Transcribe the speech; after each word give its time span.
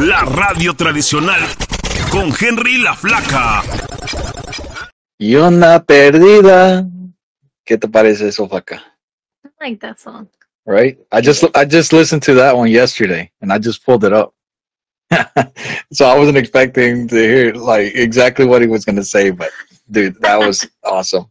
la 0.00 0.24
radio 0.24 0.74
tradicional 0.74 1.40
con 2.10 2.32
Henry 2.40 2.78
la 2.78 2.94
Flaca. 2.94 3.62
Y 5.18 5.34
una 5.36 5.84
perdida. 5.84 6.86
¿Qué 7.64 7.76
te 7.76 7.86
parece 7.86 8.28
eso, 8.28 8.48
Flaca? 8.48 8.82
I 9.44 9.48
like 9.60 9.86
that 9.86 9.98
song. 9.98 10.26
Right? 10.64 10.98
I 11.12 11.20
just 11.20 11.44
I 11.54 11.66
just 11.66 11.92
listened 11.92 12.22
to 12.22 12.34
that 12.36 12.56
one 12.56 12.70
yesterday 12.70 13.30
and 13.42 13.52
I 13.52 13.58
just 13.58 13.84
pulled 13.84 14.04
it 14.04 14.12
up. 14.14 14.32
so 15.92 16.06
I 16.06 16.16
wasn't 16.16 16.38
expecting 16.38 17.06
to 17.08 17.16
hear 17.16 17.52
like 17.52 17.92
exactly 17.94 18.46
what 18.46 18.62
he 18.62 18.68
was 18.68 18.86
going 18.86 18.96
to 18.96 19.04
say, 19.04 19.30
but 19.30 19.50
dude, 19.90 20.18
that 20.22 20.38
was 20.38 20.66
awesome. 20.82 21.26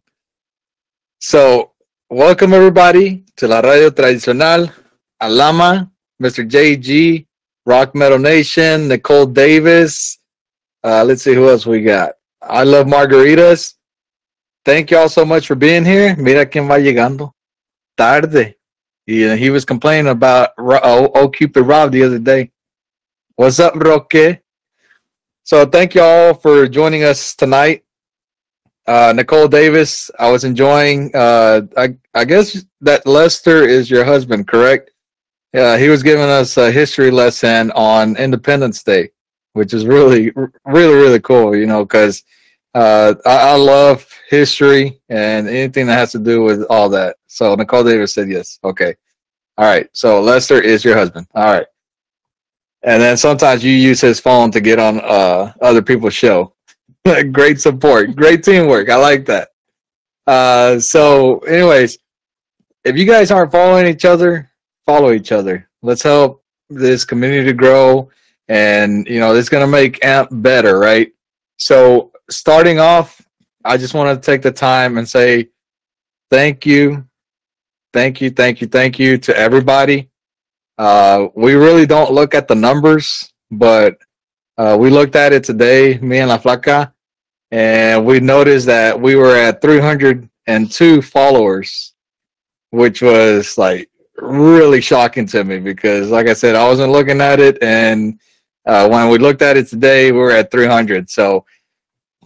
So, 1.18 1.72
welcome 2.08 2.54
everybody 2.54 3.24
to 3.36 3.48
La 3.48 3.60
Radio 3.60 3.90
Tradicional, 3.90 4.72
Alama, 5.20 5.90
Mr. 6.22 6.48
JG, 6.48 7.26
Rock 7.66 7.94
Metal 7.94 8.18
Nation, 8.18 8.88
Nicole 8.88 9.26
Davis. 9.26 10.18
Uh, 10.82 11.04
let's 11.04 11.22
see 11.22 11.34
who 11.34 11.48
else 11.48 11.66
we 11.66 11.82
got. 11.82 12.12
I 12.42 12.64
love 12.64 12.86
margaritas. 12.86 13.74
Thank 14.64 14.90
y'all 14.90 15.08
so 15.08 15.24
much 15.24 15.46
for 15.46 15.54
being 15.54 15.84
here. 15.84 16.16
Mira 16.16 16.46
quién 16.46 16.68
va 16.68 16.78
llegando. 16.78 17.32
Tarde. 17.96 18.54
Yeah, 19.06 19.34
he 19.34 19.50
was 19.50 19.64
complaining 19.64 20.10
about 20.10 20.50
oh, 20.58 21.10
oh 21.14 21.28
Cupid 21.28 21.66
Rob 21.66 21.92
the 21.92 22.02
other 22.02 22.18
day. 22.18 22.50
What's 23.36 23.58
up, 23.58 23.74
Roque? 23.74 24.40
So 25.42 25.66
thank 25.66 25.94
you 25.94 26.02
all 26.02 26.34
for 26.34 26.68
joining 26.68 27.04
us 27.04 27.34
tonight. 27.34 27.84
Uh, 28.86 29.12
Nicole 29.14 29.48
Davis, 29.48 30.10
I 30.18 30.30
was 30.30 30.44
enjoying. 30.44 31.10
Uh, 31.14 31.62
I 31.76 31.96
I 32.14 32.24
guess 32.24 32.64
that 32.80 33.06
Lester 33.06 33.64
is 33.64 33.90
your 33.90 34.04
husband, 34.04 34.46
correct? 34.46 34.90
Yeah, 35.52 35.76
he 35.78 35.88
was 35.88 36.02
giving 36.02 36.28
us 36.28 36.56
a 36.56 36.70
history 36.70 37.10
lesson 37.10 37.70
on 37.72 38.16
Independence 38.16 38.82
Day, 38.82 39.10
which 39.54 39.74
is 39.74 39.84
really, 39.84 40.32
really, 40.64 40.94
really 40.94 41.20
cool. 41.20 41.56
You 41.56 41.66
know, 41.66 41.84
because 41.84 42.22
uh, 42.74 43.14
I, 43.26 43.50
I 43.50 43.54
love 43.56 44.06
history 44.28 45.00
and 45.08 45.48
anything 45.48 45.86
that 45.86 45.98
has 45.98 46.12
to 46.12 46.20
do 46.20 46.42
with 46.42 46.62
all 46.70 46.88
that. 46.90 47.16
So 47.26 47.54
Nicole 47.56 47.82
Davis 47.82 48.14
said 48.14 48.28
yes. 48.30 48.60
Okay, 48.62 48.94
all 49.58 49.66
right. 49.66 49.88
So 49.92 50.20
Lester 50.20 50.60
is 50.60 50.84
your 50.84 50.96
husband. 50.96 51.26
All 51.34 51.44
right. 51.44 51.66
And 52.82 53.02
then 53.02 53.16
sometimes 53.16 53.62
you 53.62 53.72
use 53.72 54.00
his 54.00 54.20
phone 54.20 54.50
to 54.52 54.60
get 54.60 54.78
on 54.78 55.00
uh, 55.00 55.52
other 55.60 55.82
people's 55.82 56.14
show. 56.14 56.54
great 57.32 57.60
support, 57.60 58.14
great 58.16 58.42
teamwork. 58.42 58.88
I 58.88 58.96
like 58.96 59.26
that. 59.26 59.48
Uh, 60.26 60.78
so, 60.78 61.38
anyways, 61.40 61.98
if 62.84 62.96
you 62.96 63.04
guys 63.04 63.30
aren't 63.30 63.52
following 63.52 63.86
each 63.86 64.04
other, 64.04 64.49
follow 64.90 65.12
each 65.12 65.30
other. 65.30 65.68
Let's 65.82 66.02
help 66.02 66.42
this 66.68 67.04
community 67.04 67.44
to 67.44 67.52
grow, 67.52 68.10
and 68.48 69.06
you 69.06 69.20
know, 69.20 69.34
it's 69.36 69.48
gonna 69.48 69.74
make 69.80 70.04
AMP 70.04 70.30
better, 70.42 70.78
right? 70.80 71.12
So, 71.58 72.10
starting 72.28 72.80
off, 72.80 73.24
I 73.64 73.76
just 73.76 73.94
want 73.94 74.08
to 74.10 74.26
take 74.30 74.42
the 74.42 74.50
time 74.50 74.98
and 74.98 75.08
say 75.08 75.50
thank 76.28 76.66
you, 76.66 77.06
thank 77.92 78.20
you, 78.20 78.30
thank 78.30 78.60
you, 78.60 78.66
thank 78.66 78.98
you 78.98 79.16
to 79.18 79.36
everybody. 79.36 80.08
Uh, 80.76 81.28
we 81.34 81.54
really 81.54 81.86
don't 81.86 82.12
look 82.12 82.34
at 82.34 82.48
the 82.48 82.54
numbers, 82.54 83.32
but 83.50 83.98
uh, 84.58 84.76
we 84.80 84.90
looked 84.90 85.14
at 85.14 85.32
it 85.32 85.44
today, 85.44 85.98
me 85.98 86.18
and 86.18 86.30
La 86.30 86.38
Flaca, 86.38 86.92
and 87.52 88.04
we 88.04 88.18
noticed 88.18 88.66
that 88.66 88.98
we 88.98 89.14
were 89.14 89.36
at 89.36 89.60
302 89.60 91.02
followers, 91.02 91.92
which 92.70 93.02
was 93.02 93.58
like 93.58 93.89
really 94.20 94.80
shocking 94.80 95.26
to 95.26 95.44
me 95.44 95.58
because, 95.58 96.10
like 96.10 96.28
I 96.28 96.32
said, 96.32 96.54
I 96.54 96.66
wasn't 96.66 96.92
looking 96.92 97.20
at 97.20 97.40
it, 97.40 97.58
and 97.62 98.18
uh, 98.66 98.88
when 98.88 99.08
we 99.08 99.18
looked 99.18 99.42
at 99.42 99.56
it 99.56 99.68
today, 99.68 100.12
we 100.12 100.18
were 100.18 100.30
at 100.30 100.50
300. 100.50 101.08
So 101.10 101.44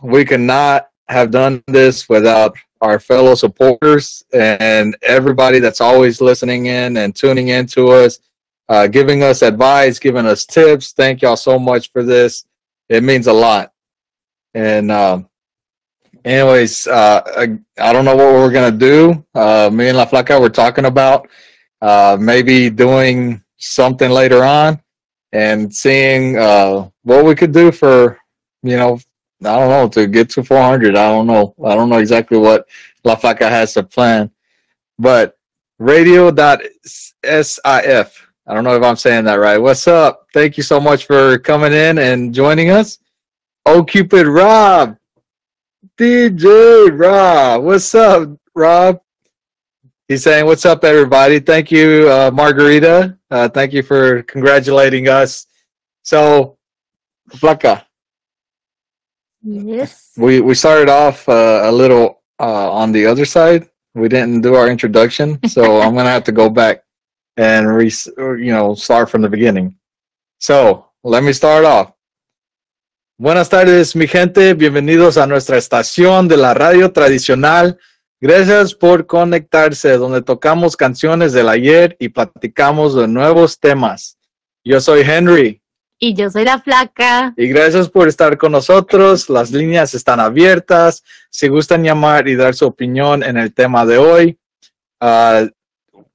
we 0.02 0.24
could 0.24 0.40
not 0.40 0.88
have 1.08 1.30
done 1.30 1.62
this 1.66 2.08
without 2.08 2.56
our 2.80 2.98
fellow 2.98 3.34
supporters 3.34 4.24
and 4.32 4.96
everybody 5.02 5.58
that's 5.58 5.80
always 5.80 6.20
listening 6.20 6.66
in 6.66 6.98
and 6.98 7.14
tuning 7.14 7.48
in 7.48 7.66
to 7.66 7.88
us 7.88 8.18
uh, 8.68 8.86
giving 8.86 9.22
us 9.22 9.42
advice, 9.42 9.98
giving 9.98 10.26
us 10.26 10.44
tips. 10.44 10.92
Thank 10.92 11.22
y'all 11.22 11.36
so 11.36 11.58
much 11.58 11.92
for 11.92 12.02
this. 12.02 12.46
It 12.88 13.02
means 13.02 13.26
a 13.26 13.32
lot. 13.32 13.72
And 14.54 14.90
um, 14.90 15.28
anyways, 16.24 16.86
uh, 16.86 17.22
I, 17.36 17.58
I 17.82 17.92
don't 17.92 18.04
know 18.04 18.16
what 18.16 18.32
we're 18.32 18.52
gonna 18.52 18.70
do. 18.70 19.24
Uh, 19.34 19.70
me 19.72 19.88
and 19.88 19.98
La 19.98 20.06
Flaca 20.06 20.40
were 20.40 20.50
talking 20.50 20.86
about 20.86 21.28
uh, 21.84 22.16
maybe 22.18 22.70
doing 22.70 23.42
something 23.58 24.10
later 24.10 24.42
on 24.42 24.80
and 25.32 25.74
seeing 25.74 26.38
uh, 26.38 26.88
what 27.02 27.26
we 27.26 27.34
could 27.34 27.52
do 27.52 27.70
for 27.70 28.18
you 28.62 28.76
know 28.76 28.98
I 29.44 29.58
don't 29.58 29.68
know 29.68 29.88
to 29.90 30.06
get 30.06 30.30
to 30.30 30.42
400. 30.42 30.96
I 30.96 31.10
don't 31.10 31.26
know. 31.26 31.54
I 31.62 31.74
don't 31.74 31.90
know 31.90 31.98
exactly 31.98 32.38
what 32.38 32.66
La 33.04 33.14
Flaca 33.14 33.50
has 33.50 33.74
to 33.74 33.82
plan, 33.82 34.30
but 34.98 35.36
radio.sif 35.78 37.58
I 37.66 38.54
don't 38.54 38.64
know 38.64 38.76
if 38.76 38.82
I'm 38.82 38.96
saying 38.96 39.24
that 39.24 39.34
right. 39.34 39.58
What's 39.58 39.86
up? 39.86 40.26
Thank 40.32 40.56
you 40.56 40.62
so 40.62 40.80
much 40.80 41.04
for 41.06 41.38
coming 41.38 41.74
in 41.74 41.98
and 41.98 42.32
joining 42.34 42.70
us. 42.70 42.98
Oh, 43.66 43.84
Cupid 43.84 44.26
Rob, 44.26 44.96
DJ 45.98 46.98
Rob. 46.98 47.64
What's 47.64 47.94
up, 47.94 48.30
Rob? 48.54 49.00
He's 50.14 50.22
saying, 50.22 50.46
What's 50.46 50.64
up, 50.64 50.84
everybody? 50.84 51.40
Thank 51.40 51.72
you, 51.72 52.08
uh, 52.08 52.30
Margarita. 52.32 53.18
Uh, 53.32 53.48
thank 53.48 53.72
you 53.72 53.82
for 53.82 54.22
congratulating 54.22 55.08
us. 55.08 55.48
So, 56.02 56.56
Flaca, 57.30 57.82
Yes. 59.42 60.12
we, 60.16 60.40
we 60.40 60.54
started 60.54 60.88
off 60.88 61.28
uh, 61.28 61.62
a 61.64 61.72
little 61.72 62.22
uh, 62.38 62.70
on 62.70 62.92
the 62.92 63.04
other 63.06 63.24
side. 63.24 63.68
We 63.96 64.06
didn't 64.08 64.42
do 64.42 64.54
our 64.54 64.68
introduction, 64.70 65.40
so 65.48 65.80
I'm 65.82 65.94
going 65.94 66.04
to 66.06 66.12
have 66.12 66.22
to 66.30 66.32
go 66.32 66.48
back 66.48 66.84
and 67.36 67.66
re- 67.74 67.90
you 68.16 68.52
know 68.52 68.76
start 68.76 69.10
from 69.10 69.22
the 69.22 69.28
beginning. 69.28 69.74
So 70.38 70.86
let 71.02 71.24
me 71.24 71.32
start 71.32 71.64
off. 71.64 71.92
Buenas 73.18 73.48
tardes, 73.48 73.96
mi 73.96 74.06
gente. 74.06 74.54
Bienvenidos 74.54 75.16
a 75.16 75.26
nuestra 75.26 75.56
estación 75.58 76.28
de 76.28 76.36
la 76.36 76.54
radio 76.54 76.92
tradicional. 76.92 77.80
Gracias 78.20 78.74
por 78.74 79.06
conectarse, 79.06 79.98
donde 79.98 80.22
tocamos 80.22 80.76
canciones 80.76 81.32
del 81.32 81.48
ayer 81.48 81.96
y 81.98 82.08
platicamos 82.08 82.94
de 82.94 83.06
nuevos 83.08 83.58
temas. 83.58 84.16
Yo 84.64 84.80
soy 84.80 85.02
Henry 85.02 85.60
Y 85.98 86.14
yo 86.14 86.30
soy 86.30 86.44
la 86.44 86.58
flaca. 86.58 87.34
y 87.36 87.48
gracias 87.48 87.88
por 87.90 88.08
estar 88.08 88.38
con 88.38 88.52
nosotros. 88.52 89.28
Las 89.28 89.50
líneas 89.50 89.94
están 89.94 90.20
abiertas. 90.20 91.02
Si 91.30 91.48
gustan 91.48 91.82
llamar 91.82 92.28
y 92.28 92.34
dar 92.34 92.54
su 92.54 92.66
opinión 92.66 93.22
en 93.22 93.36
el 93.36 93.52
tema 93.52 93.84
de 93.84 93.98
hoy, 93.98 94.38
uh, 95.00 95.46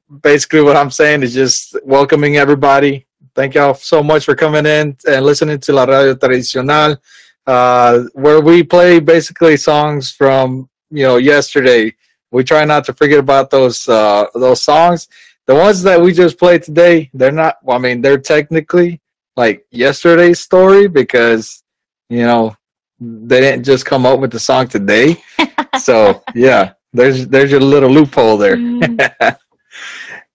basically 0.08 0.62
what 0.62 0.76
I'm 0.76 0.92
saying 0.92 1.24
is 1.24 1.34
just 1.34 1.76
welcoming 1.84 2.38
everybody. 2.38 3.06
Thank 3.36 3.54
y'all 3.56 3.76
so 3.76 4.02
much 4.02 4.26
for 4.26 4.36
coming 4.36 4.66
in 4.66 4.98
and 5.06 5.26
listening 5.26 5.60
to 5.60 5.74
La 5.74 5.86
Radio 5.86 6.16
Tradicional, 6.16 6.98
uh, 7.46 8.00
where 8.14 8.42
we 8.42 8.64
play 8.64 9.00
basically 9.00 9.58
songs 9.58 10.12
from 10.12 10.69
you 10.90 11.04
know 11.04 11.18
yesterday. 11.18 11.94
We 12.32 12.44
try 12.44 12.64
not 12.66 12.86
to 12.86 12.94
forget 12.94 13.20
about 13.20 13.50
those 13.50 13.88
uh, 13.88 14.28
those 14.34 14.62
songs. 14.62 15.08
The 15.48 15.56
ones 15.56 15.82
that 15.84 16.00
we 16.00 16.14
just 16.14 16.38
played 16.38 16.62
today, 16.64 17.10
they're 17.14 17.32
not. 17.32 17.58
Well, 17.64 17.78
I 17.78 17.80
mean, 17.80 18.02
they're 18.02 18.20
technically 18.20 19.02
like 19.36 19.66
yesterday's 19.72 20.40
story 20.40 20.88
because 20.88 21.64
you 22.10 22.24
know 22.24 22.56
they 23.00 23.40
didn't 23.42 23.64
just 23.64 23.86
come 23.86 24.06
up 24.06 24.20
with 24.20 24.32
the 24.32 24.40
song 24.40 24.68
today. 24.68 25.22
so 25.80 26.24
yeah, 26.36 26.74
there's 26.94 27.28
there's 27.28 27.52
your 27.52 27.62
little 27.62 27.90
loophole 27.90 28.38
there. 28.38 28.58
Mm, 28.58 29.36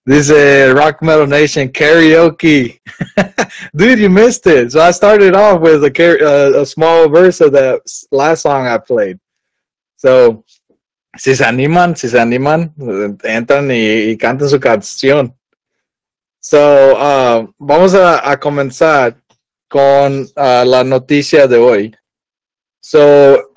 This 0.07 0.29
is 0.29 0.71
Rock 0.71 1.01
Metal 1.01 1.25
Nation 1.25 1.69
karaoke. 1.69 2.79
Dude, 3.75 3.97
you 3.97 4.07
missed 4.07 4.45
it. 4.45 4.71
So 4.71 4.79
I 4.79 4.91
started 4.91 5.33
off 5.33 5.61
with 5.61 5.83
a, 5.83 5.89
car- 5.89 6.21
uh, 6.21 6.61
a 6.61 6.65
small 6.65 7.09
verse 7.09 7.41
of 7.41 7.51
that 7.53 7.81
last 8.11 8.43
song 8.43 8.67
I 8.67 8.77
played. 8.77 9.19
So, 9.95 10.43
si 11.17 11.35
se 11.35 11.45
animan, 11.45 11.95
si 11.95 12.09
se 12.09 12.19
animan, 12.19 12.73
entran 13.23 13.71
y, 13.71 14.11
y 14.11 14.17
cantan 14.17 14.49
su 14.49 14.59
canción. 14.59 15.35
So, 16.39 16.93
uh, 16.93 17.53
vamos 17.57 17.95
a, 17.95 18.37
comenzar 18.39 19.15
con 19.67 20.21
uh, 20.21 20.65
la 20.65 20.83
noticia 20.83 21.47
de 21.47 21.57
hoy. 21.57 21.95
So, 22.81 23.51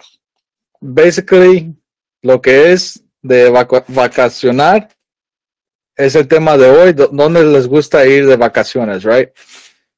basically, 0.80 1.74
lo 2.22 2.40
que 2.40 2.72
es 2.72 3.02
de 3.20 3.50
vacacionar 3.50 4.88
es 5.96 6.14
el 6.14 6.28
tema 6.28 6.56
de 6.56 6.70
hoy, 6.70 6.92
do- 6.92 7.08
¿dónde 7.08 7.44
les 7.44 7.66
gusta 7.66 8.06
ir 8.06 8.26
de 8.26 8.36
vacaciones, 8.36 9.02
right? 9.02 9.30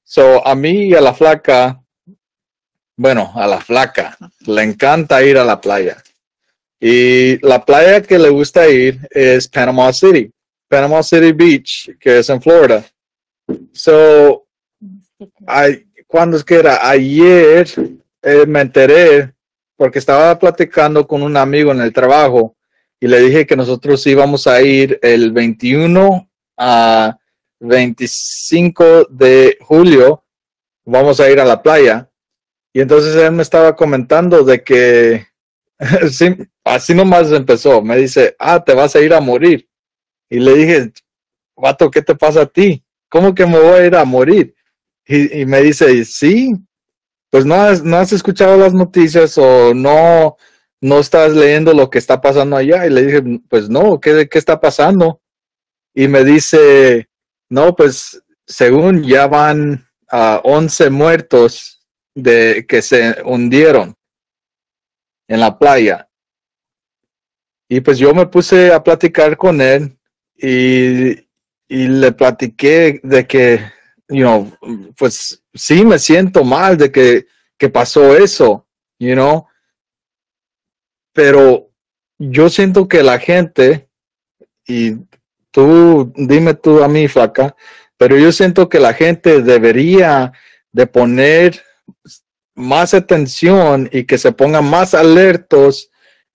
So, 0.02 0.44
a 0.44 0.54
mí 0.54 0.88
y 0.88 0.94
a 0.94 1.00
la 1.00 1.14
flaca, 1.14 1.80
bueno, 2.96 3.30
a 3.36 3.46
la 3.46 3.60
flaca, 3.60 4.16
le 4.46 4.62
encanta 4.62 5.22
ir 5.22 5.38
a 5.38 5.44
la 5.44 5.60
playa. 5.60 6.02
Y 6.80 7.38
la 7.46 7.62
playa 7.62 8.00
que 8.00 8.18
le 8.18 8.30
gusta 8.30 8.66
ir 8.66 9.06
es 9.10 9.46
Panama 9.46 9.92
City, 9.92 10.32
Panama 10.66 11.02
City 11.02 11.32
Beach, 11.32 11.90
que 12.00 12.20
es 12.20 12.30
en 12.30 12.40
Florida. 12.40 12.84
So, 13.72 14.46
I, 15.46 15.86
cuando 16.06 16.38
es 16.38 16.44
que 16.44 16.54
era 16.54 16.88
ayer, 16.88 17.68
eh, 18.22 18.46
me 18.46 18.62
enteré 18.62 19.34
porque 19.76 19.98
estaba 19.98 20.38
platicando 20.38 21.06
con 21.06 21.22
un 21.22 21.36
amigo 21.36 21.70
en 21.72 21.80
el 21.80 21.92
trabajo 21.92 22.56
y 22.98 23.06
le 23.06 23.20
dije 23.20 23.46
que 23.46 23.56
nosotros 23.56 24.06
íbamos 24.06 24.46
a 24.46 24.60
ir 24.62 24.98
el 25.02 25.32
21 25.32 26.28
a 26.56 27.16
25 27.60 29.04
de 29.10 29.58
julio, 29.60 30.24
vamos 30.84 31.20
a 31.20 31.30
ir 31.30 31.40
a 31.40 31.44
la 31.44 31.62
playa. 31.62 32.10
Y 32.72 32.80
entonces 32.80 33.14
él 33.16 33.32
me 33.32 33.42
estaba 33.42 33.76
comentando 33.76 34.44
de 34.44 34.62
que 34.62 35.26
sí, 36.10 36.36
así 36.64 36.94
nomás 36.94 37.32
empezó. 37.32 37.82
Me 37.82 37.96
dice, 37.96 38.36
ah, 38.38 38.62
te 38.62 38.74
vas 38.74 38.94
a 38.94 39.00
ir 39.00 39.14
a 39.14 39.20
morir. 39.20 39.68
Y 40.28 40.38
le 40.38 40.54
dije, 40.54 40.92
vato, 41.56 41.90
¿qué 41.90 42.02
te 42.02 42.14
pasa 42.14 42.42
a 42.42 42.46
ti? 42.46 42.84
¿Cómo 43.08 43.34
que 43.34 43.46
me 43.46 43.58
voy 43.58 43.80
a 43.80 43.86
ir 43.86 43.96
a 43.96 44.04
morir? 44.04 44.54
Y, 45.06 45.44
me 45.44 45.60
dice, 45.62 46.04
sí, 46.04 46.52
pues 47.30 47.44
no 47.44 47.54
has, 47.54 47.82
no 47.82 47.96
has 47.96 48.12
escuchado 48.12 48.56
las 48.56 48.72
noticias 48.72 49.36
o 49.38 49.74
no, 49.74 50.36
no 50.80 51.00
estás 51.00 51.32
leyendo 51.32 51.72
lo 51.72 51.90
que 51.90 51.98
está 51.98 52.20
pasando 52.20 52.56
allá. 52.56 52.86
Y 52.86 52.90
le 52.90 53.06
dije, 53.06 53.40
pues 53.48 53.68
no, 53.68 53.98
¿qué, 53.98 54.28
qué 54.28 54.38
está 54.38 54.60
pasando? 54.60 55.20
Y 55.94 56.06
me 56.06 56.22
dice, 56.22 57.08
no, 57.48 57.74
pues 57.74 58.22
según 58.46 59.02
ya 59.02 59.26
van 59.26 59.88
a 60.08 60.40
11 60.44 60.90
muertos 60.90 61.84
de 62.14 62.66
que 62.68 62.82
se 62.82 63.16
hundieron 63.24 63.96
en 65.30 65.38
la 65.38 65.56
playa. 65.56 66.08
Y 67.68 67.80
pues 67.80 67.98
yo 67.98 68.12
me 68.12 68.26
puse 68.26 68.72
a 68.72 68.82
platicar 68.82 69.36
con 69.36 69.60
él 69.60 69.96
y, 70.36 71.10
y 71.68 71.86
le 71.86 72.10
platiqué 72.10 73.00
de 73.04 73.26
que, 73.28 73.60
you 74.08 74.24
know, 74.24 74.52
pues 74.96 75.40
sí 75.54 75.84
me 75.84 76.00
siento 76.00 76.42
mal 76.42 76.76
de 76.76 76.90
que, 76.90 77.26
que 77.56 77.68
pasó 77.68 78.16
eso, 78.16 78.66
you 78.98 79.14
know, 79.14 79.46
pero 81.12 81.70
yo 82.18 82.50
siento 82.50 82.88
que 82.88 83.04
la 83.04 83.20
gente, 83.20 83.88
y 84.66 84.96
tú 85.52 86.12
dime 86.16 86.54
tú 86.54 86.82
a 86.82 86.88
mí, 86.88 87.06
flaca, 87.06 87.54
pero 87.96 88.18
yo 88.18 88.32
siento 88.32 88.68
que 88.68 88.80
la 88.80 88.94
gente 88.94 89.42
debería 89.42 90.32
de 90.72 90.88
poner 90.88 91.62
más 92.54 92.94
atención 92.94 93.88
y 93.92 94.04
que 94.04 94.18
se 94.18 94.32
pongan 94.32 94.68
más 94.68 94.94
alertos 94.94 95.90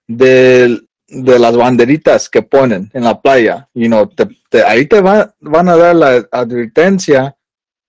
de, 0.08 0.82
de 1.08 1.40
las 1.40 1.56
banderitas 1.56 2.30
que 2.30 2.42
ponen 2.42 2.90
en 2.94 3.04
la 3.04 3.22
playa. 3.22 3.70
You 3.74 3.88
know, 3.88 4.08
te- 4.08 4.30
te- 4.50 4.64
ahí 4.64 4.86
te 4.88 5.02
va- 5.02 5.36
van 5.40 5.70
a 5.70 5.76
dar 5.78 5.96
la 5.96 6.28
advertencia 6.32 7.36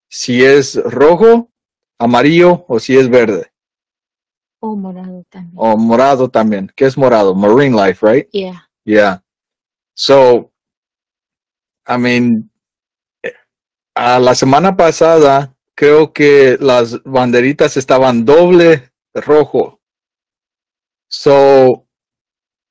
si 0.08 0.44
es 0.44 0.76
rojo, 0.76 1.50
amarillo 1.98 2.64
o 2.68 2.78
si 2.78 2.96
es 2.96 3.08
verde 3.08 3.50
O 4.60 4.76
morado 4.76 5.24
también. 5.30 5.52
o 5.56 5.76
morado 5.76 6.28
también. 6.28 6.72
¿Qué 6.76 6.84
es 6.86 6.96
morado? 6.98 7.34
Marine 7.34 7.74
life, 7.76 8.04
right? 8.06 8.28
Yeah. 8.32 8.68
Yeah. 8.84 9.22
So, 9.94 10.52
I 11.88 11.96
mean, 11.98 12.50
a 13.94 14.18
la 14.18 14.34
semana 14.34 14.76
pasada 14.76 15.55
creo 15.76 16.12
que 16.12 16.56
las 16.60 17.02
banderitas 17.04 17.76
estaban 17.76 18.24
doble 18.24 18.90
rojo. 19.14 19.80
So, 21.08 21.86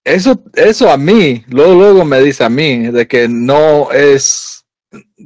eso, 0.03 0.43
eso 0.53 0.89
a 0.91 0.97
mí, 0.97 1.43
luego, 1.47 1.73
luego 1.75 2.05
me 2.05 2.19
dice 2.19 2.43
a 2.43 2.49
mí 2.49 2.87
de 2.87 3.07
que 3.07 3.27
no 3.27 3.91
es, 3.91 4.65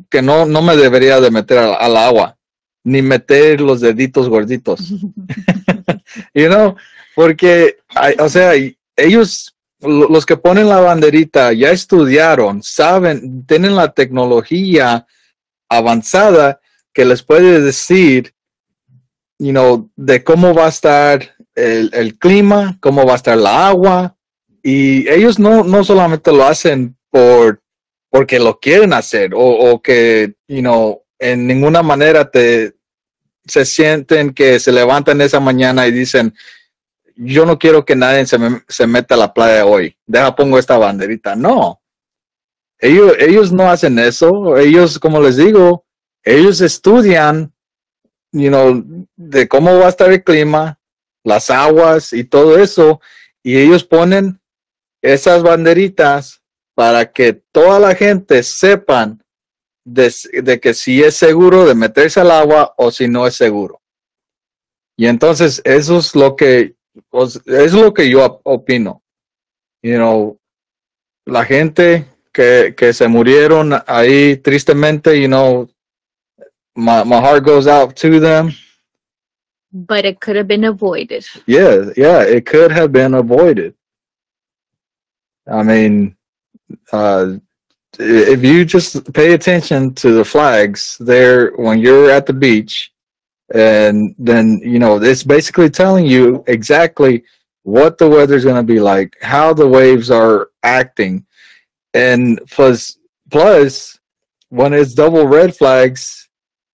que 0.09 0.21
no, 0.21 0.45
no 0.45 0.61
me 0.61 0.75
debería 0.77 1.19
de 1.19 1.31
meter 1.31 1.57
al, 1.57 1.75
al 1.79 1.97
agua, 1.97 2.37
ni 2.83 3.01
meter 3.01 3.59
los 3.59 3.81
deditos 3.81 4.29
gorditos 4.29 4.79
you 6.33 6.47
know, 6.47 6.75
porque, 7.15 7.77
o 8.19 8.29
sea, 8.29 8.53
ellos, 8.95 9.55
lo- 9.81 10.07
los 10.07 10.25
que 10.25 10.37
ponen 10.37 10.69
la 10.69 10.79
banderita, 10.79 11.51
ya 11.53 11.71
estudiaron, 11.71 12.61
saben, 12.63 13.45
tienen 13.45 13.75
la 13.75 13.91
tecnología 13.91 15.05
avanzada 15.69 16.59
que 16.99 17.05
les 17.05 17.23
puede 17.23 17.61
decir, 17.61 18.33
you 19.37 19.51
know, 19.51 19.89
de 19.95 20.21
cómo 20.21 20.53
va 20.53 20.65
a 20.65 20.67
estar 20.67 21.33
el, 21.55 22.17
clima, 22.19 22.77
cómo 22.81 23.05
va 23.05 23.13
a 23.13 23.15
estar 23.15 23.37
la 23.37 23.69
agua, 23.69 24.17
y 24.61 25.07
ellos 25.09 25.39
no, 25.39 25.63
no 25.63 25.85
solamente 25.85 26.29
lo 26.33 26.43
hacen 26.43 26.97
por, 27.09 27.61
porque 28.09 28.37
lo 28.37 28.59
quieren 28.59 28.91
hacer, 28.91 29.33
o, 29.33 29.39
o 29.39 29.81
que, 29.81 30.33
you 30.49 30.59
know, 30.59 31.01
en 31.17 31.47
ninguna 31.47 31.81
manera 31.81 32.29
te, 32.29 32.75
se 33.45 33.63
sienten 33.63 34.33
que 34.33 34.59
se 34.59 34.73
levantan 34.73 35.21
esa 35.21 35.39
mañana 35.39 35.87
y 35.87 35.93
dicen, 35.93 36.33
yo 37.15 37.45
no 37.45 37.57
quiero 37.57 37.85
que 37.85 37.95
nadie 37.95 38.25
se, 38.25 38.37
me- 38.37 38.61
se 38.67 38.85
meta 38.85 39.15
a 39.15 39.19
la 39.19 39.33
playa 39.33 39.65
hoy, 39.65 39.95
deja 40.05 40.35
pongo 40.35 40.59
esta 40.59 40.77
banderita. 40.77 41.33
No, 41.37 41.79
ellos, 42.77 43.13
ellos 43.19 43.53
no 43.53 43.71
hacen 43.71 43.97
eso, 43.99 44.57
ellos, 44.57 44.99
como 44.99 45.21
les 45.21 45.37
digo, 45.37 45.85
ellos 46.23 46.61
estudian, 46.61 47.53
you 48.31 48.49
know, 48.49 48.83
de 49.15 49.47
cómo 49.47 49.77
va 49.79 49.87
a 49.87 49.89
estar 49.89 50.11
el 50.11 50.23
clima, 50.23 50.79
las 51.23 51.49
aguas 51.49 52.13
y 52.13 52.23
todo 52.23 52.57
eso, 52.59 53.01
y 53.43 53.57
ellos 53.57 53.83
ponen 53.83 54.39
esas 55.01 55.43
banderitas 55.43 56.41
para 56.75 57.11
que 57.11 57.33
toda 57.33 57.79
la 57.79 57.95
gente 57.95 58.43
sepan 58.43 59.23
de, 59.85 60.13
de 60.43 60.59
que 60.59 60.73
si 60.73 61.01
es 61.03 61.15
seguro 61.15 61.65
de 61.65 61.75
meterse 61.75 62.19
al 62.19 62.31
agua 62.31 62.73
o 62.77 62.91
si 62.91 63.07
no 63.07 63.25
es 63.27 63.35
seguro. 63.35 63.81
Y 64.97 65.07
entonces 65.07 65.61
eso 65.63 65.97
es 65.97 66.13
lo 66.15 66.35
que 66.35 66.75
os- 67.09 67.41
es 67.45 67.73
lo 67.73 67.93
que 67.93 68.09
yo 68.09 68.25
op- 68.25 68.41
opino. 68.43 69.03
You 69.81 69.95
know, 69.95 70.39
la 71.25 71.45
gente 71.45 72.05
que, 72.33 72.73
que 72.77 72.91
se 72.93 73.07
murieron 73.07 73.71
ahí 73.87 74.37
tristemente, 74.37 75.19
you 75.19 75.27
know, 75.27 75.69
my, 76.79 77.03
my 77.03 77.19
heart 77.19 77.43
goes 77.43 77.67
out 77.67 77.95
to 77.97 78.19
them. 78.19 78.53
But 79.71 80.05
it 80.05 80.19
could 80.19 80.35
have 80.35 80.47
been 80.47 80.63
avoided. 80.63 81.25
Yeah, 81.45 81.91
yeah, 81.95 82.23
it 82.23 82.45
could 82.45 82.71
have 82.71 82.91
been 82.91 83.13
avoided. 83.13 83.75
I 85.47 85.63
mean, 85.63 86.15
uh, 86.91 87.33
if 87.97 88.43
you 88.43 88.65
just 88.65 89.13
pay 89.13 89.33
attention 89.33 89.93
to 89.95 90.11
the 90.13 90.25
flags 90.25 90.97
there 90.99 91.51
when 91.57 91.79
you're 91.79 92.09
at 92.09 92.25
the 92.25 92.33
beach, 92.33 92.91
and 93.53 94.15
then 94.19 94.59
you 94.63 94.77
know 94.77 95.01
it's 95.01 95.23
basically 95.23 95.69
telling 95.69 96.05
you 96.05 96.43
exactly 96.47 97.23
what 97.63 97.97
the 97.97 98.07
weather's 98.07 98.43
going 98.43 98.55
to 98.55 98.73
be 98.73 98.79
like, 98.79 99.17
how 99.21 99.53
the 99.53 99.67
waves 99.67 100.09
are 100.11 100.49
acting, 100.63 101.25
and 101.93 102.39
plus, 102.49 102.97
plus 103.29 103.99
when 104.49 104.73
it's 104.73 104.93
double 104.93 105.27
red 105.27 105.55
flags, 105.55 106.28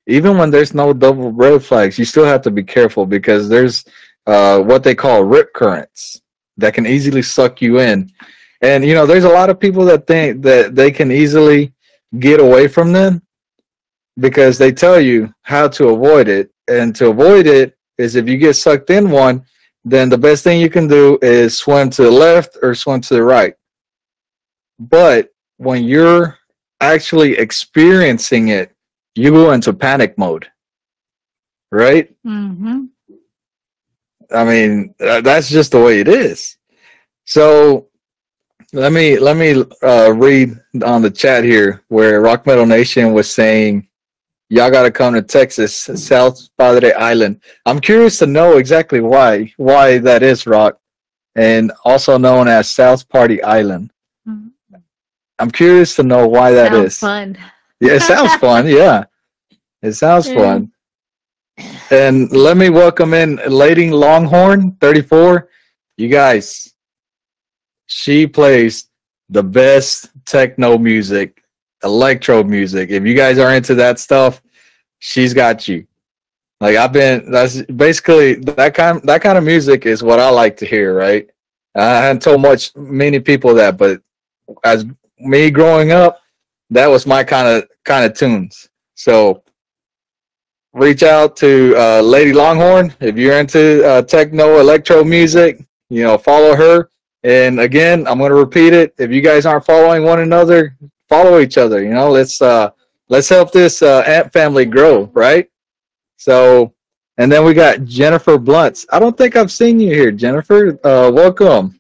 even 0.08 0.38
when 0.38 0.52
there's 0.52 0.74
no 0.74 0.94
double 0.94 1.32
red 1.32 1.64
flags, 1.64 1.98
you 1.98 2.06
still 2.06 2.26
have 2.26 2.42
to 2.44 2.52
be 2.52 2.64
careful 2.64 3.06
because 3.06 3.50
there's 3.50 3.86
uh, 4.28 4.60
what 4.60 4.84
they 4.84 4.96
call 4.96 5.24
rip 5.24 5.54
currents 5.54 6.22
that 6.58 6.74
can 6.74 6.86
easily 6.86 7.22
suck 7.22 7.62
you 7.62 7.80
in. 7.80 8.10
And 8.62 8.86
you 8.86 8.94
know, 8.94 9.06
there's 9.06 9.24
a 9.24 9.30
lot 9.30 9.50
of 9.50 9.60
people 9.60 9.86
that 9.86 10.08
think 10.08 10.42
that 10.44 10.76
they 10.76 10.92
can 10.92 11.12
easily 11.12 11.74
get 12.20 12.40
away 12.40 12.68
from 12.68 12.92
them 12.92 13.22
because 14.20 14.58
they 14.58 14.72
tell 14.72 15.00
you 15.00 15.34
how 15.42 15.68
to 15.70 15.90
avoid 15.90 16.28
it. 16.28 16.52
And 16.68 16.96
to 16.96 17.10
avoid 17.10 17.48
it 17.48 17.78
is 17.98 18.16
if 18.16 18.28
you 18.28 18.38
get 18.38 18.56
sucked 18.56 18.90
in 18.90 19.10
one, 19.10 19.46
then 19.84 20.10
the 20.10 20.18
best 20.18 20.44
thing 20.44 20.60
you 20.60 20.70
can 20.70 20.88
do 20.88 21.20
is 21.22 21.58
swim 21.58 21.90
to 21.92 22.04
the 22.04 22.12
left 22.12 22.58
or 22.62 22.74
swim 22.74 23.02
to 23.02 23.14
the 23.14 23.24
right. 23.24 23.54
But 24.80 25.30
when 25.58 25.84
you're 25.84 26.38
actually 26.82 27.38
experiencing 27.38 28.50
it, 28.50 28.75
you 29.16 29.32
go 29.32 29.52
into 29.52 29.74
panic 29.74 30.18
mode. 30.18 30.48
Right? 31.72 32.14
Mm-hmm. 32.26 32.86
I 34.34 34.44
mean, 34.44 34.96
that's 35.00 35.50
just 35.50 35.72
the 35.72 35.82
way 35.82 36.00
it 36.00 36.08
is. 36.08 36.58
So 37.26 37.88
let 38.74 38.92
me 38.92 39.18
let 39.18 39.38
me 39.38 39.64
uh, 39.84 40.12
read 40.14 40.60
on 40.84 41.02
the 41.02 41.12
chat 41.12 41.44
here 41.44 41.84
where 41.88 42.22
Rock 42.22 42.46
Metal 42.46 42.66
Nation 42.66 43.14
was 43.14 43.32
saying, 43.32 43.88
"Y'all 44.50 44.72
got 44.72 44.84
to 44.84 44.92
come 44.92 45.14
to 45.14 45.22
Texas, 45.22 45.76
South 45.76 46.50
Padre 46.58 46.92
Island." 46.94 47.42
I'm 47.66 47.80
curious 47.80 48.20
to 48.20 48.28
know 48.28 48.58
exactly 48.58 49.00
why 49.00 49.54
why 49.58 49.98
that 50.00 50.24
is, 50.24 50.46
Rock, 50.48 50.80
and 51.36 51.72
also 51.84 52.18
known 52.18 52.48
as 52.48 52.70
South 52.70 53.08
Party 53.10 53.42
Island. 53.44 53.92
Mhm. 54.28 54.52
I'm 55.40 55.52
curious 55.52 55.96
to 55.98 56.04
know 56.04 56.28
why 56.28 56.52
that 56.52 56.72
Sounds 56.72 56.86
is. 56.94 57.00
fun. 57.00 57.38
Yeah, 57.80 57.94
it 57.94 58.02
sounds 58.02 58.36
fun. 58.40 58.68
Yeah, 58.68 59.06
it 59.82 59.94
sounds 59.94 60.28
Yeah. 60.28 60.36
fun. 60.36 60.72
And 61.92 62.32
let 62.32 62.58
me 62.58 62.70
welcome 62.70 63.14
in 63.14 63.40
Lady 63.48 63.90
Longhorn, 63.90 64.76
34. 64.82 65.50
You 65.98 66.10
guys, 66.10 66.74
she 67.86 68.28
plays 68.28 68.90
the 69.30 69.44
best 69.44 70.10
techno 70.26 70.78
music, 70.78 71.44
electro 71.84 72.44
music. 72.44 72.90
If 72.90 73.06
you 73.06 73.16
guys 73.16 73.38
are 73.38 73.54
into 73.54 73.76
that 73.76 74.00
stuff, 74.00 74.42
she's 75.00 75.34
got 75.34 75.68
you. 75.68 75.86
Like 76.60 76.76
I've 76.78 76.94
been 76.94 77.30
that's 77.32 77.62
basically 77.64 78.36
that 78.36 78.74
kind 78.74 79.02
that 79.04 79.22
kind 79.22 79.38
of 79.38 79.44
music 79.44 79.86
is 79.86 80.02
what 80.04 80.20
I 80.20 80.30
like 80.30 80.58
to 80.58 80.66
hear, 80.66 80.96
right? 80.96 81.30
I 81.76 82.02
haven't 82.02 82.22
told 82.22 82.42
much 82.42 82.76
many 82.76 83.20
people 83.20 83.54
that, 83.56 83.78
but 83.78 84.02
as 84.64 84.86
me 85.20 85.52
growing 85.52 85.92
up, 85.92 86.20
that 86.70 86.88
was 86.88 87.06
my 87.06 87.24
kind 87.24 87.48
of 87.48 87.70
kind 87.84 88.06
of 88.06 88.18
tunes. 88.18 88.70
So 88.96 89.44
reach 90.74 91.04
out 91.04 91.36
to 91.38 91.74
uh, 91.78 92.02
Lady 92.02 92.34
Longhorn 92.34 92.94
if 93.00 93.18
you're 93.18 93.40
into 93.40 93.86
uh, 93.88 94.02
techno 94.02 94.60
electro 94.60 95.04
music. 95.04 95.64
You 95.90 96.04
know, 96.04 96.18
follow 96.18 96.56
her. 96.56 96.90
And 97.24 97.60
again, 97.60 98.06
I'm 98.08 98.20
going 98.20 98.30
to 98.30 98.36
repeat 98.36 98.74
it. 98.74 98.94
If 99.00 99.12
you 99.12 99.22
guys 99.22 99.46
aren't 99.46 99.66
following 99.66 100.04
one 100.04 100.20
another, 100.20 100.78
follow 101.10 101.40
each 101.40 101.58
other. 101.58 101.84
You 101.84 101.94
know, 101.94 102.12
let's 102.12 102.42
uh, 102.42 102.70
let's 103.10 103.30
help 103.30 103.52
this 103.52 103.82
uh, 103.82 104.04
Amp 104.06 104.32
family 104.32 104.66
grow, 104.66 105.10
right? 105.14 105.50
So, 106.18 106.74
and 107.18 107.32
then 107.32 107.44
we 107.44 107.54
got 107.54 107.84
Jennifer 107.86 108.38
Blunts. 108.38 108.86
I 108.92 109.00
don't 109.00 109.18
think 109.18 109.36
I've 109.36 109.52
seen 109.52 109.80
you 109.80 109.94
here, 109.94 110.12
Jennifer. 110.12 110.80
Uh, 110.86 111.12
welcome. 111.12 111.80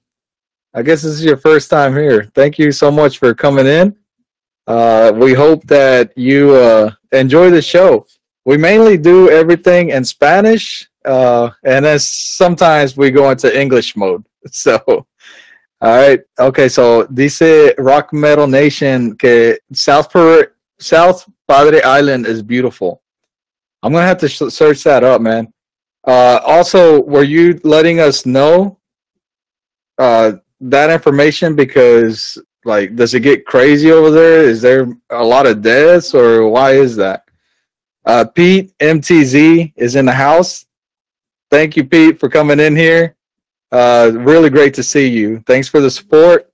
I 0.73 0.81
guess 0.81 1.03
this 1.03 1.13
is 1.13 1.23
your 1.23 1.37
first 1.37 1.69
time 1.69 1.93
here. 1.93 2.29
Thank 2.35 2.57
you 2.57 2.71
so 2.71 2.91
much 2.91 3.17
for 3.17 3.33
coming 3.33 3.65
in. 3.65 3.95
Uh, 4.67 5.11
we 5.15 5.33
hope 5.33 5.63
that 5.65 6.11
you 6.17 6.55
uh, 6.55 6.91
enjoy 7.11 7.49
the 7.49 7.61
show. 7.61 8.05
We 8.45 8.57
mainly 8.57 8.97
do 8.97 9.29
everything 9.29 9.89
in 9.89 10.03
Spanish, 10.05 10.87
uh, 11.05 11.49
and 11.63 11.85
then 11.85 11.99
sometimes 11.99 12.97
we 12.97 13.11
go 13.11 13.29
into 13.29 13.49
English 13.59 13.95
mode. 13.95 14.23
So, 14.51 14.77
all 14.87 15.05
right, 15.81 16.19
okay. 16.39 16.69
So 16.69 17.07
dice 17.07 17.73
Rock 17.79 18.13
Metal 18.13 18.45
Nation 18.45 19.15
que 19.17 19.57
South 19.73 20.11
per- 20.11 20.53
South 20.79 21.27
Padre 21.47 21.81
Island 21.81 22.27
is 22.27 22.43
beautiful. 22.43 23.01
I'm 23.81 23.91
gonna 23.91 24.05
have 24.05 24.19
to 24.19 24.29
search 24.29 24.83
that 24.83 25.03
up, 25.03 25.21
man. 25.21 25.51
Uh, 26.07 26.39
also, 26.45 27.01
were 27.01 27.23
you 27.23 27.59
letting 27.63 27.99
us 27.99 28.25
know 28.25 28.77
uh, 29.97 30.33
that 30.61 30.89
information 30.91 31.55
because, 31.55 32.37
like, 32.65 32.95
does 32.95 33.13
it 33.13 33.21
get 33.21 33.45
crazy 33.45 33.91
over 33.91 34.11
there? 34.11 34.41
Is 34.43 34.61
there 34.61 34.87
a 35.09 35.23
lot 35.23 35.45
of 35.45 35.61
deaths, 35.61 36.13
or 36.13 36.49
why 36.49 36.71
is 36.71 36.95
that? 36.95 37.25
Uh, 38.05 38.25
Pete 38.25 38.77
MTZ 38.79 39.73
is 39.75 39.95
in 39.95 40.05
the 40.05 40.11
house. 40.11 40.65
Thank 41.49 41.77
you, 41.77 41.83
Pete, 41.83 42.19
for 42.19 42.29
coming 42.29 42.59
in 42.59 42.75
here. 42.75 43.15
Uh, 43.71 44.11
really 44.13 44.49
great 44.49 44.73
to 44.75 44.83
see 44.83 45.07
you. 45.07 45.39
Thanks 45.47 45.67
for 45.67 45.79
the 45.79 45.89
support. 45.89 46.51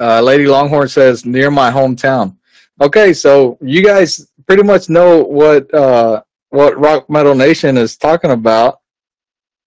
Uh, 0.00 0.20
Lady 0.20 0.46
Longhorn 0.46 0.88
says 0.88 1.24
near 1.24 1.50
my 1.50 1.70
hometown. 1.70 2.36
Okay, 2.80 3.12
so 3.12 3.58
you 3.60 3.84
guys 3.84 4.30
pretty 4.46 4.62
much 4.62 4.88
know 4.88 5.24
what 5.24 5.72
uh, 5.74 6.22
what 6.50 6.78
Rock 6.78 7.10
Metal 7.10 7.34
Nation 7.34 7.76
is 7.76 7.96
talking 7.96 8.30
about. 8.30 8.80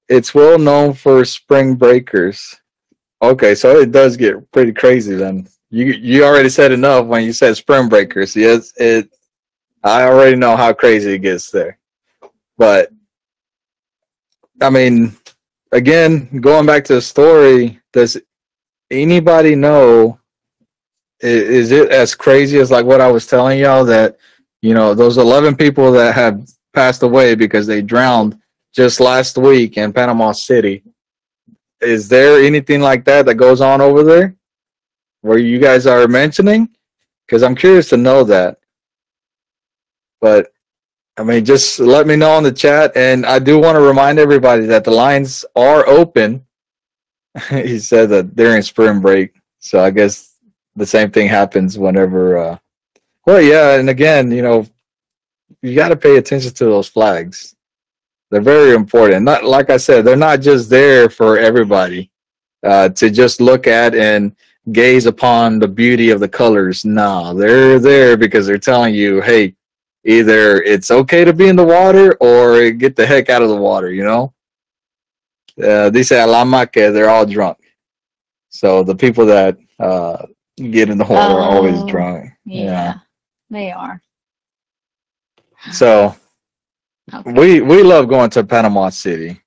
It's 0.08 0.34
well 0.34 0.58
known 0.58 0.94
for 0.94 1.24
spring 1.26 1.76
breakers. 1.76 2.61
Okay, 3.22 3.54
so 3.54 3.78
it 3.78 3.92
does 3.92 4.18
get 4.18 4.52
pretty 4.52 4.74
crazy 4.74 5.16
then. 5.16 5.48
You 5.70 5.86
you 5.86 6.24
already 6.24 6.50
said 6.50 6.72
enough 6.72 7.06
when 7.06 7.24
you 7.24 7.34
said 7.34 7.56
spring 7.56 7.88
breakers. 7.88 8.36
Yes, 8.36 8.74
it. 8.78 9.10
I 9.84 10.04
already 10.04 10.36
know 10.36 10.56
how 10.56 10.74
crazy 10.74 11.14
it 11.14 11.20
gets 11.20 11.50
there, 11.50 11.78
but 12.58 12.92
I 14.62 14.70
mean, 14.70 15.16
again, 15.72 16.40
going 16.40 16.66
back 16.66 16.84
to 16.86 16.96
the 16.96 17.02
story, 17.02 17.80
does 17.94 18.18
anybody 18.90 19.56
know? 19.56 20.20
Is 21.22 21.72
it 21.72 21.92
as 21.92 22.16
crazy 22.16 22.60
as 22.60 22.72
like 22.72 22.86
what 22.86 23.02
I 23.02 23.12
was 23.12 23.28
telling 23.28 23.60
y'all 23.60 23.86
that 23.86 24.18
you 24.62 24.74
know 24.74 24.96
those 24.96 25.18
eleven 25.18 25.56
people 25.56 25.92
that 25.94 26.16
have 26.16 26.44
passed 26.74 27.04
away 27.04 27.36
because 27.36 27.68
they 27.68 27.82
drowned 27.82 28.38
just 28.74 29.00
last 29.00 29.38
week 29.38 29.78
in 29.78 29.94
Panama 29.94 30.32
City? 30.32 30.84
Is 31.82 32.08
there 32.08 32.42
anything 32.44 32.82
like 32.82 33.06
that 33.06 33.26
that 33.26 33.36
goes 33.36 33.62
on 33.62 33.82
over 33.82 34.04
there 34.04 34.36
where 35.22 35.38
you 35.38 35.60
guys 35.60 35.88
are 35.88 36.08
mentioning? 36.08 36.70
Because 37.26 37.44
I'm 37.44 37.56
curious 37.56 37.90
to 37.90 37.98
know 37.98 38.24
that. 38.26 38.60
But 40.20 40.54
I 41.18 41.24
mean, 41.24 41.44
just 41.44 41.80
let 41.80 42.08
me 42.08 42.16
know 42.16 42.38
in 42.38 42.44
the 42.44 42.52
chat. 42.52 42.96
And 42.96 43.26
I 43.26 43.40
do 43.40 43.60
want 43.60 43.76
to 43.76 43.82
remind 43.82 44.20
everybody 44.20 44.66
that 44.68 44.84
the 44.84 44.92
lines 44.92 45.44
are 45.56 45.88
open. 45.88 46.46
he 47.50 47.80
said 47.80 48.10
that 48.10 48.36
during 48.36 48.62
spring 48.62 49.02
break. 49.02 49.34
So 49.60 49.84
I 49.84 49.92
guess 49.92 50.38
the 50.76 50.86
same 50.86 51.12
thing 51.12 51.28
happens 51.28 51.78
whenever. 51.78 52.38
Uh, 52.38 52.58
well, 53.26 53.42
yeah. 53.42 53.76
And 53.76 53.90
again, 53.90 54.32
you 54.32 54.42
know, 54.42 54.66
you 55.62 55.76
got 55.76 55.90
to 55.90 55.96
pay 55.96 56.18
attention 56.18 56.54
to 56.54 56.66
those 56.66 56.88
flags. 56.88 57.56
They're 58.32 58.42
very 58.42 58.74
important. 58.74 59.24
Not 59.24 59.44
like 59.44 59.70
I 59.70 59.78
said, 59.78 60.06
they're 60.06 60.16
not 60.16 60.40
just 60.40 60.70
there 60.70 61.10
for 61.10 61.38
everybody 61.38 62.10
uh, 62.64 62.90
to 62.90 63.10
just 63.10 63.42
look 63.42 63.68
at 63.68 63.94
and 63.94 64.34
gaze 64.72 65.06
upon 65.06 65.60
the 65.60 65.68
beauty 65.68 66.12
of 66.12 66.22
the 66.22 66.30
colors. 66.30 66.86
No, 66.86 67.34
they're 67.34 67.78
there 67.80 68.16
because 68.16 68.48
they're 68.48 68.58
telling 68.58 68.96
you, 68.96 69.22
hey, 69.22 69.54
either 70.06 70.62
it's 70.64 70.92
okay 70.92 71.26
to 71.26 71.34
be 71.34 71.50
in 71.50 71.56
the 71.58 71.64
water 71.64 72.16
or 72.22 72.72
get 72.72 72.96
the 72.96 73.06
heck 73.06 73.30
out 73.30 73.42
of 73.42 73.50
the 73.50 73.56
water, 73.56 73.92
you 73.92 74.04
know? 74.06 74.34
Uh, 75.62 75.90
they 75.90 76.02
say 76.02 76.22
alama 76.22 76.66
que 76.66 76.90
they're 76.92 77.10
all 77.10 77.26
drunk. 77.26 77.58
So 78.50 78.84
the 78.84 78.96
people 78.96 79.26
that 79.26 79.58
uh, 79.80 80.26
get 80.56 80.90
in 80.90 80.98
the 80.98 81.04
water 81.06 81.36
are 81.36 81.42
always 81.42 81.80
Oh, 81.82 81.88
drunk. 81.88 82.32
Yeah, 82.46 82.96
they 83.50 83.72
are. 83.72 84.02
So 85.72 86.16
Okay. 87.14 87.32
we 87.36 87.62
we 87.62 87.84
love 87.84 88.08
going 88.08 88.30
to 88.32 88.44
Panama 88.44 88.90
City, 88.90 89.42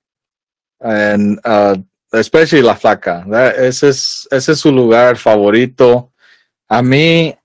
and 0.79 1.39
uh, 1.43 1.75
especially 2.13 2.61
La 2.61 2.75
Flaca. 2.75 3.25
That 3.29 3.55
ese 3.57 3.89
es 3.89 4.27
ese 4.31 4.51
es 4.51 4.59
su 4.59 4.71
lugar 4.71 5.17
favorito. 5.17 6.11
A 6.67 6.81
mí 6.81 7.35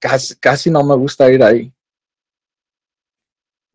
casi, 0.00 0.34
casi 0.36 0.70
no 0.70 0.82
me 0.82 0.94
gusta 0.96 1.30
ir 1.30 1.42
ahí. 1.42 1.72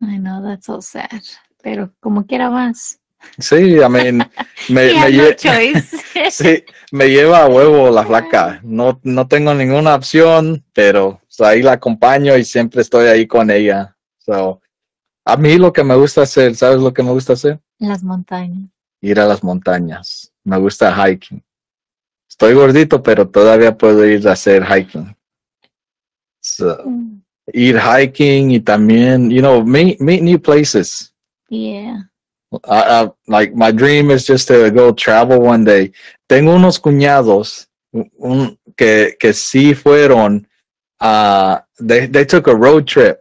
I 0.00 0.18
know 0.18 0.42
that's 0.42 0.66
so 0.66 0.80
sad. 0.80 1.22
Pero 1.62 1.90
como 2.00 2.26
quiera 2.26 2.50
más. 2.50 2.98
Sí, 3.38 3.80
I 3.80 3.88
mean, 3.88 4.18
me, 4.68 4.92
me, 4.92 4.92
no 4.92 5.08
lle- 5.08 6.30
sí, 6.30 6.64
me 6.92 7.08
lleva 7.08 7.42
a 7.42 7.48
huevo 7.48 7.90
la 7.90 8.04
flaca. 8.04 8.60
No, 8.62 9.00
no 9.02 9.26
tengo 9.26 9.54
ninguna 9.54 9.94
opción, 9.94 10.62
pero 10.74 11.20
so, 11.28 11.46
ahí 11.46 11.62
la 11.62 11.72
acompaño 11.72 12.36
y 12.36 12.44
siempre 12.44 12.82
estoy 12.82 13.06
ahí 13.06 13.26
con 13.26 13.50
ella. 13.50 13.96
So, 14.18 14.60
a 15.24 15.36
mí 15.36 15.56
lo 15.58 15.72
que 15.72 15.82
me 15.84 15.94
gusta 15.96 16.22
hacer, 16.22 16.54
¿sabes 16.54 16.80
lo 16.80 16.92
que 16.92 17.02
me 17.02 17.10
gusta 17.10 17.32
hacer? 17.34 17.60
Las 17.78 18.02
montañas. 18.02 18.70
ir 19.00 19.20
a 19.20 19.26
las 19.26 19.42
montañas. 19.44 20.32
Me 20.44 20.56
gusta 20.58 20.90
hiking. 20.94 21.42
Estoy 22.28 22.54
gordito, 22.54 23.02
pero 23.02 23.28
todavía 23.28 23.76
puedo 23.76 24.04
ir 24.06 24.26
a 24.28 24.32
hacer 24.32 24.64
hiking. 24.64 25.14
So, 26.40 26.78
Mm, 26.84 27.22
ir 27.52 27.78
hiking 27.78 28.50
y 28.50 28.60
también, 28.60 29.30
you 29.30 29.40
know, 29.40 29.62
meet, 29.64 30.00
meet 30.00 30.22
new 30.22 30.38
places. 30.40 31.12
Yeah. 31.48 32.08
I, 32.64 33.04
I, 33.04 33.10
like 33.26 33.54
my 33.54 33.72
dream 33.72 34.10
is 34.10 34.26
just 34.26 34.48
to 34.48 34.70
go 34.70 34.92
travel 34.92 35.40
one 35.40 35.64
day. 35.64 35.92
Tengo 36.28 36.54
unos 36.54 36.78
cuñados 36.78 37.68
un- 37.92 38.58
que, 38.76 39.16
que 39.18 39.32
sí 39.32 39.74
fueron, 39.74 40.46
uh, 41.00 41.58
they, 41.78 42.06
they 42.06 42.24
took 42.24 42.46
a 42.48 42.54
road 42.54 42.86
trip. 42.86 43.18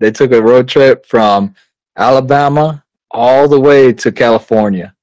They 0.00 0.10
took 0.10 0.32
a 0.32 0.42
road 0.42 0.68
trip 0.68 1.06
from 1.06 1.54
Alabama 1.96 2.84
all 3.10 3.48
the 3.48 3.60
way 3.60 3.92
to 3.92 4.12
California. 4.12 4.94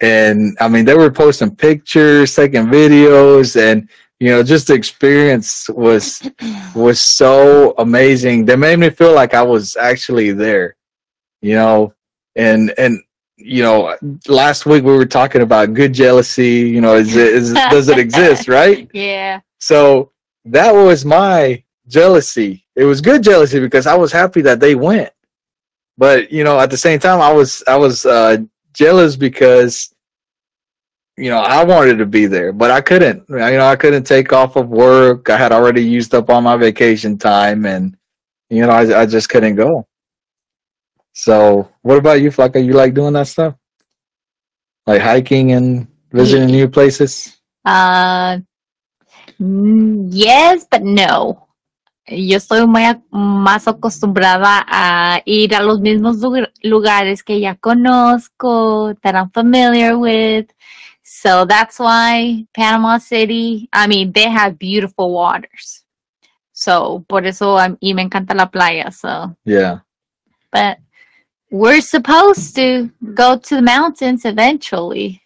And 0.00 0.56
I 0.60 0.68
mean, 0.68 0.84
they 0.84 0.94
were 0.94 1.10
posting 1.10 1.54
pictures, 1.54 2.34
taking 2.34 2.66
videos, 2.66 3.56
and 3.60 3.88
you 4.18 4.30
know, 4.30 4.42
just 4.42 4.68
the 4.68 4.74
experience 4.74 5.68
was 5.68 6.22
was 6.74 7.00
so 7.00 7.74
amazing. 7.78 8.44
They 8.44 8.56
made 8.56 8.78
me 8.78 8.90
feel 8.90 9.14
like 9.14 9.34
I 9.34 9.42
was 9.42 9.76
actually 9.76 10.32
there, 10.32 10.76
you 11.40 11.54
know, 11.54 11.94
and 12.36 12.72
and 12.78 13.00
you 13.36 13.62
know, 13.62 13.96
last 14.28 14.66
week 14.66 14.84
we 14.84 14.92
were 14.92 15.06
talking 15.06 15.42
about 15.42 15.74
good 15.74 15.92
jealousy. 15.92 16.60
You 16.60 16.80
know, 16.80 16.94
is 16.94 17.16
it 17.16 17.34
is, 17.34 17.52
does 17.52 17.88
it 17.88 17.98
exist, 18.06 18.48
right? 18.48 18.88
Yeah. 18.92 19.40
So 19.58 20.12
that 20.44 20.72
was 20.72 21.04
my 21.04 21.62
jealousy. 21.88 22.61
It 22.74 22.84
was 22.84 23.00
good 23.00 23.22
jealousy 23.22 23.60
because 23.60 23.86
I 23.86 23.94
was 23.94 24.12
happy 24.12 24.40
that 24.42 24.60
they 24.60 24.74
went. 24.74 25.10
But 25.98 26.32
you 26.32 26.44
know, 26.44 26.58
at 26.58 26.70
the 26.70 26.76
same 26.76 26.98
time, 26.98 27.20
I 27.20 27.32
was 27.32 27.62
I 27.66 27.76
was 27.76 28.06
uh, 28.06 28.38
jealous 28.72 29.16
because 29.16 29.94
you 31.16 31.28
know 31.28 31.38
I 31.38 31.64
wanted 31.64 31.98
to 31.98 32.06
be 32.06 32.26
there, 32.26 32.52
but 32.52 32.70
I 32.70 32.80
couldn't. 32.80 33.28
You 33.28 33.36
know, 33.36 33.66
I 33.66 33.76
couldn't 33.76 34.04
take 34.04 34.32
off 34.32 34.56
of 34.56 34.68
work. 34.68 35.28
I 35.28 35.36
had 35.36 35.52
already 35.52 35.84
used 35.84 36.14
up 36.14 36.30
all 36.30 36.40
my 36.40 36.56
vacation 36.56 37.18
time, 37.18 37.66
and 37.66 37.96
you 38.48 38.62
know, 38.62 38.70
I 38.70 39.02
I 39.02 39.06
just 39.06 39.28
couldn't 39.28 39.56
go. 39.56 39.86
So, 41.12 41.68
what 41.82 41.98
about 41.98 42.22
you, 42.22 42.30
Flaca? 42.30 42.64
You 42.64 42.72
like 42.72 42.94
doing 42.94 43.12
that 43.12 43.26
stuff, 43.26 43.54
like 44.86 45.02
hiking 45.02 45.52
and 45.52 45.86
visiting 46.10 46.46
new 46.46 46.68
places? 46.68 47.36
Uh, 47.66 48.38
mm, 49.38 50.06
yes, 50.08 50.66
but 50.70 50.82
no. 50.82 51.41
Yo 52.16 52.36
estoy 52.36 52.66
muy 52.66 52.82
ac- 52.84 53.02
más 53.10 53.66
acostumbrada 53.68 54.64
a 54.68 55.20
ir 55.24 55.54
a 55.54 55.60
los 55.62 55.80
mismos 55.80 56.18
lugar- 56.18 56.52
lugares 56.62 57.22
que 57.22 57.40
ya 57.40 57.54
conozco, 57.56 58.94
that 59.02 59.14
I'm 59.14 59.30
familiar 59.30 59.96
with. 59.96 60.46
So 61.02 61.44
that's 61.46 61.78
why 61.78 62.46
Panama 62.52 62.98
City, 62.98 63.68
I 63.72 63.86
mean, 63.86 64.12
they 64.12 64.28
have 64.30 64.56
beautiful 64.58 65.12
waters. 65.12 65.84
So 66.52 67.04
por 67.08 67.26
eso, 67.26 67.56
um, 67.58 67.76
y 67.80 67.92
me 67.94 68.02
encanta 68.02 68.34
la 68.34 68.50
playa. 68.50 68.90
So, 68.92 69.34
Yeah. 69.44 69.80
but 70.52 70.78
we're 71.50 71.80
supposed 71.82 72.54
to 72.56 72.90
go 73.14 73.36
to 73.36 73.56
the 73.56 73.62
mountains 73.62 74.24
eventually. 74.24 75.20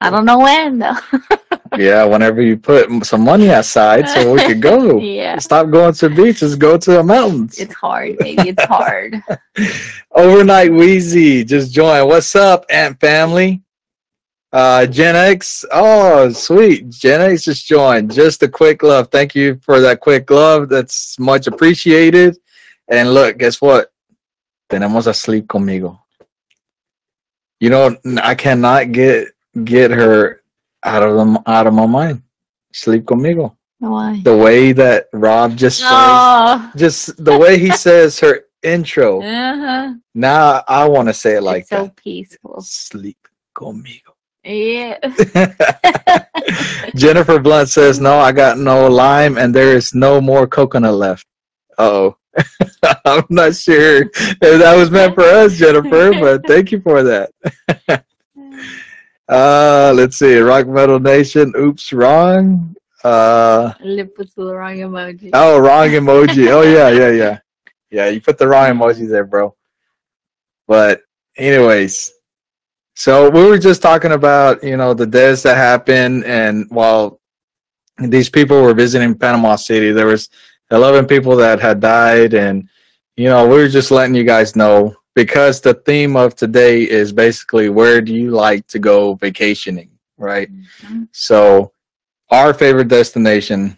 I 0.00 0.10
don't 0.10 0.24
know 0.24 0.38
when 0.40 0.78
though. 0.78 0.96
Yeah. 1.76 2.04
Whenever 2.04 2.40
you 2.42 2.56
put 2.56 2.88
some 3.04 3.22
money 3.22 3.48
aside 3.48 4.08
so 4.08 4.32
we 4.32 4.40
could 4.44 4.62
go. 4.62 4.98
yeah, 5.00 5.38
Stop 5.38 5.70
going 5.70 5.92
to 5.94 6.08
the 6.08 6.14
beaches, 6.14 6.56
go 6.56 6.78
to 6.78 6.90
the 6.92 7.02
mountains. 7.02 7.58
it's 7.58 7.74
hard, 7.74 8.16
baby. 8.18 8.50
It's 8.50 8.64
hard. 8.64 9.20
Overnight 10.12 10.72
Wheezy 10.72 11.44
just 11.44 11.72
joined. 11.72 12.08
What's 12.08 12.34
up, 12.36 12.64
Amp 12.70 13.00
Family? 13.00 13.62
Uh, 14.52 14.86
Gen 14.86 15.14
X. 15.14 15.64
Oh, 15.70 16.30
sweet. 16.30 16.88
Gen 16.88 17.20
X 17.20 17.44
just 17.44 17.66
joined. 17.66 18.12
Just 18.12 18.42
a 18.42 18.48
quick 18.48 18.82
love. 18.82 19.08
Thank 19.10 19.34
you 19.34 19.60
for 19.62 19.80
that 19.80 20.00
quick 20.00 20.30
love. 20.30 20.68
That's 20.68 21.18
much 21.18 21.46
appreciated. 21.46 22.38
And 22.88 23.12
look, 23.12 23.36
guess 23.38 23.60
what? 23.60 23.92
Tenemos 24.70 25.06
a 25.06 25.12
sleep 25.14 25.46
conmigo. 25.46 25.98
You 27.60 27.70
know, 27.70 27.96
I 28.22 28.34
cannot 28.34 28.92
get 28.92 29.28
get 29.64 29.90
her 29.90 30.42
out 30.84 31.02
of 31.02 31.16
them 31.16 31.38
out 31.46 31.66
of 31.66 31.74
my 31.74 31.86
mind. 31.86 32.22
Sleep 32.72 33.04
conmigo. 33.04 33.56
Why? 33.80 34.20
The 34.24 34.36
way 34.36 34.72
that 34.72 35.06
Rob 35.12 35.56
just 35.56 35.78
says, 35.78 35.88
Oh. 35.90 36.72
just 36.76 37.22
the 37.24 37.36
way 37.38 37.58
he 37.58 37.70
says 37.86 38.18
her 38.20 38.42
intro. 38.62 39.22
Uh-huh. 39.22 39.94
Now 40.14 40.62
I 40.66 40.86
want 40.88 41.08
to 41.08 41.14
say 41.14 41.36
it 41.36 41.42
like 41.42 41.62
it's 41.62 41.70
so 41.70 41.84
that. 41.84 41.96
peaceful. 41.96 42.60
Sleep 42.60 43.18
conmigo. 43.56 44.12
Yeah. 44.44 44.98
Jennifer 46.96 47.38
Blunt 47.38 47.68
says, 47.68 48.00
No, 48.00 48.18
I 48.18 48.32
got 48.32 48.58
no 48.58 48.86
lime 48.88 49.38
and 49.38 49.54
there 49.54 49.76
is 49.76 49.94
no 49.94 50.20
more 50.20 50.46
coconut 50.46 50.94
left. 50.94 51.26
oh. 51.78 52.16
I'm 53.04 53.24
not 53.30 53.56
sure 53.56 54.02
if 54.02 54.38
that 54.40 54.76
was 54.76 54.90
meant 54.92 55.16
for 55.16 55.24
us, 55.24 55.56
Jennifer, 55.56 56.12
but 56.12 56.46
thank 56.46 56.70
you 56.70 56.80
for 56.80 57.02
that. 57.02 57.30
Uh 59.28 59.92
let's 59.94 60.18
see. 60.18 60.38
Rock 60.38 60.66
Metal 60.66 60.98
Nation. 61.00 61.52
Oops, 61.56 61.92
wrong. 61.92 62.74
Uh 63.04 63.72
Le 63.80 64.04
puse 64.06 64.34
the 64.34 64.54
wrong 64.54 64.76
emoji. 64.76 65.30
oh 65.34 65.58
wrong 65.58 65.88
emoji. 65.88 66.50
Oh 66.50 66.62
yeah, 66.62 66.88
yeah, 67.00 67.10
yeah. 67.10 67.38
Yeah, 67.90 68.08
you 68.08 68.20
put 68.20 68.38
the 68.38 68.48
wrong 68.48 68.68
emoji 68.76 69.08
there, 69.08 69.24
bro. 69.24 69.54
But 70.66 71.00
anyways, 71.36 72.12
so 72.94 73.30
we 73.30 73.44
were 73.46 73.58
just 73.58 73.80
talking 73.80 74.12
about, 74.12 74.62
you 74.62 74.76
know, 74.76 74.92
the 74.92 75.06
deaths 75.06 75.42
that 75.44 75.56
happened 75.56 76.24
and 76.24 76.66
while 76.70 77.20
these 77.98 78.28
people 78.28 78.60
were 78.62 78.74
visiting 78.74 79.14
Panama 79.16 79.56
City, 79.56 79.92
there 79.92 80.06
was 80.06 80.28
11 80.70 81.06
people 81.06 81.36
that 81.36 81.60
had 81.60 81.80
died 81.80 82.34
and 82.34 82.68
you 83.16 83.28
know, 83.28 83.46
we 83.48 83.56
were 83.56 83.68
just 83.68 83.90
letting 83.90 84.14
you 84.14 84.22
guys 84.24 84.54
know 84.54 84.94
because 85.18 85.60
the 85.60 85.74
theme 85.74 86.14
of 86.16 86.36
today 86.36 86.88
is 86.88 87.12
basically 87.12 87.68
where 87.68 88.00
do 88.00 88.14
you 88.14 88.30
like 88.30 88.64
to 88.68 88.78
go 88.78 89.14
vacationing, 89.14 89.90
right? 90.16 90.48
Mhm. 90.52 91.08
So 91.10 91.72
our 92.30 92.54
favorite 92.54 92.86
destination 92.86 93.76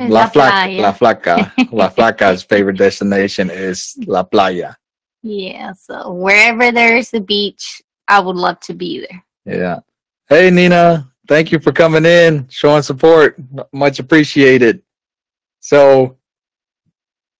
Es 0.00 0.10
La, 0.10 0.22
la 0.22 0.28
Flaca. 0.30 0.80
La 0.80 0.92
Flaca. 0.92 1.72
La 1.72 1.88
Flaca's 1.96 2.42
favorite 2.42 2.76
destination 2.76 3.50
is 3.50 3.96
La 4.06 4.24
Playa. 4.24 4.74
Yeah, 5.22 5.74
so 5.74 6.12
wherever 6.12 6.72
there 6.72 6.96
is 6.96 7.14
a 7.14 7.20
beach, 7.20 7.80
I 8.08 8.18
would 8.18 8.36
love 8.36 8.58
to 8.60 8.74
be 8.74 9.06
there. 9.06 9.24
Yeah. 9.44 9.78
Hey, 10.28 10.50
Nina. 10.50 11.08
Thank 11.28 11.52
you 11.52 11.60
for 11.60 11.72
coming 11.72 12.04
in, 12.06 12.48
showing 12.48 12.82
support. 12.82 13.36
Much 13.72 14.00
appreciated. 14.00 14.82
So 15.60 16.16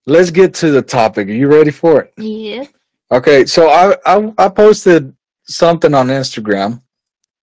let's 0.06 0.30
get 0.30 0.54
to 0.54 0.70
the 0.70 0.82
topic. 0.82 1.28
Are 1.28 1.40
you 1.42 1.48
ready 1.48 1.70
for 1.72 2.02
it? 2.02 2.12
Yeah. 2.16 2.66
Okay. 3.10 3.46
So 3.46 3.68
I, 3.70 3.96
I, 4.06 4.32
I 4.38 4.48
posted 4.48 5.14
something 5.44 5.94
on 5.94 6.08
Instagram 6.08 6.82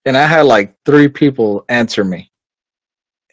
and 0.04 0.16
I 0.16 0.26
had 0.26 0.42
like 0.42 0.76
three 0.84 1.08
people 1.08 1.64
answer 1.68 2.04
me. 2.04 2.30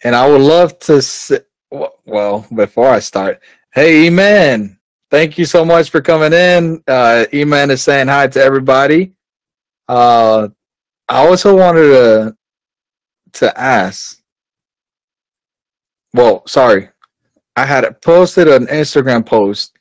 And 0.04 0.16
I 0.16 0.28
would 0.28 0.42
love 0.42 0.78
to, 0.80 0.96
s- 0.98 1.32
w- 1.72 1.92
well, 2.06 2.46
before 2.54 2.90
I 2.90 3.00
start, 3.00 3.42
hey, 3.74 4.08
E-Man, 4.08 4.78
thank 5.12 5.38
you 5.38 5.46
so 5.46 5.64
much 5.64 5.90
for 5.92 6.02
coming 6.02 6.34
in. 6.34 6.84
Uh, 6.88 7.26
E-Man 7.34 7.72
is 7.72 7.82
saying 7.84 8.08
hi 8.08 8.28
to 8.28 8.42
everybody. 8.42 9.14
Uh, 9.88 10.50
I 11.10 11.26
also 11.28 11.56
wanted 11.56 11.82
to 11.90 12.38
to 13.34 13.60
ask. 13.60 14.22
Well, 16.14 16.46
sorry, 16.48 16.90
I 17.56 17.66
had 17.66 18.02
posted 18.02 18.48
an 18.48 18.68
Instagram 18.68 19.26
post, 19.26 19.73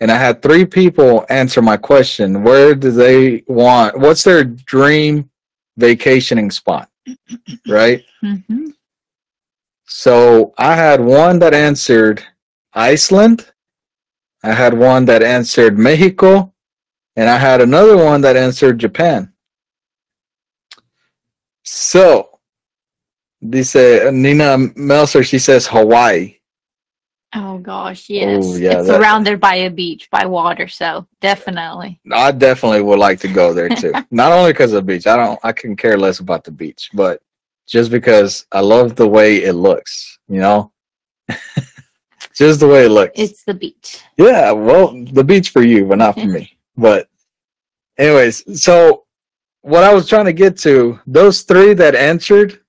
and 0.00 0.10
I 0.10 0.16
had 0.16 0.42
three 0.42 0.64
people 0.64 1.26
answer 1.28 1.60
my 1.60 1.76
question. 1.76 2.42
Where 2.42 2.74
do 2.74 2.90
they 2.90 3.44
want? 3.46 3.98
What's 3.98 4.24
their 4.24 4.44
dream 4.44 5.30
vacationing 5.76 6.50
spot? 6.50 6.88
Right. 7.66 8.04
hmm 8.20 8.70
So 9.86 10.54
I 10.56 10.74
had 10.74 11.00
one 11.00 11.38
that 11.40 11.54
answered 11.54 12.24
Iceland. 12.72 13.52
I 14.42 14.52
had 14.52 14.72
one 14.74 15.04
that 15.06 15.22
answered 15.22 15.78
Mexico, 15.78 16.54
and 17.16 17.28
I 17.28 17.36
had 17.36 17.60
another 17.60 17.96
one 17.96 18.22
that 18.22 18.36
answered 18.36 18.78
Japan. 18.78 19.32
So, 21.62 22.38
dice 23.46 23.74
Nina 23.74 24.56
Melser, 24.76 25.24
she 25.24 25.38
says 25.38 25.66
Hawaii. 25.66 26.39
Oh 27.34 27.58
gosh, 27.58 28.08
yes. 28.10 28.44
Oh, 28.44 28.56
yeah, 28.56 28.78
it's 28.78 28.88
that- 28.88 28.96
surrounded 28.96 29.38
by 29.40 29.54
a 29.54 29.70
beach, 29.70 30.08
by 30.10 30.26
water, 30.26 30.66
so 30.66 31.06
definitely. 31.20 32.00
I 32.12 32.32
definitely 32.32 32.82
would 32.82 32.98
like 32.98 33.20
to 33.20 33.28
go 33.28 33.54
there 33.54 33.68
too. 33.68 33.92
Not 34.10 34.32
only 34.32 34.52
because 34.52 34.72
of 34.72 34.84
the 34.84 34.92
beach. 34.94 35.06
I 35.06 35.16
don't. 35.16 35.38
I 35.44 35.52
can 35.52 35.76
care 35.76 35.96
less 35.96 36.18
about 36.18 36.42
the 36.44 36.50
beach, 36.50 36.90
but 36.92 37.22
just 37.68 37.90
because 37.90 38.46
I 38.50 38.60
love 38.60 38.96
the 38.96 39.06
way 39.06 39.44
it 39.44 39.52
looks. 39.52 40.18
You 40.28 40.40
know, 40.40 40.72
just 42.34 42.60
the 42.60 42.68
way 42.68 42.86
it 42.86 42.90
looks. 42.90 43.12
It's 43.14 43.44
the 43.44 43.54
beach. 43.54 44.00
Yeah, 44.16 44.50
well, 44.50 44.92
the 45.12 45.24
beach 45.24 45.50
for 45.50 45.62
you, 45.62 45.84
but 45.86 45.98
not 45.98 46.14
for 46.14 46.26
me. 46.26 46.56
But, 46.76 47.08
anyways, 47.98 48.62
so 48.62 49.04
what 49.60 49.84
I 49.84 49.92
was 49.92 50.08
trying 50.08 50.24
to 50.24 50.32
get 50.32 50.56
to, 50.58 50.98
those 51.06 51.42
three 51.42 51.74
that 51.74 51.94
answered 51.94 52.60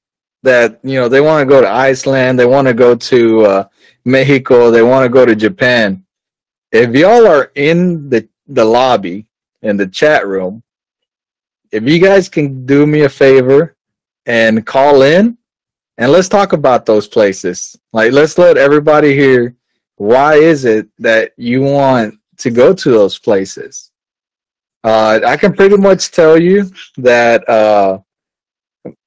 that, 0.43 0.82
you 0.84 1.00
know, 1.00 1.08
they 1.08 1.21
want 1.21 1.47
to 1.47 1.50
go 1.50 1.62
to 1.62 1.69
Iceland, 1.69 2.38
they 2.38 2.45
want 2.45 2.67
to 2.67 2.74
go 2.74 2.93
to 2.93 3.41
uh, 3.45 3.63
Mexico, 4.05 4.71
they 4.71 4.81
want 4.81 5.03
to 5.05 5.09
go 5.09 5.25
to 5.25 5.35
Japan. 5.35 6.03
If 6.71 6.95
y'all 6.95 7.27
are 7.27 7.51
in 7.55 8.09
the, 8.09 8.27
the 8.47 8.65
lobby, 8.65 9.27
in 9.61 9.77
the 9.77 9.87
chat 9.87 10.27
room, 10.27 10.63
if 11.71 11.83
you 11.83 11.99
guys 11.99 12.27
can 12.27 12.65
do 12.65 12.85
me 12.85 13.03
a 13.03 13.09
favor 13.09 13.75
and 14.25 14.65
call 14.65 15.03
in 15.03 15.37
and 15.97 16.11
let's 16.11 16.29
talk 16.29 16.53
about 16.53 16.85
those 16.85 17.07
places. 17.07 17.77
Like, 17.93 18.11
let's 18.11 18.37
let 18.37 18.57
everybody 18.57 19.13
hear 19.15 19.55
why 19.97 20.35
is 20.35 20.65
it 20.65 20.87
that 20.97 21.33
you 21.37 21.61
want 21.61 22.17
to 22.37 22.49
go 22.49 22.73
to 22.73 22.89
those 22.91 23.19
places? 23.19 23.91
Uh, 24.83 25.19
I 25.25 25.37
can 25.37 25.53
pretty 25.53 25.77
much 25.77 26.09
tell 26.09 26.41
you 26.41 26.71
that, 26.97 27.47
uh, 27.47 27.99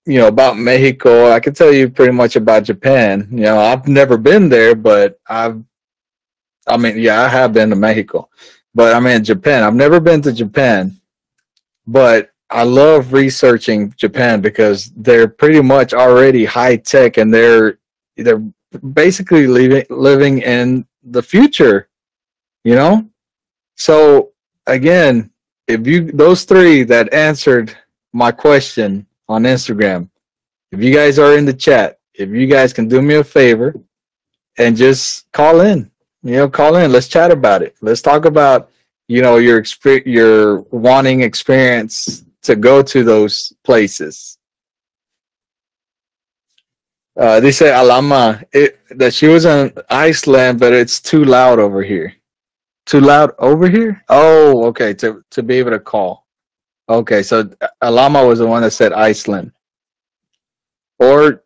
you 0.07 0.19
know, 0.19 0.29
about 0.29 0.59
Mexico. 0.59 1.31
I 1.31 1.40
can 1.40 1.55
tell 1.55 1.73
you 1.73 1.88
pretty 1.88 2.12
much 2.12 2.37
about 2.37 2.64
Japan. 2.64 3.29
You 3.31 3.45
know, 3.45 3.59
I've 3.59 3.88
never 3.88 4.17
been 4.17 4.49
there, 4.49 4.75
but 4.75 5.19
I've, 5.29 5.62
I 6.67 6.77
mean, 6.77 6.99
yeah, 6.99 7.23
I 7.23 7.29
have 7.29 7.53
been 7.53 7.71
to 7.71 7.77
Mexico, 7.77 8.29
but 8.75 8.95
I 8.95 9.01
mean, 9.01 9.25
Japan. 9.25 9.62
I've 9.62 9.75
never 9.75 10.01
been 10.01 10.23
to 10.23 10.33
Japan, 10.33 10.99
but 11.87 12.31
I 12.51 12.62
love 12.62 13.12
researching 13.12 13.93
Japan 13.97 14.40
because 14.40 14.90
they're 14.97 15.29
pretty 15.29 15.61
much 15.61 15.95
already 15.95 16.45
high 16.45 16.77
tech 16.77 17.17
and 17.17 17.33
they're, 17.33 17.79
they're 18.17 18.43
basically 18.93 19.47
living 19.47 19.85
living 19.90 20.38
in 20.40 20.87
the 21.03 21.23
future 21.23 21.88
you 22.64 22.75
know 22.75 23.07
so 23.77 24.31
again 24.67 25.31
if 25.69 25.87
you 25.87 26.11
those 26.12 26.45
three 26.45 26.83
that 26.83 27.12
answered 27.12 27.77
my 28.12 28.33
question 28.33 29.07
on 29.35 29.42
instagram 29.42 30.09
if 30.73 30.81
you 30.81 30.92
guys 30.92 31.18
are 31.18 31.37
in 31.38 31.44
the 31.44 31.59
chat 31.66 31.99
if 32.14 32.29
you 32.31 32.47
guys 32.47 32.73
can 32.73 32.87
do 32.88 33.01
me 33.03 33.14
a 33.16 33.25
favor 33.25 33.75
and 34.59 34.77
just 34.77 35.31
call 35.33 35.61
in 35.61 35.90
you 36.23 36.37
know 36.37 36.49
call 36.49 36.77
in 36.77 36.92
let's 36.92 37.09
chat 37.09 37.31
about 37.31 37.62
it 37.62 37.75
let's 37.81 38.03
talk 38.03 38.25
about 38.25 38.70
you 39.09 39.20
know 39.20 39.37
your 39.37 39.61
exper- 39.61 40.07
your 40.07 40.61
wanting 40.70 41.23
experience 41.23 42.25
to 42.42 42.55
go 42.57 42.83
to 42.83 43.05
those 43.05 43.53
places 43.64 44.38
Uh, 47.16 47.38
they 47.38 47.53
say 47.53 47.73
Alama 47.73 48.42
it, 48.53 48.81
that 48.90 49.14
she 49.14 49.29
was 49.29 49.44
in 49.44 49.73
Iceland, 49.88 50.59
but 50.59 50.73
it's 50.73 51.01
too 51.01 51.25
loud 51.25 51.61
over 51.61 51.83
here. 51.83 52.14
Too 52.87 53.01
loud 53.01 53.33
over 53.38 53.68
here? 53.68 54.03
Oh, 54.09 54.66
okay. 54.66 54.94
To 54.94 55.25
to 55.31 55.42
be 55.42 55.55
able 55.59 55.70
to 55.70 55.79
call. 55.79 56.24
Okay, 56.88 57.23
so 57.23 57.51
Alama 57.81 58.25
was 58.25 58.40
the 58.40 58.47
one 58.47 58.62
that 58.62 58.73
said 58.73 58.92
Iceland. 58.92 59.53
Or, 60.99 61.42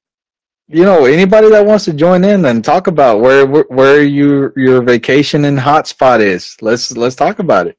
you 0.67 0.85
know, 0.85 1.05
anybody 1.05 1.49
that 1.51 1.65
wants 1.65 1.85
to 1.87 1.93
join 1.93 2.25
in 2.25 2.45
and 2.45 2.65
talk 2.65 2.87
about 2.87 3.21
where 3.21 3.47
where, 3.47 3.65
where 3.69 4.03
you 4.03 4.53
your 4.57 4.83
vacation 4.83 5.45
and 5.45 5.59
hotspot 5.59 6.21
is. 6.21 6.57
Let's 6.61 6.97
let's 6.97 7.17
talk 7.17 7.39
about 7.39 7.69
it. 7.69 7.79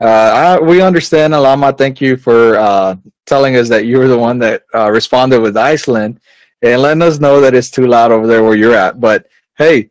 Uh, 0.00 0.58
I, 0.58 0.60
we 0.60 0.82
understand, 0.82 1.34
Alama. 1.34 1.72
Thank 1.72 2.00
you 2.00 2.16
for 2.16 2.56
uh, 2.56 2.96
telling 3.26 3.56
us 3.56 3.68
that 3.70 3.86
you 3.86 3.98
were 3.98 4.08
the 4.08 4.18
one 4.18 4.38
that 4.40 4.64
uh, 4.74 4.90
responded 4.90 5.40
with 5.40 5.56
Iceland 5.56 6.20
and 6.62 6.82
letting 6.82 7.02
us 7.02 7.18
know 7.18 7.40
that 7.40 7.54
it's 7.54 7.70
too 7.70 7.86
loud 7.86 8.12
over 8.12 8.26
there 8.26 8.44
where 8.44 8.56
you're 8.56 8.74
at. 8.74 9.00
But 9.00 9.26
hey, 9.56 9.90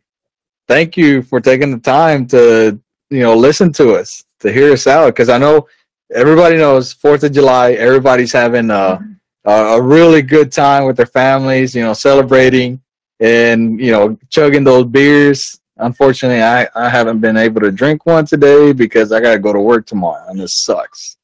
thank 0.68 0.96
you 0.96 1.22
for 1.22 1.40
taking 1.40 1.72
the 1.72 1.80
time 1.80 2.26
to 2.28 2.78
you 3.10 3.20
know 3.20 3.34
listen 3.34 3.72
to 3.74 3.94
us 3.94 4.24
to 4.40 4.52
hear 4.52 4.72
us 4.72 4.86
out 4.86 5.06
because 5.06 5.28
I 5.28 5.38
know 5.38 5.66
everybody 6.14 6.56
knows 6.56 6.92
Fourth 6.92 7.24
of 7.24 7.32
July. 7.32 7.72
Everybody's 7.72 8.32
having 8.32 8.70
a, 8.70 8.98
a 9.44 9.50
a 9.50 9.82
really 9.82 10.22
good 10.22 10.52
time 10.52 10.84
with 10.86 10.96
their 10.96 11.06
families. 11.06 11.74
You 11.74 11.82
know, 11.82 11.92
celebrating 11.92 12.80
and 13.20 13.80
you 13.80 13.92
know 13.92 14.16
chugging 14.30 14.64
those 14.64 14.86
beers. 14.86 15.60
Unfortunately, 15.76 16.42
I, 16.42 16.68
I 16.76 16.88
haven't 16.88 17.18
been 17.18 17.36
able 17.36 17.60
to 17.62 17.72
drink 17.72 18.06
one 18.06 18.24
today 18.24 18.72
because 18.72 19.10
I 19.10 19.20
got 19.20 19.32
to 19.32 19.40
go 19.40 19.52
to 19.52 19.60
work 19.60 19.86
tomorrow, 19.86 20.24
and 20.28 20.38
this 20.38 20.62
sucks. 20.62 21.16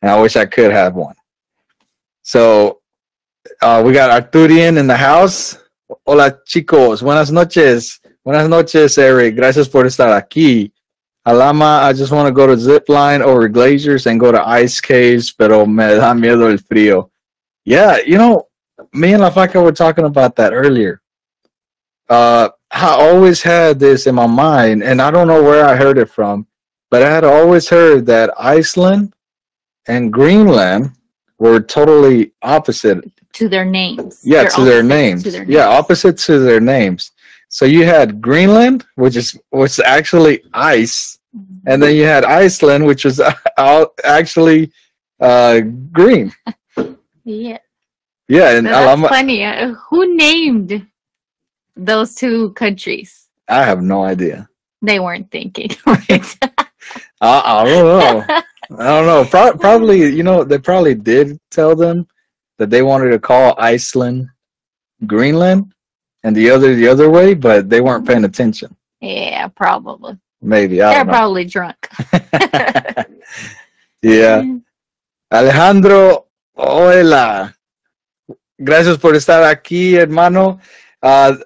And 0.00 0.10
I 0.10 0.20
wish 0.20 0.36
I 0.36 0.46
could 0.46 0.72
have 0.72 0.94
one. 0.94 1.14
So 2.22 2.80
uh, 3.60 3.82
we 3.84 3.92
got 3.92 4.10
Arturian 4.10 4.78
in 4.78 4.86
the 4.86 4.96
house. 4.96 5.58
Hola 6.06 6.38
chicos, 6.46 7.02
buenas 7.02 7.30
noches. 7.30 8.00
Buenas 8.24 8.48
noches, 8.48 8.96
Eric. 8.96 9.34
Gracias 9.34 9.68
por 9.68 9.86
estar 9.86 10.12
aquí. 10.12 10.72
Alama, 11.26 11.80
I 11.82 11.92
just 11.92 12.12
want 12.12 12.26
to 12.28 12.32
go 12.32 12.46
to 12.46 12.56
zip 12.56 12.88
line 12.88 13.20
over 13.22 13.46
glaciers 13.48 14.06
and 14.06 14.18
go 14.18 14.32
to 14.32 14.46
ice 14.48 14.80
caves, 14.80 15.30
pero 15.30 15.66
me 15.66 15.84
da 15.96 16.14
miedo 16.14 16.50
el 16.50 16.56
frío. 16.58 17.10
Yeah, 17.64 17.98
you 18.06 18.16
know, 18.16 18.48
me 18.94 19.12
and 19.12 19.22
La 19.22 19.30
Faca 19.30 19.62
were 19.62 19.72
talking 19.72 20.06
about 20.06 20.34
that 20.36 20.52
earlier. 20.54 21.02
Uh, 22.08 22.48
I 22.70 22.88
always 22.88 23.42
had 23.42 23.78
this 23.78 24.06
in 24.06 24.14
my 24.14 24.26
mind, 24.26 24.82
and 24.82 25.00
I 25.02 25.10
don't 25.10 25.28
know 25.28 25.42
where 25.42 25.64
I 25.66 25.76
heard 25.76 25.98
it 25.98 26.08
from, 26.10 26.46
but 26.90 27.02
I 27.02 27.10
had 27.10 27.24
always 27.24 27.68
heard 27.68 28.06
that 28.06 28.30
Iceland 28.38 29.12
and 29.86 30.12
Greenland 30.12 30.92
were 31.38 31.60
totally 31.60 32.32
opposite 32.42 33.04
To 33.34 33.48
their 33.48 33.64
names. 33.64 34.20
yeah, 34.24 34.42
They're 34.42 34.50
to 34.52 34.64
their 34.64 34.82
names. 34.82 35.22
to 35.24 35.30
their 35.30 35.44
Yeah, 35.44 35.68
opposite 35.68 36.16
to 36.18 36.38
their 36.38 36.60
names. 36.60 37.12
So 37.50 37.64
you 37.64 37.84
had 37.84 38.22
Greenland, 38.22 38.86
which 38.94 39.16
is 39.16 39.36
which 39.50 39.80
actually 39.80 40.42
ice, 40.54 41.18
and 41.66 41.82
then 41.82 41.96
you 41.96 42.04
had 42.04 42.24
Iceland, 42.24 42.86
which 42.86 43.04
was 43.04 43.20
out- 43.58 43.92
actually 44.04 44.70
uh, 45.20 45.60
green. 45.90 46.32
Yeah, 47.24 47.58
Yeah, 48.28 48.56
and 48.56 48.66
that's 48.66 48.78
Alama, 48.78 49.08
funny. 49.08 49.44
Uh, 49.44 49.74
who 49.74 50.16
named 50.16 50.86
those 51.76 52.14
two 52.14 52.52
countries? 52.52 53.28
I 53.48 53.64
have 53.64 53.82
no 53.82 54.04
idea. 54.04 54.48
They 54.80 55.00
weren't 55.00 55.30
thinking. 55.30 55.70
Right? 55.86 56.38
I, 57.20 57.20
I 57.20 57.64
don't 57.64 57.84
know. 57.84 58.24
I 58.78 58.84
don't 58.84 59.06
know. 59.06 59.24
Pro- 59.24 59.58
probably, 59.58 60.06
you 60.14 60.22
know, 60.22 60.44
they 60.44 60.58
probably 60.58 60.94
did 60.94 61.38
tell 61.50 61.74
them 61.74 62.06
that 62.58 62.70
they 62.70 62.82
wanted 62.82 63.10
to 63.10 63.18
call 63.18 63.54
Iceland 63.58 64.28
Greenland 65.06 65.72
and 66.22 66.36
the 66.36 66.50
other 66.50 66.74
the 66.74 66.88
other 66.88 67.10
way, 67.10 67.34
but 67.34 67.68
they 67.68 67.80
weren't 67.80 68.06
paying 68.06 68.24
attention. 68.24 68.76
yeah, 69.00 69.48
probably. 69.48 70.18
Maybe 70.42 70.82
I 70.82 70.94
They're 70.94 71.04
probably 71.04 71.44
drunk. 71.44 71.76
yeah. 74.02 74.42
Alejandro, 75.30 76.26
hola. 76.54 77.54
Gracias 78.58 78.98
por 78.98 79.14
estar 79.14 79.44
aquí, 79.44 79.94
hermano. 79.94 80.60
Uh, 81.02 81.36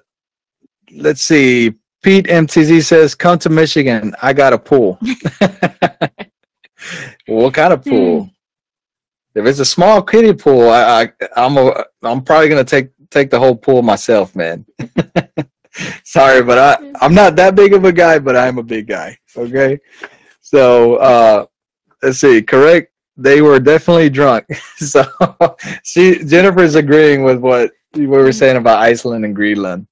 let's 0.91 1.21
see. 1.23 1.73
Pete 2.01 2.27
MTZ 2.27 2.83
says, 2.83 3.15
"Come 3.15 3.39
to 3.39 3.49
Michigan. 3.49 4.13
I 4.21 4.33
got 4.33 4.53
a 4.53 4.57
pool." 4.57 4.99
what 7.27 7.53
kind 7.53 7.73
of 7.73 7.83
pool? 7.83 8.29
If 9.33 9.45
it's 9.45 9.59
a 9.59 9.65
small 9.65 10.01
kiddie 10.01 10.33
pool, 10.33 10.69
I, 10.69 11.03
I 11.03 11.09
I'm 11.35 11.57
a, 11.57 11.85
I'm 12.03 12.21
probably 12.21 12.47
gonna 12.49 12.63
take 12.63 12.89
take 13.09 13.29
the 13.29 13.39
whole 13.39 13.55
pool 13.55 13.81
myself, 13.81 14.35
man. 14.35 14.65
Sorry, 16.03 16.41
but 16.41 16.57
I 16.57 16.93
I'm 17.01 17.13
not 17.13 17.35
that 17.35 17.55
big 17.55 17.73
of 17.73 17.83
a 17.85 17.91
guy, 17.91 18.19
but 18.19 18.35
I'm 18.35 18.57
a 18.57 18.63
big 18.63 18.87
guy. 18.87 19.17
Okay, 19.35 19.79
so 20.41 20.95
uh, 20.95 21.45
let's 22.01 22.19
see. 22.19 22.41
Correct. 22.41 22.91
They 23.17 23.41
were 23.41 23.59
definitely 23.59 24.09
drunk. 24.09 24.45
so 24.77 25.05
she 25.83 26.23
Jennifer's 26.25 26.75
agreeing 26.75 27.23
with 27.23 27.39
what 27.39 27.71
we 27.93 28.07
were 28.07 28.31
saying 28.31 28.57
about 28.57 28.79
Iceland 28.79 29.25
and 29.25 29.35
Greenland. 29.35 29.87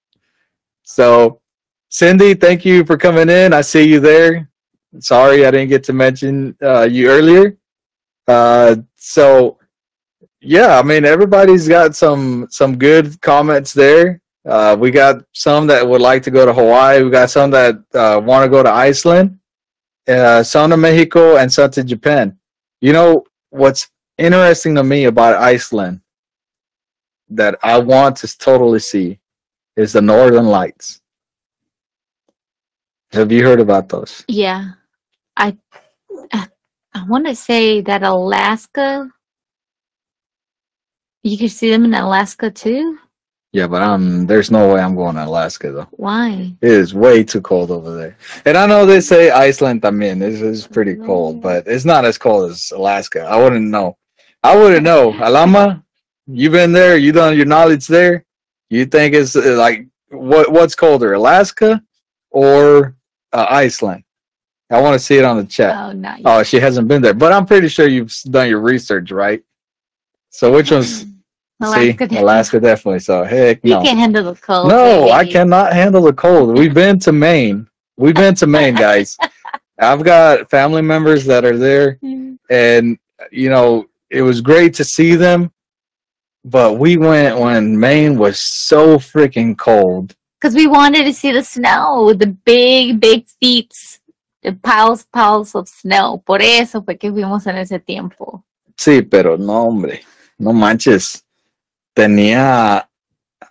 So 0.84 1.42
Cindy, 1.90 2.34
thank 2.34 2.66
you 2.66 2.84
for 2.84 2.98
coming 2.98 3.30
in. 3.30 3.54
I 3.54 3.62
see 3.62 3.84
you 3.84 4.00
there. 4.00 4.50
Sorry 5.00 5.46
I 5.46 5.52
didn't 5.52 5.70
get 5.70 5.84
to 5.86 5.94
mention 5.94 6.56
uh, 6.62 6.88
you 6.90 7.10
earlier. 7.10 7.58
Uh, 8.28 8.78
so 8.96 9.58
yeah, 10.44 10.78
I 10.78 10.84
mean 10.84 11.06
everybody's 11.06 11.68
got 11.68 11.96
some 11.96 12.48
some 12.50 12.78
good 12.78 13.20
comments 13.22 13.74
there. 13.74 14.22
Uh, 14.46 14.76
we 14.78 14.92
got 14.92 15.24
some 15.32 15.68
that 15.68 15.88
would 15.88 16.02
like 16.02 16.22
to 16.24 16.32
go 16.32 16.46
to 16.46 16.54
Hawaii. 16.54 17.02
We 17.02 17.10
got 17.10 17.30
some 17.30 17.50
that 17.52 17.76
uh, 17.94 18.22
want 18.24 18.44
to 18.44 18.50
go 18.50 18.62
to 18.62 18.70
Iceland, 18.70 19.40
uh, 20.08 20.44
some 20.44 20.72
to 20.72 20.78
Mexico, 20.78 21.38
and 21.38 21.52
some 21.52 21.72
to 21.72 21.84
Japan. 21.84 22.38
You 22.82 22.92
know 22.92 23.24
what's 23.52 23.90
interesting 24.18 24.76
to 24.76 24.84
me 24.84 25.06
about 25.06 25.42
Iceland 25.42 26.02
that 27.30 27.58
I 27.64 27.80
want 27.80 28.18
to 28.18 28.38
totally 28.38 28.80
see 28.80 29.20
is 29.78 29.94
the 29.94 30.02
Northern 30.02 30.48
Lights. 30.48 31.02
Have 33.14 33.32
you 33.32 33.44
heard 33.46 33.62
about 33.62 33.88
those? 33.88 34.26
Yeah, 34.28 34.72
I 35.38 35.58
I, 36.34 36.48
I 36.94 37.06
want 37.06 37.28
to 37.28 37.36
say 37.36 37.80
that 37.82 38.04
Alaska. 38.04 39.10
You 41.24 41.38
can 41.38 41.50
see 41.50 41.72
them 41.72 41.86
in 41.86 41.94
Alaska 41.94 42.52
too. 42.52 43.00
Yeah, 43.54 43.68
but 43.68 43.84
I'm 43.84 44.26
there's 44.26 44.50
no 44.50 44.74
way 44.74 44.82
I'm 44.82 44.96
going 44.96 45.16
to 45.16 45.26
Alaska 45.26 45.72
though. 45.72 45.88
Why? 45.92 46.54
It 46.60 46.72
is 46.72 46.94
way 46.94 47.24
too 47.24 47.40
cold 47.40 47.70
over 47.70 47.96
there. 47.96 48.18
And 48.46 48.58
I 48.58 48.66
know 48.66 48.86
they 48.86 49.00
say 49.00 49.30
Iceland 49.30 49.84
también. 49.84 50.20
This 50.20 50.42
is 50.42 50.68
pretty 50.68 50.96
cold, 50.96 51.42
but 51.42 51.68
it's 51.68 51.86
not 51.86 52.04
as 52.04 52.18
cold 52.18 52.50
as 52.50 52.72
Alaska. 52.76 53.22
I 53.22 53.42
wouldn't 53.42 53.70
know. 53.70 53.96
I 54.44 54.56
wouldn't 54.58 54.84
know. 54.84 55.14
Alama, 55.22 55.84
you 56.28 56.50
been 56.50 56.72
there? 56.74 56.98
You 56.98 57.12
done 57.12 57.38
your 57.38 57.46
knowledge 57.46 57.88
there? 57.88 58.26
You 58.70 58.86
think 58.86 59.14
it's 59.14 59.36
uh, 59.36 59.56
like 59.56 59.88
what? 60.10 60.52
What's 60.52 60.74
colder, 60.76 61.14
Alaska 61.14 61.82
or 62.32 62.96
uh, 63.32 63.46
Iceland? 63.50 64.04
I 64.72 64.82
want 64.82 64.96
to 64.96 65.00
see 65.00 65.18
it 65.18 65.26
on 65.26 65.38
the 65.38 65.46
chat. 65.46 65.76
Oh, 65.78 65.92
yet. 65.92 66.22
Oh, 66.26 66.42
she 66.42 66.60
hasn't 66.60 66.88
been 66.88 67.04
there, 67.04 67.14
but 67.14 67.32
I'm 67.32 67.46
pretty 67.46 67.68
sure 67.68 67.88
you've 67.88 68.12
done 68.32 68.50
your 68.50 68.62
research, 68.62 69.12
right? 69.12 69.44
So 70.32 70.52
which 70.52 70.72
one's 70.72 71.06
Alaska. 71.62 71.80
see 71.82 71.92
definitely. 71.92 72.18
Alaska 72.18 72.60
definitely. 72.60 73.00
So 73.00 73.24
heck 73.24 73.64
no. 73.64 73.78
You 73.80 73.86
can't 73.86 74.00
handle 74.00 74.34
the 74.34 74.40
cold. 74.40 74.68
No, 74.70 75.10
I 75.12 75.26
cannot 75.26 75.74
handle 75.74 76.02
the 76.04 76.14
cold. 76.14 76.58
We've 76.58 76.74
been 76.74 77.00
to 77.00 77.12
Maine. 77.12 77.68
We've 77.98 78.16
been 78.16 78.36
to 78.36 78.48
Maine, 78.48 78.76
guys. 78.76 79.18
I've 79.80 80.04
got 80.04 80.50
family 80.50 80.82
members 80.82 81.26
that 81.26 81.46
are 81.46 81.58
there, 81.58 81.98
Mm. 82.04 82.38
and 82.50 82.98
you 83.32 83.50
know 83.50 83.86
it 84.10 84.22
was 84.22 84.42
great 84.42 84.74
to 84.76 84.84
see 84.84 85.16
them. 85.16 85.52
But 86.46 86.78
we 86.78 86.98
went 86.98 87.40
when 87.40 87.80
Maine 87.80 88.18
was 88.18 88.40
so 88.40 88.98
freaking 88.98 89.58
cold. 89.58 90.16
Because 90.40 90.56
we 90.56 90.68
wanted 90.68 91.06
to 91.06 91.14
see 91.14 91.32
the 91.32 91.42
snow 91.44 92.04
with 92.06 92.20
the 92.20 92.28
big, 92.28 93.00
big 93.00 93.26
feet, 93.40 93.72
the 94.42 94.52
piles, 94.52 95.06
piles 95.14 95.56
of 95.56 95.70
snow. 95.70 96.22
Por 96.26 96.42
eso 96.42 96.82
fue 96.82 96.98
que 97.00 97.10
fuimos 97.12 97.48
en 97.48 97.56
ese 97.58 97.80
tiempo. 97.80 98.44
Sí, 98.78 99.02
pero 99.10 99.38
no, 99.38 99.68
hombre, 99.68 100.02
no 100.38 100.52
manches. 100.52 101.23
Tenía. 101.96 102.84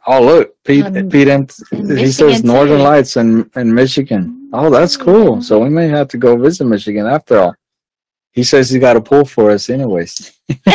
Oh 0.07 0.23
look, 0.23 0.55
Pete. 0.65 0.87
Um, 0.87 1.09
Pete. 1.09 1.53
He 1.71 2.11
says 2.11 2.45
Northern. 2.45 2.83
Lights 2.83 3.17
in 3.17 3.51
in 3.57 3.75
Michigan. 3.75 4.51
Oh, 4.53 4.71
that's 4.71 4.97
cool. 4.97 5.43
So 5.43 5.59
we 5.61 5.71
may 5.71 5.89
have 5.89 6.09
to 6.09 6.19
go 6.19 6.37
visit 6.37 6.67
Michigan 6.67 7.07
after 7.07 7.39
all. 7.39 7.55
He 8.33 8.45
says 8.45 8.71
he 8.71 8.79
got 8.79 8.97
a 8.97 9.01
pool 9.01 9.25
for 9.25 9.51
us, 9.51 9.71
anyways. 9.71 10.33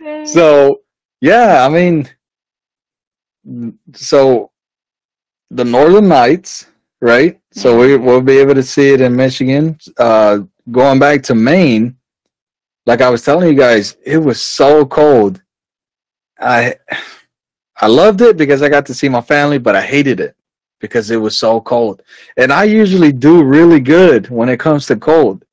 so 0.24 0.80
yeah 1.20 1.64
i 1.64 1.68
mean 1.68 2.08
so 3.94 4.50
the 5.50 5.64
northern 5.64 6.08
lights 6.08 6.66
right 7.00 7.40
so 7.52 7.78
we, 7.78 7.96
we'll 7.96 8.20
be 8.20 8.38
able 8.38 8.54
to 8.54 8.62
see 8.62 8.90
it 8.90 9.00
in 9.00 9.14
michigan 9.14 9.78
uh 9.98 10.38
going 10.70 10.98
back 10.98 11.22
to 11.22 11.34
maine 11.34 11.96
like 12.86 13.00
i 13.00 13.10
was 13.10 13.24
telling 13.24 13.48
you 13.48 13.54
guys 13.54 13.96
it 14.04 14.18
was 14.18 14.40
so 14.40 14.86
cold 14.86 15.42
I 16.38 16.74
I 17.76 17.86
loved 17.86 18.20
it 18.20 18.36
because 18.36 18.62
I 18.62 18.68
got 18.68 18.86
to 18.86 18.94
see 18.94 19.08
my 19.08 19.20
family, 19.20 19.58
but 19.58 19.76
I 19.76 19.82
hated 19.82 20.20
it 20.20 20.34
because 20.80 21.10
it 21.10 21.16
was 21.16 21.38
so 21.38 21.60
cold. 21.60 22.02
And 22.36 22.52
I 22.52 22.64
usually 22.64 23.12
do 23.12 23.42
really 23.42 23.80
good 23.80 24.28
when 24.30 24.48
it 24.48 24.60
comes 24.60 24.86
to 24.86 24.96
cold. 24.96 25.44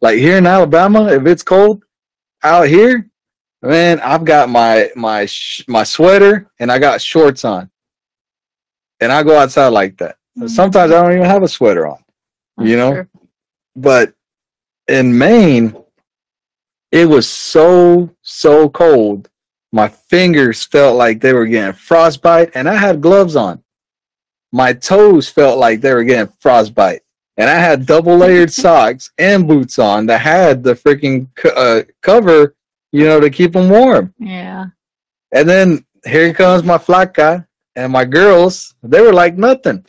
Like 0.00 0.18
here 0.18 0.38
in 0.38 0.46
Alabama, 0.46 1.08
if 1.08 1.26
it's 1.26 1.42
cold 1.42 1.84
out 2.42 2.68
here, 2.68 3.08
man, 3.62 4.00
I've 4.00 4.24
got 4.24 4.48
my 4.48 4.90
my 4.96 5.28
my 5.68 5.84
sweater 5.84 6.50
and 6.58 6.72
I 6.72 6.78
got 6.78 7.02
shorts 7.02 7.44
on, 7.44 7.70
and 9.00 9.12
I 9.12 9.22
go 9.22 9.38
outside 9.38 9.68
like 9.68 9.96
that. 9.98 10.16
Mm-hmm. 10.38 10.48
Sometimes 10.48 10.92
I 10.92 11.02
don't 11.02 11.12
even 11.12 11.24
have 11.24 11.42
a 11.42 11.48
sweater 11.48 11.86
on, 11.86 12.02
you 12.58 12.76
know. 12.76 12.94
Sure. 12.94 13.08
But 13.76 14.14
in 14.88 15.16
Maine, 15.16 15.76
it 16.92 17.08
was 17.08 17.28
so 17.28 18.10
so 18.22 18.68
cold. 18.68 19.28
My 19.72 19.88
fingers 19.88 20.64
felt 20.64 20.96
like 20.96 21.20
they 21.20 21.32
were 21.32 21.46
getting 21.46 21.72
frostbite, 21.72 22.50
and 22.54 22.68
I 22.68 22.74
had 22.74 23.00
gloves 23.00 23.36
on. 23.36 23.62
My 24.52 24.72
toes 24.72 25.28
felt 25.28 25.58
like 25.58 25.80
they 25.80 25.94
were 25.94 26.02
getting 26.02 26.32
frostbite, 26.40 27.02
and 27.36 27.48
I 27.48 27.54
had 27.54 27.86
double 27.86 28.16
layered 28.16 28.52
socks 28.64 29.10
and 29.18 29.46
boots 29.46 29.78
on 29.78 30.06
that 30.06 30.20
had 30.20 30.64
the 30.64 30.74
freaking 30.74 31.28
uh, 31.56 31.82
cover, 32.02 32.56
you 32.90 33.04
know, 33.04 33.20
to 33.20 33.30
keep 33.30 33.52
them 33.52 33.68
warm. 33.70 34.12
Yeah. 34.18 34.66
And 35.32 35.48
then 35.48 35.84
here 36.04 36.34
comes 36.34 36.64
my 36.64 36.78
flaca 36.78 37.46
and 37.76 37.92
my 37.92 38.04
girls. 38.04 38.74
They 38.82 39.00
were 39.00 39.12
like 39.12 39.36
nothing. 39.36 39.86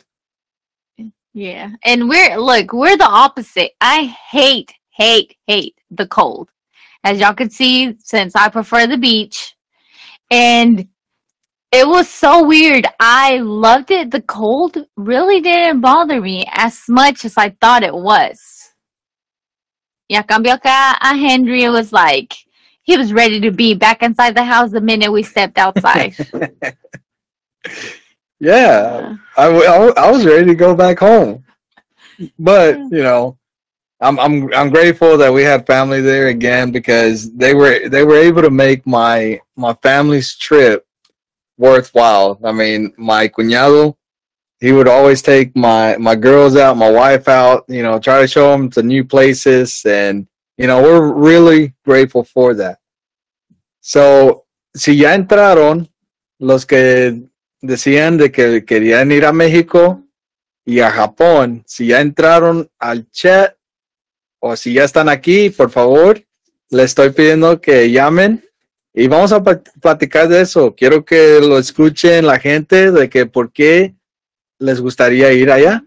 Yeah. 1.34 1.70
And 1.84 2.08
we're 2.08 2.36
look, 2.36 2.72
we're 2.72 2.96
the 2.96 3.08
opposite. 3.08 3.72
I 3.80 4.16
hate, 4.30 4.72
hate, 4.90 5.36
hate 5.46 5.76
the 5.90 6.06
cold. 6.06 6.50
As 7.04 7.18
y'all 7.18 7.34
can 7.34 7.50
see, 7.50 7.96
since 7.98 8.36
I 8.36 8.48
prefer 8.48 8.86
the 8.86 8.96
beach. 8.96 9.54
And 10.30 10.88
it 11.72 11.86
was 11.86 12.08
so 12.08 12.44
weird. 12.46 12.86
I 13.00 13.38
loved 13.38 13.90
it. 13.90 14.10
The 14.10 14.22
cold 14.22 14.76
really 14.96 15.40
didn't 15.40 15.80
bother 15.80 16.20
me 16.20 16.46
as 16.52 16.82
much 16.88 17.24
as 17.24 17.36
I 17.36 17.50
thought 17.60 17.82
it 17.82 17.94
was. 17.94 18.38
Yeah, 20.08 20.22
cambio 20.22 20.56
acá 20.56 20.98
Henry, 21.00 21.68
was 21.68 21.92
like 21.92 22.34
he 22.82 22.96
was 22.96 23.12
ready 23.12 23.40
to 23.40 23.50
be 23.50 23.74
back 23.74 24.02
inside 24.02 24.34
the 24.34 24.44
house 24.44 24.70
the 24.70 24.80
minute 24.80 25.10
we 25.10 25.22
stepped 25.22 25.58
outside. 25.58 26.14
Yeah, 28.42 29.14
I, 29.36 29.46
I 29.46 29.92
I 29.96 30.10
was 30.10 30.26
ready 30.26 30.46
to 30.46 30.56
go 30.56 30.74
back 30.74 30.98
home, 30.98 31.44
but 32.40 32.76
you 32.90 33.04
know, 33.06 33.38
I'm 34.02 34.18
I'm 34.18 34.52
I'm 34.52 34.70
grateful 34.70 35.16
that 35.18 35.32
we 35.32 35.42
had 35.42 35.66
family 35.66 36.00
there 36.00 36.26
again 36.26 36.72
because 36.72 37.32
they 37.32 37.54
were 37.54 37.88
they 37.88 38.04
were 38.04 38.16
able 38.16 38.42
to 38.42 38.50
make 38.50 38.86
my 38.86 39.40
my 39.56 39.74
family's 39.74 40.36
trip 40.36 40.84
worthwhile. 41.56 42.38
I 42.44 42.52
mean, 42.52 42.92
my 42.96 43.28
cuñado, 43.28 43.96
he 44.60 44.72
would 44.72 44.88
always 44.88 45.22
take 45.22 45.56
my 45.56 45.96
my 45.98 46.16
girls 46.16 46.56
out, 46.56 46.76
my 46.76 46.90
wife 46.90 47.28
out, 47.28 47.64
you 47.68 47.82
know, 47.82 47.98
try 47.98 48.20
to 48.20 48.26
show 48.26 48.50
them 48.50 48.68
to 48.70 48.82
new 48.82 49.04
places, 49.04 49.84
and 49.86 50.26
you 50.58 50.66
know, 50.66 50.82
we're 50.82 51.12
really 51.12 51.74
grateful 51.84 52.24
for 52.24 52.54
that. 52.54 52.78
So, 53.80 54.44
si 54.74 54.94
ya 54.94 55.14
entraron 55.14 55.88
los 56.40 56.66
que 56.66 57.22
decían 57.62 58.18
de 58.18 58.32
que 58.32 58.64
querían 58.64 59.12
ir 59.12 59.24
a 59.24 59.32
México 59.32 60.02
y 60.64 60.80
a 60.80 60.90
Japón. 60.90 61.62
Si 61.66 61.86
ya 61.86 62.00
entraron 62.00 62.70
al 62.78 63.08
chat 63.10 63.56
o 64.44 64.56
si 64.56 64.74
ya 64.74 64.82
están 64.84 65.08
aquí, 65.08 65.50
por 65.50 65.70
favor, 65.70 66.20
les 66.68 66.86
estoy 66.86 67.10
pidiendo 67.10 67.60
que 67.60 67.90
llamen 67.92 68.44
y 68.92 69.06
vamos 69.06 69.32
a 69.32 69.40
plat- 69.42 69.70
platicar 69.80 70.28
de 70.28 70.40
eso. 70.40 70.74
Quiero 70.74 71.04
que 71.04 71.38
lo 71.40 71.58
escuchen 71.58 72.26
la 72.26 72.40
gente 72.40 72.90
de 72.90 73.08
que 73.08 73.26
por 73.26 73.52
qué 73.52 73.94
les 74.58 74.80
gustaría 74.80 75.32
ir 75.32 75.50
allá. 75.50 75.84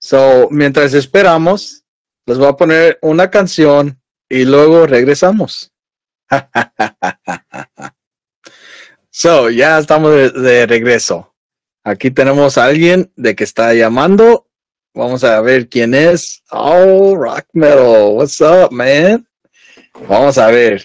So, 0.00 0.48
mientras 0.50 0.92
esperamos, 0.92 1.82
les 2.26 2.36
voy 2.36 2.48
a 2.48 2.56
poner 2.56 2.98
una 3.00 3.30
canción 3.30 3.98
y 4.28 4.44
luego 4.44 4.86
regresamos. 4.86 5.72
So, 9.16 9.48
ya 9.48 9.78
estamos 9.78 10.10
de, 10.12 10.30
de 10.30 10.66
regreso. 10.66 11.32
Aquí 11.84 12.10
tenemos 12.10 12.58
a 12.58 12.64
alguien 12.64 13.12
de 13.14 13.36
que 13.36 13.44
está 13.44 13.72
llamando. 13.72 14.48
Vamos 14.94 15.24
a 15.24 15.40
ver 15.40 15.68
quién 15.68 15.92
es. 15.94 16.42
Oh, 16.52 17.14
Rock 17.16 17.46
Metal. 17.52 18.14
What's 18.14 18.40
up, 18.40 18.70
man? 18.70 19.26
Vamos 20.08 20.38
a 20.38 20.50
ver. 20.50 20.82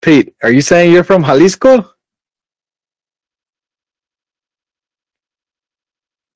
Pete, 0.00 0.34
are 0.42 0.52
you 0.52 0.60
saying 0.60 0.92
you're 0.92 1.02
from 1.02 1.24
Jalisco? 1.24 1.92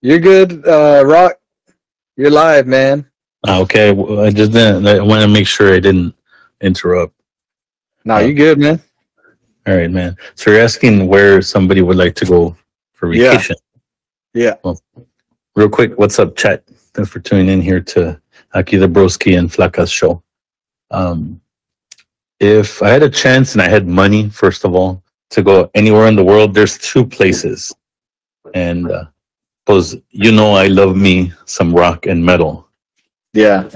You're 0.02 0.18
good, 0.18 0.66
uh, 0.66 1.04
Rock. 1.06 1.34
You're 2.16 2.30
live, 2.30 2.66
man. 2.66 3.08
Ah, 3.46 3.60
Okay, 3.60 3.92
well, 3.92 4.20
I 4.20 4.30
just 4.30 4.52
didn't. 4.52 4.86
I 4.88 5.00
want 5.00 5.22
to 5.22 5.28
make 5.28 5.46
sure 5.46 5.72
I 5.72 5.78
didn't 5.78 6.14
interrupt. 6.60 7.14
No, 8.04 8.18
you 8.18 8.34
good, 8.34 8.58
man. 8.58 8.80
All 9.66 9.76
right, 9.76 9.90
man. 9.90 10.16
So 10.34 10.50
you're 10.50 10.60
asking 10.62 11.06
where 11.06 11.40
somebody 11.42 11.82
would 11.82 11.96
like 11.96 12.14
to 12.16 12.24
go 12.24 12.56
for 12.92 13.08
vacation. 13.08 13.54
Yeah. 13.58 13.69
Real 15.56 15.68
quick, 15.68 15.98
what's 15.98 16.18
up, 16.18 16.36
chat? 16.36 16.64
Thanks 16.94 17.10
for 17.10 17.20
tuning 17.20 17.48
in 17.48 17.60
here 17.60 17.80
to 17.80 18.20
Aki 18.54 18.76
the 18.78 18.86
Broski 18.86 19.38
and 19.38 19.50
Flacas 19.50 19.92
show. 19.92 20.22
Um, 20.90 21.40
if 22.38 22.82
I 22.82 22.88
had 22.88 23.02
a 23.02 23.10
chance 23.10 23.52
and 23.52 23.62
I 23.62 23.68
had 23.68 23.86
money, 23.86 24.28
first 24.30 24.64
of 24.64 24.74
all, 24.74 25.02
to 25.30 25.42
go 25.42 25.70
anywhere 25.74 26.06
in 26.06 26.16
the 26.16 26.24
world, 26.24 26.54
there's 26.54 26.78
two 26.78 27.04
places, 27.04 27.74
and 28.54 28.90
uh, 28.90 29.04
because 29.64 29.96
you 30.10 30.32
know 30.32 30.52
I 30.54 30.66
love 30.66 30.96
me 30.96 31.32
some 31.44 31.72
rock 31.72 32.06
and 32.06 32.24
metal. 32.24 32.68
Yeah. 33.32 33.68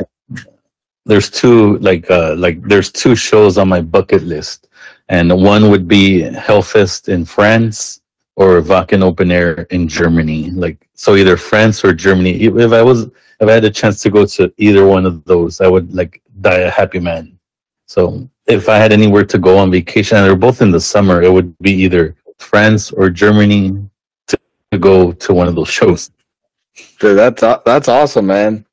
there's 1.07 1.31
two 1.31 1.79
like 1.79 2.11
uh 2.11 2.35
like 2.37 2.63
there's 2.63 2.91
two 2.91 3.15
shows 3.15 3.59
on 3.59 3.69
my 3.69 3.81
bucket 3.81 4.23
list 4.23 4.69
and 5.09 5.31
one 5.43 5.71
would 5.71 5.87
be 5.87 6.23
hellfest 6.23 7.09
in 7.09 7.25
france 7.25 8.01
or 8.37 8.61
wacken 8.61 9.03
open 9.03 9.31
air 9.31 9.63
in 9.71 9.87
germany 9.87 10.51
like 10.51 10.89
so 10.95 11.17
either 11.17 11.37
france 11.37 11.85
or 11.85 11.93
germany 11.93 12.33
if 12.43 12.73
i 12.73 12.83
was 12.83 13.05
if 13.41 13.49
i 13.49 13.53
had 13.53 13.65
a 13.65 13.71
chance 13.71 14.01
to 14.01 14.11
go 14.11 14.25
to 14.27 14.53
either 14.59 14.87
one 14.87 15.07
of 15.07 15.25
those 15.25 15.61
i 15.61 15.67
would 15.67 15.95
like 15.95 16.23
die 16.41 16.61
a 16.61 16.71
happy 16.71 16.99
man 16.99 17.39
so 17.87 18.29
if 18.47 18.69
i 18.69 18.77
had 18.77 18.93
anywhere 18.93 19.25
to 19.25 19.39
go 19.39 19.57
on 19.57 19.71
vacation 19.71 20.17
and 20.17 20.27
they're 20.27 20.37
both 20.37 20.63
in 20.63 20.71
the 20.71 20.81
summer 20.81 21.23
it 21.23 21.33
would 21.33 21.57
be 21.59 21.73
either 21.73 22.17
france 22.39 22.91
or 22.91 23.09
germany 23.09 23.73
to, 24.27 24.39
to 24.73 24.79
go 24.79 25.13
to 25.13 25.33
one 25.33 25.47
of 25.47 25.55
those 25.55 25.69
shows 25.69 26.11
Dude, 26.99 27.19
that's 27.19 27.41
that's 27.65 27.89
awesome, 27.89 28.27
man. 28.27 28.67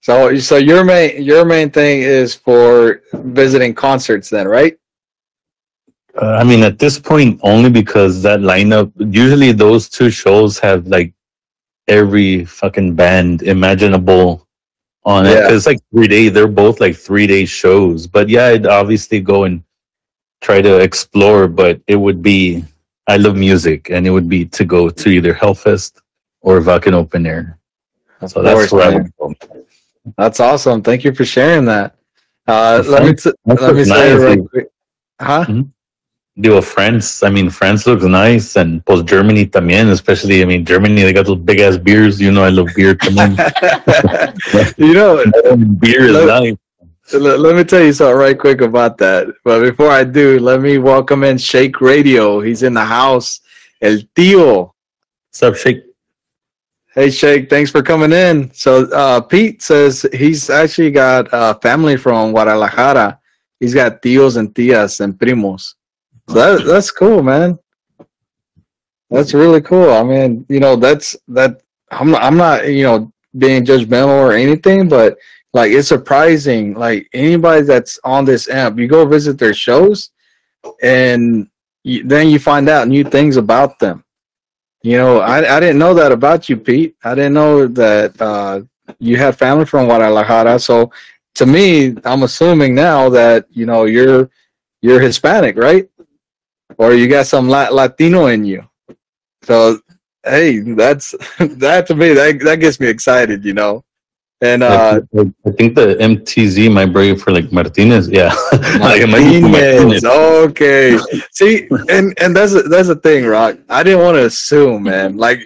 So 0.00 0.36
so 0.38 0.56
your 0.56 0.84
main 0.84 1.22
your 1.22 1.44
main 1.44 1.70
thing 1.70 2.02
is 2.02 2.34
for 2.34 3.02
visiting 3.12 3.74
concerts 3.74 4.28
then, 4.28 4.46
right? 4.46 4.78
Uh, 6.16 6.36
I 6.40 6.44
mean, 6.44 6.62
at 6.62 6.78
this 6.78 6.98
point, 6.98 7.40
only 7.42 7.70
because 7.70 8.22
that 8.22 8.40
lineup. 8.40 8.92
Usually, 8.96 9.52
those 9.52 9.88
two 9.88 10.10
shows 10.10 10.58
have 10.58 10.86
like 10.86 11.12
every 11.86 12.44
fucking 12.44 12.94
band 12.94 13.42
imaginable 13.42 14.46
on 15.04 15.26
it. 15.26 15.38
It's 15.52 15.66
like 15.66 15.80
three 15.92 16.08
day. 16.08 16.28
They're 16.28 16.48
both 16.48 16.80
like 16.80 16.96
three 16.96 17.26
day 17.26 17.44
shows. 17.44 18.06
But 18.06 18.28
yeah, 18.28 18.46
I'd 18.46 18.66
obviously 18.66 19.20
go 19.20 19.44
and 19.44 19.62
try 20.40 20.60
to 20.62 20.78
explore. 20.78 21.46
But 21.48 21.80
it 21.86 21.96
would 21.96 22.22
be. 22.22 22.64
I 23.06 23.16
love 23.16 23.36
music, 23.36 23.88
and 23.90 24.06
it 24.06 24.10
would 24.10 24.28
be 24.28 24.44
to 24.46 24.64
go 24.64 24.90
to 24.90 25.08
either 25.08 25.32
Hellfest 25.32 26.00
or 26.42 26.60
Wacken 26.60 26.92
Open 26.92 27.26
Air. 27.26 27.58
So 28.26 28.40
Of 28.40 28.44
that's 28.44 28.54
course, 28.54 28.72
where 28.72 28.88
I 28.88 28.90
man. 28.90 29.12
would 29.18 29.38
go. 29.38 29.64
That's 30.16 30.40
awesome. 30.40 30.82
Thank 30.82 31.04
you 31.04 31.14
for 31.14 31.24
sharing 31.24 31.64
that. 31.66 31.96
Uh, 32.46 32.82
let 32.86 33.04
me 33.04 33.14
t- 33.14 33.32
let 33.46 33.74
me 33.74 33.84
say 33.84 33.90
nice, 33.90 34.20
right 34.20 34.38
like, 34.40 34.50
quick. 34.50 34.68
Huh? 35.20 35.44
Do 36.40 36.56
a 36.56 36.62
France. 36.62 37.22
I 37.22 37.30
mean, 37.30 37.50
France 37.50 37.86
looks 37.86 38.04
nice, 38.04 38.56
and 38.56 38.84
post 38.86 39.06
Germany 39.06 39.46
también, 39.46 39.90
especially. 39.90 40.42
I 40.42 40.44
mean, 40.44 40.64
Germany 40.64 41.02
they 41.02 41.12
got 41.12 41.26
those 41.26 41.38
big 41.38 41.60
ass 41.60 41.76
beers. 41.76 42.20
You 42.20 42.30
know, 42.30 42.44
I 42.44 42.50
love 42.50 42.68
beer. 42.76 42.96
you 44.76 44.94
know, 44.94 45.24
beer 45.80 46.04
is 46.04 46.12
Look- 46.12 46.28
nice. 46.28 46.54
let, 47.14 47.40
let 47.40 47.56
me 47.56 47.64
tell 47.64 47.82
you 47.82 47.92
something 47.92 48.16
right 48.16 48.38
quick 48.38 48.60
about 48.60 48.98
that. 48.98 49.26
But 49.44 49.60
before 49.62 49.90
I 49.90 50.04
do, 50.04 50.38
let 50.38 50.60
me 50.60 50.78
welcome 50.78 51.24
in 51.24 51.38
Shake 51.38 51.80
Radio. 51.80 52.40
He's 52.40 52.62
in 52.62 52.74
the 52.74 52.84
house. 52.84 53.40
El 53.80 53.98
Tío. 54.14 54.72
What's 55.28 55.42
up, 55.42 55.56
Shake? 55.56 55.84
Hey 56.94 57.10
Shake, 57.10 57.48
thanks 57.48 57.70
for 57.70 57.80
coming 57.80 58.10
in. 58.12 58.50
So 58.52 58.90
uh, 58.90 59.20
Pete 59.20 59.62
says 59.62 60.04
he's 60.12 60.50
actually 60.50 60.90
got 60.90 61.32
uh, 61.32 61.54
family 61.54 61.96
from 61.96 62.32
Guadalajara. 62.32 63.20
He's 63.60 63.72
got 63.74 64.02
tios 64.02 64.36
and 64.36 64.52
tias 64.52 64.98
and 65.00 65.14
primos. 65.14 65.74
That, 66.28 66.64
that's 66.66 66.90
cool, 66.90 67.22
man. 67.22 67.58
That's 69.10 69.32
really 69.32 69.62
cool. 69.62 69.90
I 69.90 70.02
mean, 70.02 70.44
you 70.48 70.60
know, 70.60 70.76
that's 70.76 71.16
that. 71.28 71.62
I'm 71.90 72.10
not, 72.10 72.22
I'm 72.22 72.36
not, 72.36 72.68
you 72.68 72.82
know, 72.82 73.12
being 73.38 73.64
judgmental 73.64 74.08
or 74.08 74.32
anything, 74.32 74.88
but 74.88 75.16
like 75.54 75.72
it's 75.72 75.88
surprising. 75.88 76.74
Like 76.74 77.08
anybody 77.14 77.62
that's 77.62 77.98
on 78.04 78.26
this 78.26 78.50
app, 78.50 78.78
you 78.78 78.86
go 78.86 79.06
visit 79.06 79.38
their 79.38 79.54
shows, 79.54 80.10
and 80.82 81.48
you, 81.84 82.04
then 82.04 82.28
you 82.28 82.38
find 82.38 82.68
out 82.68 82.88
new 82.88 83.04
things 83.04 83.38
about 83.38 83.78
them. 83.78 84.04
You 84.82 84.98
know, 84.98 85.20
I 85.20 85.56
I 85.56 85.60
didn't 85.60 85.78
know 85.78 85.94
that 85.94 86.12
about 86.12 86.48
you, 86.50 86.58
Pete. 86.58 86.94
I 87.02 87.14
didn't 87.14 87.34
know 87.34 87.66
that 87.66 88.20
uh, 88.20 88.60
you 88.98 89.16
had 89.16 89.38
family 89.38 89.64
from 89.64 89.86
Guadalajara. 89.86 90.58
So 90.58 90.92
to 91.36 91.46
me, 91.46 91.96
I'm 92.04 92.22
assuming 92.24 92.74
now 92.74 93.08
that 93.08 93.46
you 93.50 93.64
know 93.64 93.84
you're 93.84 94.28
you're 94.82 95.00
Hispanic, 95.00 95.56
right? 95.56 95.88
Or 96.76 96.92
you 96.92 97.08
got 97.08 97.26
some 97.26 97.48
Latino 97.48 98.26
in 98.26 98.44
you. 98.44 98.68
So 99.42 99.80
hey, 100.24 100.58
that's 100.58 101.12
that 101.38 101.86
to 101.86 101.94
me 101.94 102.12
that 102.12 102.40
that 102.40 102.56
gets 102.56 102.80
me 102.80 102.88
excited, 102.88 103.44
you 103.44 103.54
know. 103.54 103.84
And 104.40 104.62
uh, 104.62 105.00
I 105.44 105.50
think 105.50 105.74
the 105.74 105.96
MTZ 105.96 106.72
might 106.72 106.92
bring 106.92 107.16
for 107.16 107.32
like 107.32 107.50
Martinez. 107.50 108.08
Yeah, 108.08 108.32
like 108.78 109.02
it 109.02 109.08
might 109.08 109.28
be 109.28 109.40
for 109.40 109.48
Martinez, 109.48 110.04
okay. 110.04 110.96
See, 111.32 111.66
and 111.88 112.14
and 112.20 112.36
that's 112.36 112.54
a, 112.54 112.62
that's 112.62 112.86
the 112.86 112.94
thing, 112.94 113.26
Rock. 113.26 113.58
I 113.68 113.82
didn't 113.82 114.00
want 114.00 114.14
to 114.14 114.26
assume, 114.26 114.84
man. 114.84 115.16
Like 115.16 115.40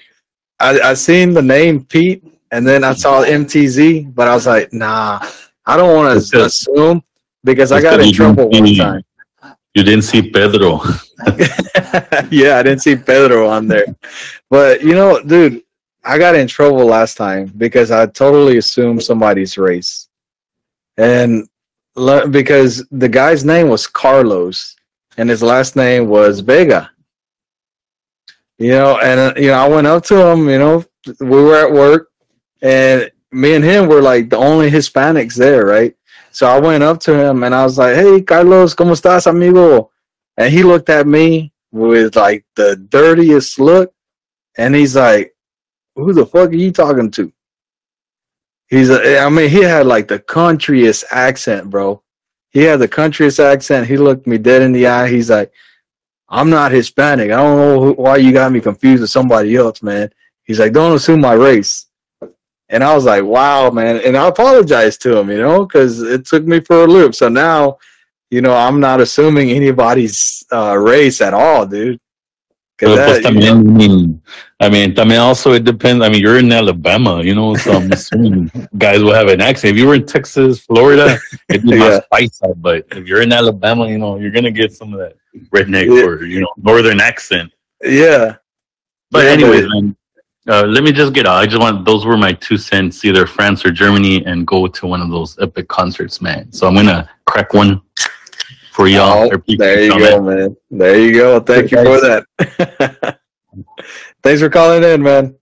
I 0.61 0.78
I 0.80 0.94
seen 0.94 1.32
the 1.32 1.40
name 1.40 1.87
Pete, 1.87 2.22
and 2.50 2.66
then 2.66 2.85
I 2.85 2.92
saw 2.92 3.24
MTZ, 3.24 4.14
but 4.14 4.28
I 4.28 4.35
was 4.35 4.46
like, 4.46 4.74
nah, 4.74 5.26
I 5.64 5.76
don't 5.78 5.96
want 5.96 6.22
to 6.22 6.44
assume 6.44 7.02
because 7.44 7.72
I 7.72 7.80
got 7.80 7.98
in 7.98 8.12
trouble 8.12 8.50
one 8.50 8.74
time. 8.74 9.02
You 9.74 9.85
didn't 9.85 10.02
see 10.02 10.30
Pedro. 10.30 10.82
yeah, 12.30 12.58
I 12.58 12.62
didn't 12.62 12.80
see 12.80 12.96
Pedro 12.96 13.48
on 13.48 13.68
there. 13.68 13.87
But 14.50 14.82
you 14.82 14.94
know, 14.94 15.22
dude, 15.22 15.62
I 16.04 16.18
got 16.18 16.35
in 16.35 16.48
trouble 16.48 16.85
last 16.85 17.16
time 17.16 17.52
because 17.56 17.90
I 17.90 18.06
totally 18.06 18.58
assumed 18.58 19.02
somebody's 19.02 19.56
race. 19.56 20.08
And 20.96 21.48
le- 21.94 22.28
because 22.28 22.85
the 22.90 23.08
guy's 23.08 23.44
name 23.44 23.68
was 23.68 23.87
Carlos 23.87 24.76
and 25.16 25.30
his 25.30 25.42
last 25.42 25.76
name 25.76 26.08
was 26.08 26.40
Vega. 26.40 26.90
You 28.58 28.70
know, 28.72 28.98
and 28.98 29.20
uh, 29.20 29.35
you 29.37 29.48
know, 29.48 29.54
I 29.54 29.68
went 29.68 29.87
up 29.87 30.04
to 30.06 30.30
him, 30.30 30.48
you 30.48 30.58
know, 30.58 30.85
we 31.20 31.42
were 31.42 31.56
at 31.56 31.72
work 31.72 32.08
and 32.62 33.11
me 33.30 33.54
and 33.54 33.64
him 33.64 33.88
were 33.88 34.02
like 34.02 34.28
the 34.28 34.37
only 34.37 34.70
Hispanics 34.70 35.35
there, 35.35 35.64
right? 35.66 35.94
So 36.32 36.46
I 36.46 36.58
went 36.58 36.82
up 36.82 36.98
to 37.00 37.14
him 37.14 37.44
and 37.44 37.54
I 37.54 37.62
was 37.64 37.78
like, 37.78 37.94
"Hey, 37.94 38.22
Carlos, 38.22 38.74
cómo 38.74 38.92
estás, 38.92 39.26
amigo?" 39.26 39.91
And 40.37 40.53
he 40.53 40.62
looked 40.62 40.88
at 40.88 41.07
me 41.07 41.53
with 41.71 42.16
like 42.16 42.45
the 42.57 42.77
dirtiest 42.77 43.59
look, 43.59 43.92
and 44.57 44.75
he's 44.75 44.97
like, 44.97 45.35
"Who 45.97 46.12
the 46.12 46.27
fuck 46.27 46.51
are 46.51 46.55
you 46.55 46.73
talking 46.73 47.11
to?" 47.12 47.33
He's, 48.68 48.88
a, 48.88 49.18
I 49.18 49.29
mean, 49.29 49.51
he 49.51 49.62
had 49.62 49.87
like 49.87 50.09
the 50.09 50.18
countryest 50.18 51.05
accent, 51.11 51.68
bro. 51.68 52.03
He 52.51 52.62
had 52.62 52.81
the 52.81 52.88
countryest 52.88 53.38
accent. 53.38 53.87
He 53.87 53.97
looked 53.99 54.27
me 54.27 54.38
dead 54.38 54.62
in 54.62 54.73
the 54.73 54.87
eye. 54.87 55.09
He's 55.09 55.31
like, 55.31 55.53
"I'm 56.29 56.51
not 56.51 56.73
Hispanic. 56.73 57.31
I 57.31 57.37
don't 57.37 57.59
know 57.59 57.81
who, 57.81 57.92
why 57.92 58.16
you 58.16 58.33
got 58.33 58.53
me 58.53 58.61
confused 58.61 59.03
with 59.03 59.11
somebody 59.11 59.57
else, 59.57 59.83
man." 59.83 60.11
He's 60.45 60.61
like, 60.61 60.73
"Don't 60.73 60.97
assume 60.97 61.21
my 61.21 61.35
race." 61.35 61.87
And 62.71 62.83
I 62.83 62.95
was 62.95 63.05
like, 63.05 63.25
"Wow, 63.25 63.71
man!" 63.71 64.01
And 64.03 64.16
I 64.16 64.29
apologized 64.29 65.03
to 65.03 65.18
him, 65.18 65.31
you 65.31 65.38
know, 65.38 65.66
because 65.66 66.01
it 66.01 66.25
took 66.25 66.45
me 66.45 66.61
for 66.61 66.85
a 66.85 66.87
loop. 66.87 67.14
So 67.14 67.29
now 67.29 67.79
you 68.33 68.40
know, 68.40 68.55
I'm 68.55 68.81
not 68.81 68.99
assuming 69.01 69.51
anybody's 69.51 70.42
uh, 70.51 70.75
race 70.79 71.21
at 71.21 71.35
all, 71.35 71.66
dude. 71.66 71.99
That- 72.79 73.23
también, 73.23 73.59
I 73.61 73.62
mean, 73.81 74.23
I 74.59 74.68
mean, 74.68 74.95
también 74.95 75.21
also 75.21 75.53
it 75.53 75.62
depends. 75.64 76.03
I 76.05 76.09
mean, 76.09 76.21
you're 76.21 76.38
in 76.38 76.51
Alabama, 76.51 77.23
you 77.23 77.35
know, 77.35 77.55
so 77.55 77.73
I'm 77.79 77.92
assuming 77.92 78.51
guys 78.79 79.01
will 79.05 79.12
have 79.14 79.29
an 79.29 79.40
accent. 79.40 79.73
If 79.73 79.77
you 79.79 79.87
were 79.87 79.95
in 79.95 80.07
Texas, 80.07 80.59
Florida, 80.61 81.16
it'd 81.51 81.62
be 81.62 81.77
Yeah. 81.85 82.01
paisa. 82.12 82.49
But 82.57 82.79
if 82.90 83.07
you're 83.07 83.23
in 83.23 83.33
Alabama, 83.33 83.87
you 83.87 83.99
know, 83.99 84.18
you're 84.18 84.33
gonna 84.33 84.51
get 84.51 84.73
some 84.73 84.92
of 84.95 84.99
that 84.99 85.14
redneck 85.55 85.87
Yeah. 85.95 86.07
or 86.07 86.25
you 86.25 86.40
know 86.40 86.53
northern 86.57 87.01
accent. 87.01 87.53
yeah, 87.85 88.37
But 89.12 89.27
Yeah, 89.27 89.31
anyways, 89.37 89.62
but- 89.66 89.71
man, 89.75 89.97
uh, 90.49 90.64
let 90.66 90.83
me 90.83 90.90
just 90.90 91.12
get 91.12 91.25
out. 91.27 91.37
I 91.37 91.47
just 91.47 91.61
want 91.61 91.85
those 91.85 92.03
were 92.05 92.16
my 92.16 92.33
two 92.33 92.57
cents, 92.59 93.05
either 93.05 93.27
France 93.29 93.64
or 93.64 93.71
Germany, 93.71 94.25
and 94.27 94.45
go 94.45 94.66
to 94.66 94.83
one 94.88 95.01
of 95.01 95.11
those 95.11 95.38
epic 95.38 95.68
concerts, 95.68 96.21
man. 96.21 96.51
So 96.51 96.66
I'm 96.66 96.75
gonna 96.75 97.09
crack 97.27 97.53
one 97.55 97.81
for 98.72 98.88
y'all. 98.88 99.30
Oh, 99.30 99.42
there 99.58 99.82
you 99.82 99.98
go, 99.98 100.22
man. 100.22 100.56
There 100.70 100.98
you 100.98 101.12
go. 101.12 101.40
Thank 101.40 101.70
you 101.70 101.85
for 101.85 102.00
that. 102.00 103.18
Thanks 104.22 104.40
for 104.40 104.48
calling 104.48 104.82
in, 104.82 105.02
man. 105.02 105.37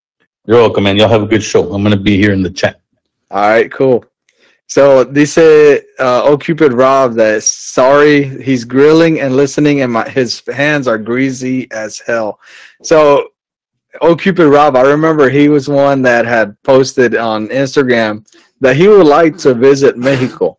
You're 0.46 0.56
welcome, 0.56 0.82
man. 0.84 0.96
Y'all 0.96 1.08
have 1.08 1.22
a 1.22 1.26
good 1.26 1.42
show. 1.42 1.72
I'm 1.72 1.84
gonna 1.84 1.96
be 1.96 2.16
here 2.16 2.32
in 2.32 2.42
the 2.42 2.50
chat. 2.50 2.80
All 3.30 3.48
right, 3.48 3.70
cool. 3.70 4.04
So 4.66 5.04
this 5.04 5.38
uh, 5.38 5.78
oh 5.98 6.36
Cupid 6.36 6.72
Rob 6.72 7.14
that 7.14 7.44
sorry 7.44 8.42
he's 8.42 8.64
grilling 8.64 9.20
and 9.20 9.36
listening 9.36 9.82
and 9.82 9.92
my 9.92 10.08
his 10.08 10.42
hands 10.52 10.88
are 10.88 10.98
greasy 10.98 11.70
as 11.70 12.00
hell. 12.00 12.40
So 12.82 13.28
oh 14.00 14.16
Cupid 14.16 14.48
Rob, 14.48 14.74
I 14.74 14.82
remember 14.82 15.30
he 15.30 15.48
was 15.48 15.68
one 15.68 16.02
that 16.02 16.24
had 16.24 16.60
posted 16.64 17.14
on 17.14 17.48
Instagram 17.48 18.26
that 18.60 18.74
he 18.74 18.88
would 18.88 19.06
like 19.06 19.36
to 19.38 19.54
visit 19.54 19.96
Mexico. 19.96 20.58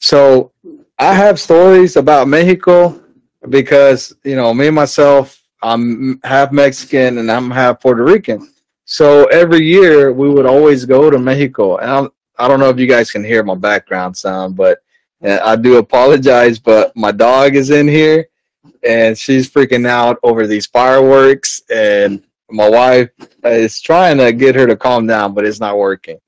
So 0.00 0.52
I 0.98 1.14
have 1.14 1.38
stories 1.38 1.96
about 1.96 2.28
Mexico 2.28 3.00
because 3.48 4.14
you 4.24 4.34
know 4.36 4.52
me 4.52 4.66
and 4.66 4.76
myself 4.76 5.38
I'm 5.62 6.20
half 6.24 6.52
Mexican 6.52 7.18
and 7.18 7.30
I'm 7.30 7.50
half 7.50 7.80
Puerto 7.80 8.04
Rican. 8.04 8.52
So 8.84 9.24
every 9.26 9.64
year 9.64 10.12
we 10.12 10.28
would 10.28 10.46
always 10.46 10.84
go 10.84 11.10
to 11.10 11.18
Mexico. 11.18 11.76
And 11.78 11.90
I'm, 11.90 12.08
I 12.38 12.48
don't 12.48 12.60
know 12.60 12.70
if 12.70 12.78
you 12.78 12.86
guys 12.86 13.10
can 13.10 13.24
hear 13.24 13.42
my 13.42 13.54
background 13.54 14.16
sound, 14.16 14.56
but 14.56 14.78
I 15.22 15.56
do 15.56 15.76
apologize. 15.76 16.58
But 16.58 16.96
my 16.96 17.12
dog 17.12 17.56
is 17.56 17.70
in 17.70 17.88
here 17.88 18.28
and 18.86 19.18
she's 19.18 19.50
freaking 19.50 19.86
out 19.86 20.18
over 20.22 20.46
these 20.46 20.66
fireworks. 20.66 21.60
And 21.70 22.22
my 22.50 22.68
wife 22.68 23.10
is 23.44 23.80
trying 23.80 24.18
to 24.18 24.32
get 24.32 24.54
her 24.54 24.66
to 24.66 24.76
calm 24.76 25.06
down, 25.06 25.34
but 25.34 25.44
it's 25.44 25.60
not 25.60 25.76
working. 25.76 26.18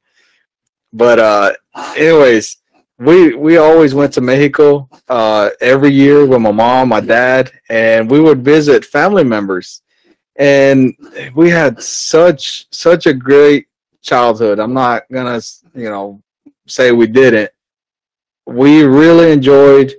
But, 0.92 1.20
uh, 1.20 1.52
anyways, 1.96 2.56
we 3.00 3.34
we 3.34 3.56
always 3.56 3.94
went 3.94 4.12
to 4.14 4.20
Mexico 4.20 4.88
uh, 5.08 5.50
every 5.60 5.90
year 5.90 6.26
with 6.26 6.40
my 6.40 6.52
mom, 6.52 6.90
my 6.90 7.00
dad, 7.00 7.50
and 7.70 8.10
we 8.10 8.20
would 8.20 8.44
visit 8.44 8.84
family 8.84 9.24
members. 9.24 9.82
And 10.36 10.94
we 11.34 11.48
had 11.50 11.82
such 11.82 12.66
such 12.70 13.06
a 13.06 13.14
great 13.14 13.66
childhood. 14.02 14.58
I'm 14.58 14.74
not 14.74 15.04
gonna 15.10 15.40
you 15.74 15.88
know 15.88 16.22
say 16.66 16.92
we 16.92 17.06
didn't. 17.06 17.50
We 18.46 18.82
really 18.82 19.32
enjoyed 19.32 19.94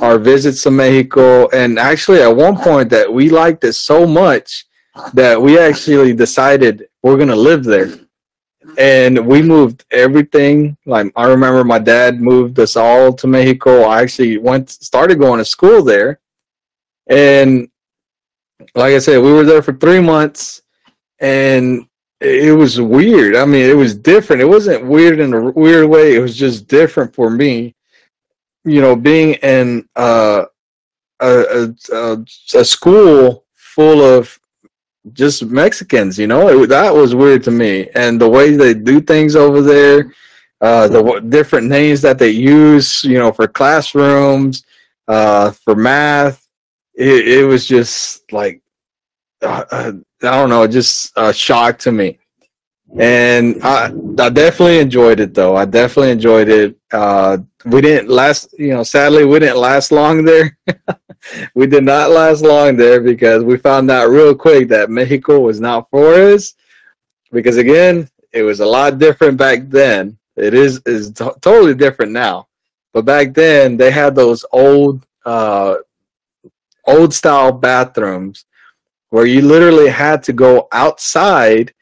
our 0.00 0.18
visits 0.18 0.62
to 0.62 0.70
mexico 0.70 1.48
and 1.48 1.78
actually 1.78 2.20
at 2.20 2.28
one 2.28 2.54
point 2.54 2.90
that 2.90 3.10
we 3.10 3.30
liked 3.30 3.64
it 3.64 3.72
so 3.72 4.06
much 4.06 4.66
that 5.14 5.40
we 5.40 5.58
actually 5.58 6.12
decided 6.12 6.86
we're 7.02 7.16
gonna 7.16 7.34
live 7.34 7.64
there 7.64 8.05
and 8.78 9.26
we 9.26 9.42
moved 9.42 9.84
everything 9.90 10.76
like 10.86 11.12
i 11.16 11.26
remember 11.26 11.64
my 11.64 11.78
dad 11.78 12.20
moved 12.20 12.58
us 12.58 12.76
all 12.76 13.12
to 13.12 13.26
mexico 13.26 13.82
i 13.82 14.02
actually 14.02 14.38
went 14.38 14.68
started 14.70 15.18
going 15.18 15.38
to 15.38 15.44
school 15.44 15.82
there 15.82 16.20
and 17.08 17.68
like 18.74 18.94
I 18.94 18.98
said, 18.98 19.22
we 19.22 19.32
were 19.32 19.44
there 19.44 19.62
for 19.62 19.72
three 19.72 20.00
months, 20.00 20.62
and 21.18 21.86
it 22.20 22.56
was 22.56 22.80
weird. 22.80 23.36
I 23.36 23.44
mean, 23.44 23.68
it 23.68 23.76
was 23.76 23.94
different. 23.94 24.42
It 24.42 24.46
wasn't 24.46 24.86
weird 24.86 25.20
in 25.20 25.32
a 25.32 25.50
weird 25.50 25.88
way. 25.88 26.14
It 26.14 26.20
was 26.20 26.36
just 26.36 26.66
different 26.66 27.14
for 27.14 27.30
me. 27.30 27.74
You 28.64 28.80
know, 28.80 28.96
being 28.96 29.34
in 29.34 29.88
uh, 29.94 30.46
a, 31.20 31.28
a, 31.28 31.74
a, 31.94 32.24
a 32.54 32.64
school 32.64 33.44
full 33.54 34.02
of 34.02 34.38
just 35.12 35.44
Mexicans. 35.44 36.18
You 36.18 36.26
know, 36.26 36.48
it, 36.48 36.68
that 36.68 36.92
was 36.94 37.14
weird 37.14 37.42
to 37.44 37.50
me, 37.50 37.88
and 37.94 38.20
the 38.20 38.28
way 38.28 38.56
they 38.56 38.74
do 38.74 39.00
things 39.00 39.36
over 39.36 39.62
there, 39.62 40.12
uh, 40.60 40.88
the 40.88 41.02
w- 41.02 41.20
different 41.20 41.66
names 41.68 42.00
that 42.02 42.18
they 42.18 42.30
use. 42.30 43.04
You 43.04 43.18
know, 43.18 43.32
for 43.32 43.46
classrooms, 43.46 44.64
uh, 45.08 45.50
for 45.50 45.74
math 45.74 46.46
it, 46.96 47.28
it 47.28 47.44
was 47.44 47.66
just 47.66 48.30
like 48.32 48.62
uh, 49.42 49.64
uh, 49.70 49.92
I 50.22 50.30
don't 50.30 50.48
know, 50.48 50.66
just 50.66 51.12
a 51.16 51.32
shock 51.32 51.78
to 51.80 51.92
me. 51.92 52.18
And 52.98 53.62
I, 53.62 53.92
I 54.18 54.30
definitely 54.30 54.78
enjoyed 54.78 55.20
it 55.20 55.34
though. 55.34 55.56
I 55.56 55.66
definitely 55.66 56.12
enjoyed 56.12 56.48
it. 56.48 56.76
Uh, 56.90 57.38
we 57.66 57.80
didn't 57.82 58.08
last, 58.08 58.54
you 58.58 58.68
know, 58.68 58.82
sadly 58.82 59.24
we 59.24 59.38
didn't 59.38 59.58
last 59.58 59.92
long 59.92 60.24
there. 60.24 60.56
we 61.54 61.66
did 61.66 61.84
not 61.84 62.10
last 62.10 62.42
long 62.42 62.76
there 62.76 63.00
because 63.00 63.44
we 63.44 63.56
found 63.56 63.90
out 63.90 64.10
real 64.10 64.34
quick 64.34 64.68
that 64.68 64.90
Mexico 64.90 65.40
was 65.40 65.60
not 65.60 65.88
for 65.90 66.14
us. 66.14 66.54
Because 67.32 67.56
again, 67.56 68.08
it 68.32 68.42
was 68.42 68.60
a 68.60 68.66
lot 68.66 68.98
different 68.98 69.36
back 69.36 69.60
then. 69.68 70.18
It 70.36 70.54
is 70.54 70.80
is 70.86 71.10
t- 71.10 71.30
totally 71.40 71.74
different 71.74 72.12
now. 72.12 72.46
But 72.92 73.04
back 73.04 73.34
then 73.34 73.76
they 73.76 73.90
had 73.90 74.14
those 74.14 74.44
old 74.52 75.06
uh, 75.24 75.76
old 76.86 77.12
style 77.12 77.52
bathrooms 77.52 78.44
where 79.10 79.26
you 79.26 79.42
literally 79.42 79.88
had 79.88 80.22
to 80.24 80.32
go 80.32 80.68
outside 80.72 81.72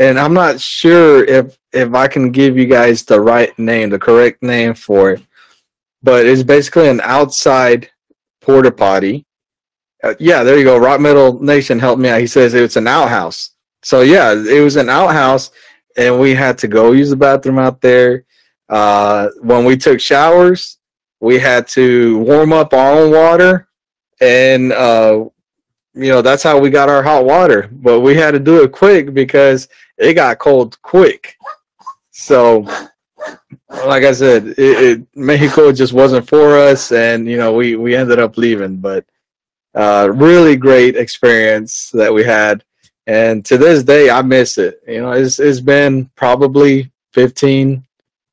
and 0.00 0.18
I'm 0.18 0.32
not 0.32 0.58
sure 0.58 1.24
if 1.24 1.58
if 1.72 1.94
I 1.94 2.08
can 2.08 2.32
give 2.32 2.56
you 2.56 2.66
guys 2.66 3.04
the 3.04 3.20
right 3.20 3.56
name, 3.58 3.90
the 3.90 3.98
correct 3.98 4.42
name 4.42 4.74
for 4.74 5.12
it, 5.12 5.22
but 6.02 6.26
it's 6.26 6.42
basically 6.42 6.88
an 6.88 7.00
outside 7.02 7.90
porta 8.40 8.70
potty. 8.70 9.26
Uh, 10.02 10.14
yeah, 10.18 10.42
there 10.42 10.58
you 10.58 10.64
go. 10.64 10.78
Rock 10.78 11.00
Metal 11.00 11.42
Nation 11.42 11.78
helped 11.78 12.00
me 12.00 12.08
out. 12.08 12.20
He 12.20 12.26
says 12.26 12.54
it's 12.54 12.76
an 12.76 12.86
outhouse. 12.86 13.50
So 13.82 14.00
yeah, 14.00 14.32
it 14.32 14.60
was 14.60 14.76
an 14.76 14.88
outhouse, 14.88 15.50
and 15.96 16.18
we 16.20 16.34
had 16.34 16.58
to 16.58 16.68
go 16.68 16.92
use 16.92 17.10
the 17.10 17.16
bathroom 17.16 17.58
out 17.58 17.80
there. 17.80 18.24
Uh, 18.68 19.28
when 19.40 19.64
we 19.64 19.76
took 19.76 20.00
showers, 20.00 20.78
we 21.20 21.38
had 21.38 21.66
to 21.68 22.18
warm 22.20 22.52
up 22.52 22.72
our 22.72 22.92
own 22.92 23.12
water, 23.12 23.68
and 24.20 24.72
uh, 24.72 25.24
you 25.94 26.08
know 26.08 26.22
that's 26.22 26.42
how 26.42 26.58
we 26.58 26.70
got 26.70 26.88
our 26.88 27.02
hot 27.02 27.24
water. 27.24 27.68
But 27.72 28.00
we 28.00 28.14
had 28.14 28.32
to 28.32 28.38
do 28.38 28.62
it 28.62 28.72
quick 28.72 29.12
because 29.12 29.68
it 29.98 30.14
got 30.14 30.38
cold 30.38 30.80
quick. 30.82 31.36
So, 32.10 32.66
like 33.86 34.04
I 34.04 34.12
said, 34.12 34.48
it, 34.48 34.58
it 34.58 35.06
Mexico 35.14 35.72
just 35.72 35.92
wasn't 35.92 36.28
for 36.28 36.56
us, 36.56 36.92
and 36.92 37.28
you 37.28 37.36
know 37.36 37.52
we 37.52 37.76
we 37.76 37.94
ended 37.96 38.18
up 38.18 38.36
leaving. 38.36 38.76
But 38.76 39.04
uh, 39.74 40.10
really 40.12 40.56
great 40.56 40.96
experience 40.96 41.90
that 41.90 42.12
we 42.12 42.24
had, 42.24 42.64
and 43.06 43.44
to 43.46 43.58
this 43.58 43.82
day 43.82 44.10
I 44.10 44.22
miss 44.22 44.58
it. 44.58 44.80
You 44.86 45.02
know, 45.02 45.12
it's 45.12 45.38
it's 45.38 45.60
been 45.60 46.10
probably 46.16 46.90
15, 47.12 47.84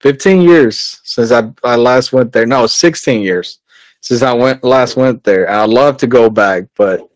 15 0.01 0.41
years 0.41 1.01
since 1.03 1.31
I, 1.31 1.51
I 1.63 1.75
last 1.75 2.13
went 2.13 2.31
there. 2.31 2.45
No, 2.45 2.67
16 2.67 3.21
years 3.21 3.59
since 4.01 4.21
I 4.21 4.33
went 4.33 4.63
last 4.63 4.95
went 4.95 5.23
there. 5.23 5.49
I'd 5.49 5.69
love 5.69 5.97
to 5.97 6.07
go 6.07 6.29
back, 6.29 6.65
but 6.75 7.07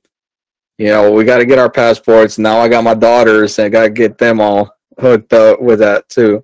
you 0.77 0.87
know, 0.87 1.11
we 1.11 1.23
got 1.23 1.37
to 1.37 1.45
get 1.45 1.59
our 1.59 1.69
passports. 1.69 2.39
Now 2.39 2.57
I 2.59 2.67
got 2.67 2.83
my 2.83 2.95
daughters 2.95 3.59
and 3.59 3.67
I 3.67 3.69
got 3.69 3.83
to 3.83 3.89
get 3.89 4.17
them 4.17 4.41
all 4.41 4.75
hooked 4.99 5.31
up 5.31 5.61
with 5.61 5.79
that 5.79 6.09
too. 6.09 6.43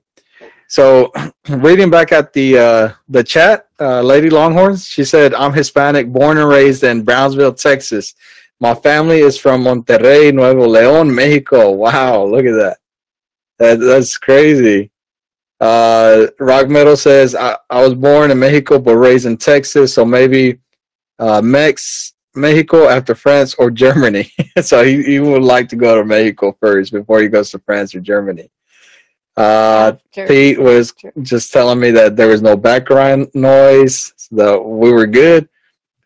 So, 0.68 1.11
reading 1.49 1.89
back 1.89 2.11
at 2.11 2.34
the 2.34 2.57
uh, 2.57 2.91
the 3.09 3.24
chat, 3.24 3.68
uh, 3.80 4.01
Lady 4.01 4.30
Longhorns, 4.30 4.88
she 4.88 5.03
said, 5.03 5.34
"I'm 5.34 5.53
Hispanic, 5.53 6.11
born 6.11 6.38
and 6.38 6.49
raised 6.49 6.84
in 6.84 7.03
Brownsville, 7.03 7.53
Texas. 7.53 8.15
My 8.59 8.74
family 8.74 9.20
is 9.20 9.38
from 9.38 9.63
Monterrey, 9.63 10.34
Nuevo 10.34 10.68
León, 10.68 11.13
Mexico. 11.13 11.72
Wow, 11.72 12.26
look 12.26 12.45
at 12.45 12.55
that. 12.55 12.78
that 13.59 13.80
that's 13.80 14.18
crazy." 14.18 14.91
Uh, 15.59 16.28
Rock 16.39 16.70
Metal 16.70 16.95
says, 16.95 17.34
I, 17.34 17.57
I 17.70 17.82
was 17.82 17.95
born 17.95 18.32
in 18.32 18.39
Mexico 18.39 18.80
but 18.80 18.95
raised 18.95 19.26
in 19.26 19.38
Texas, 19.38 19.93
so 19.93 20.05
maybe 20.05 20.59
uh, 21.20 21.41
Mex, 21.41 22.13
Mexico 22.36 22.88
after 22.88 23.15
France 23.15 23.55
or 23.55 23.72
Germany. 23.72 24.32
so 24.61 24.84
he, 24.84 25.01
he 25.03 25.20
would 25.20 25.41
like 25.41 25.68
to 25.70 25.76
go 25.76 25.95
to 25.95 26.05
Mexico 26.05 26.55
first 26.59 26.91
before 26.91 27.22
he 27.22 27.28
goes 27.28 27.49
to 27.51 27.59
France 27.59 27.95
or 27.95 27.99
Germany. 27.99 28.51
Uh, 29.38 29.94
Sure. 30.14 30.28
Pete 30.28 30.60
was 30.60 30.94
just 31.22 31.54
telling 31.54 31.80
me 31.80 31.92
that 31.92 32.16
there 32.16 32.28
was 32.28 32.42
no 32.42 32.58
background 32.58 33.28
noise, 33.36 34.14
that 34.32 34.60
we 34.60 34.92
were 34.92 35.06
good. 35.06 35.48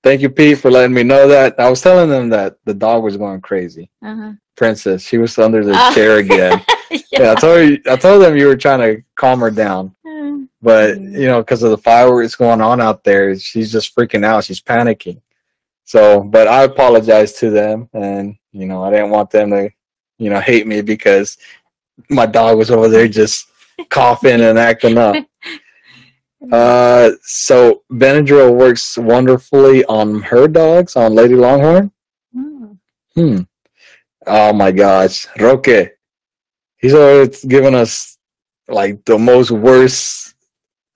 Thank 0.03 0.21
you, 0.21 0.29
Pete, 0.29 0.57
for 0.57 0.69
letting 0.69 0.93
me 0.93 1.03
know 1.03 1.27
that. 1.29 1.57
I 1.59 1.69
was 1.69 1.79
telling 1.81 2.09
them 2.09 2.27
that 2.29 2.57
the 2.65 2.73
dog 2.73 3.03
was 3.03 3.15
going 3.17 3.39
crazy. 3.39 3.89
Uh-huh. 4.03 4.33
Princess, 4.57 5.03
she 5.03 5.17
was 5.17 5.37
under 5.39 5.63
the 5.63 5.73
Oh. 5.75 5.93
chair 5.95 6.17
again. 6.17 6.61
yeah, 7.11 7.31
I 7.31 7.35
told 7.35 7.69
you, 7.69 7.79
I 7.89 7.95
told 7.95 8.21
them 8.21 8.35
you 8.35 8.47
were 8.47 8.57
trying 8.57 8.79
to 8.79 9.01
calm 9.15 9.39
her 9.39 9.49
down, 9.51 9.95
Mm. 10.05 10.47
but 10.61 10.97
Mhm. 10.97 11.13
you 11.17 11.27
know, 11.27 11.39
because 11.41 11.63
of 11.63 11.69
the 11.71 11.77
fireworks 11.77 12.35
going 12.35 12.59
on 12.61 12.81
out 12.81 13.03
there, 13.05 13.37
she's 13.39 13.71
just 13.71 13.95
freaking 13.95 14.25
out. 14.25 14.43
She's 14.43 14.59
panicking. 14.61 15.21
So, 15.85 16.19
but 16.21 16.47
I 16.49 16.63
apologize 16.63 17.33
to 17.39 17.49
them, 17.49 17.87
and 17.93 18.35
you 18.51 18.65
know, 18.65 18.83
I 18.83 18.89
didn't 18.91 19.11
want 19.11 19.29
them 19.31 19.51
to, 19.51 19.69
you 20.17 20.29
know, 20.29 20.39
hate 20.41 20.67
me 20.67 20.81
because 20.81 21.37
my 22.09 22.25
dog 22.25 22.57
was 22.57 22.71
over 22.71 22.87
there 22.87 23.07
just 23.07 23.47
coughing 23.89 24.41
and 24.41 24.57
acting 24.59 24.97
up. 24.97 25.15
Uh, 26.51 27.11
so 27.21 27.83
Benadryl 27.91 28.55
works 28.55 28.97
wonderfully 28.97 29.85
on 29.85 30.21
her 30.23 30.47
dogs, 30.47 30.95
on 30.95 31.13
Lady 31.13 31.35
Longhorn. 31.35 31.91
Mm. 32.35 32.77
Hmm. 33.13 33.37
Oh 34.25 34.51
my 34.51 34.71
gosh, 34.71 35.27
Roque. 35.39 35.91
He's 36.77 36.95
always 36.95 37.45
giving 37.45 37.75
us 37.75 38.17
like 38.67 39.05
the 39.05 39.19
most 39.19 39.51
worst 39.51 40.33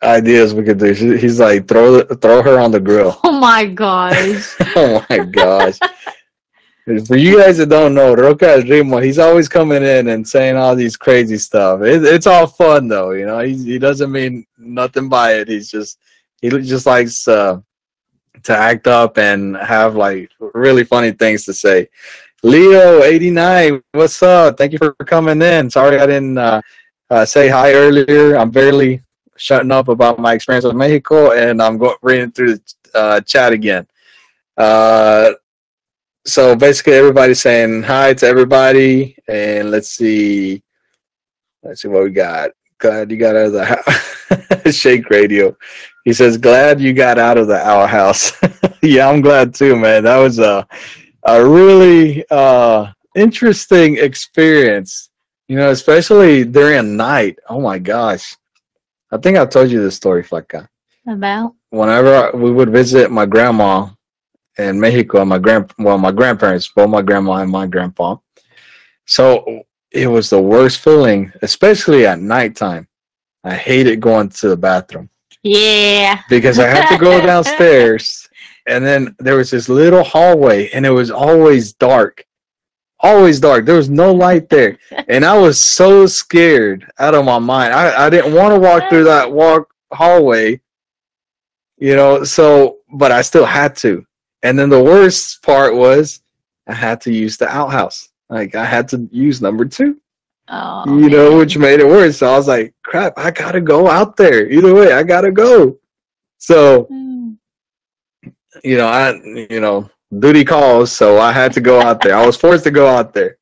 ideas 0.02 0.56
we 0.56 0.64
could 0.64 0.80
do. 0.80 0.94
He's 0.94 1.40
like 1.40 1.68
throw 1.68 2.02
the- 2.02 2.16
throw 2.16 2.42
her 2.42 2.60
on 2.60 2.72
the 2.72 2.80
grill. 2.80 3.20
Oh 3.24 3.40
my 3.40 3.66
gosh. 3.84 4.56
oh 4.76 5.06
my 5.12 5.20
gosh. 5.20 5.78
For 6.86 7.16
you 7.16 7.40
guys 7.40 7.58
that 7.58 7.70
don't 7.70 7.96
know, 7.96 8.14
Roca 8.14 8.48
El 8.48 8.62
Ritmo, 8.62 9.04
he's 9.04 9.18
always 9.18 9.50
coming 9.50 9.82
in 9.82 10.10
and 10.10 10.28
saying 10.28 10.56
all 10.56 10.76
these 10.76 10.96
crazy 10.96 11.40
stuff. 11.40 11.82
It, 11.82 12.04
it's 12.04 12.28
all 12.28 12.46
fun 12.46 12.88
though, 12.88 13.10
you 13.10 13.26
know. 13.26 13.40
He 13.40 13.56
he 13.56 13.80
doesn't 13.80 14.12
mean 14.12 14.46
nothing 14.60 15.10
by 15.10 15.34
it. 15.34 15.48
He's 15.48 15.72
just 15.72 15.98
he 16.42 16.50
just 16.50 16.86
likes 16.86 17.28
uh, 17.28 17.60
to 18.44 18.56
act 18.56 18.86
up 18.86 19.18
and 19.18 19.58
have 19.58 19.96
like 19.96 20.30
really 20.54 20.84
funny 20.84 21.12
things 21.12 21.44
to 21.46 21.54
say. 21.54 21.90
Leo 22.44 23.02
eighty 23.02 23.32
nine, 23.32 23.82
what's 23.94 24.22
up? 24.22 24.56
Thank 24.56 24.74
you 24.74 24.78
for 24.78 24.94
coming 24.94 25.42
in. 25.42 25.72
Sorry 25.72 25.98
I 25.98 26.06
didn't 26.06 26.38
uh, 26.38 26.62
uh, 27.10 27.26
say 27.26 27.48
hi 27.50 27.74
earlier. 27.74 28.38
I'm 28.38 28.52
barely 28.52 29.02
shutting 29.38 29.72
up 29.72 29.88
about 29.88 30.20
my 30.20 30.34
experience 30.34 30.66
with 30.66 30.76
Mexico, 30.76 31.32
and 31.32 31.64
I'm 31.64 31.80
going 31.80 31.98
reading 32.04 32.32
through 32.32 32.58
the 32.58 32.76
uh, 32.94 33.22
chat 33.22 33.54
again. 33.54 33.88
Uh, 34.56 35.32
so 36.26 36.56
basically, 36.56 36.94
everybody's 36.94 37.42
saying 37.42 37.84
hi 37.84 38.14
to 38.16 38.26
everybody, 38.26 39.18
and 39.28 39.72
let's 39.72 39.90
see, 39.90 40.64
let's 41.64 41.82
see 41.82 41.88
what 41.88 42.04
we 42.04 42.10
got. 42.10 42.52
Glad 42.78 43.12
you 43.12 43.18
got 43.18 43.36
out 43.36 43.48
of 43.48 43.54
the 43.54 43.66
house. 43.66 44.76
Shake 44.76 45.10
Radio. 45.10 45.56
He 46.04 46.14
says, 46.14 46.38
"Glad 46.38 46.82
you 46.82 46.94
got 46.94 47.18
out 47.18 47.38
of 47.38 47.48
the 47.48 47.60
our 47.66 47.88
house 47.88 48.34
yeah, 48.86 49.10
I'm 49.10 49.22
glad 49.22 49.54
too, 49.54 49.76
man. 49.76 50.04
That 50.04 50.18
was 50.18 50.40
a 50.40 50.68
a 51.24 51.46
really 51.46 52.26
uh, 52.30 52.92
interesting 53.16 53.98
experience. 53.98 55.10
You 55.48 55.58
know, 55.58 55.70
especially 55.70 56.44
during 56.44 56.98
night. 56.98 57.40
Oh 57.50 57.62
my 57.62 57.80
gosh, 57.80 58.36
I 59.12 59.18
think 59.18 59.38
I 59.38 59.46
told 59.46 59.70
you 59.70 59.82
this 59.82 59.96
story, 59.96 60.24
Flaca 60.24 60.68
About? 61.08 61.54
whenever 61.70 62.32
we 62.36 62.52
would 62.52 62.70
visit 62.70 63.12
my 63.12 63.26
grandma 63.26 63.88
in 64.58 64.80
Mexico, 64.80 65.26
my 65.26 65.38
grand 65.38 65.72
well, 65.78 65.98
my 65.98 66.12
grandparents, 66.12 66.68
both 66.70 66.90
my 66.90 67.02
grandma 67.02 67.34
and 67.38 67.52
my 67.52 67.68
grandpa. 67.68 68.16
So 69.06 69.64
it 69.92 70.08
was 70.08 70.30
the 70.30 70.42
worst 70.42 70.80
feeling, 70.80 71.32
especially 71.42 72.06
at 72.06 72.20
nighttime. 72.20 72.88
I 73.44 73.54
hated 73.56 74.02
going 74.02 74.30
to 74.30 74.50
the 74.50 74.58
bathroom 74.58 75.10
Yeah. 75.44 76.22
because 76.30 76.58
I 76.58 76.68
had 76.68 76.90
to 76.90 76.98
go 76.98 77.22
downstairs, 77.26 78.28
and 78.66 78.84
then 78.84 79.16
there 79.20 79.36
was 79.38 79.52
this 79.52 79.70
little 79.70 80.04
hallway, 80.04 80.70
and 80.70 80.86
it 80.86 80.90
was 80.90 81.12
always 81.12 81.74
dark, 81.74 82.26
always 83.02 83.40
dark. 83.40 83.66
There 83.66 83.76
was 83.76 83.90
no 83.90 84.12
light 84.14 84.50
there, 84.50 84.80
and 85.08 85.24
I 85.24 85.38
was 85.38 85.62
so 85.62 86.08
scared 86.08 86.92
out 86.98 87.14
of 87.14 87.24
my 87.26 87.38
mind. 87.40 87.74
I, 87.74 88.08
I 88.08 88.10
didn't 88.10 88.34
want 88.34 88.54
to 88.56 88.60
walk 88.60 88.90
through 88.90 89.04
that 89.06 89.32
walk 89.32 89.68
hallway, 89.94 90.60
you 91.78 91.96
know. 91.96 92.24
So, 92.24 92.78
but 92.94 93.12
I 93.12 93.22
still 93.22 93.46
had 93.46 93.76
to. 93.78 94.05
And 94.46 94.58
then 94.60 94.70
the 94.70 94.84
worst 94.84 95.42
part 95.42 95.76
was 95.76 96.22
I 96.68 96.74
had 96.74 97.02
to 97.02 97.12
use 97.12 97.36
the 97.38 97.48
outhouse. 97.50 98.10
Like 98.30 98.54
I 98.56 98.66
had 98.66 98.88
to 98.90 99.08
use 99.12 99.42
number 99.42 99.66
two 99.66 100.00
Oh, 100.48 100.84
you 101.00 101.10
know, 101.10 101.38
which 101.40 101.58
made 101.58 101.80
it 101.80 101.88
worse. 101.88 102.18
So 102.20 102.28
I 102.28 102.38
was 102.38 102.48
like, 102.48 102.74
crap, 102.84 103.14
I 103.18 103.32
gotta 103.32 103.60
go 103.60 103.90
out 103.90 104.16
there. 104.16 104.48
Either 104.48 104.74
way, 104.76 104.94
I 104.94 105.02
gotta 105.02 105.32
go. 105.32 105.80
So, 106.38 106.86
Mm. 106.92 107.38
you 108.64 108.78
know, 108.78 108.88
I 108.88 109.14
you 109.54 109.60
know, 109.60 109.90
duty 110.20 110.46
calls, 110.46 110.92
so 110.92 111.18
I 111.18 111.32
had 111.32 111.52
to 111.54 111.62
go 111.62 111.82
out 111.82 112.00
there. 112.02 112.16
I 112.16 112.26
was 112.26 112.38
forced 112.38 112.64
to 112.66 112.72
go 112.72 112.88
out 112.88 113.14
there. 113.14 113.38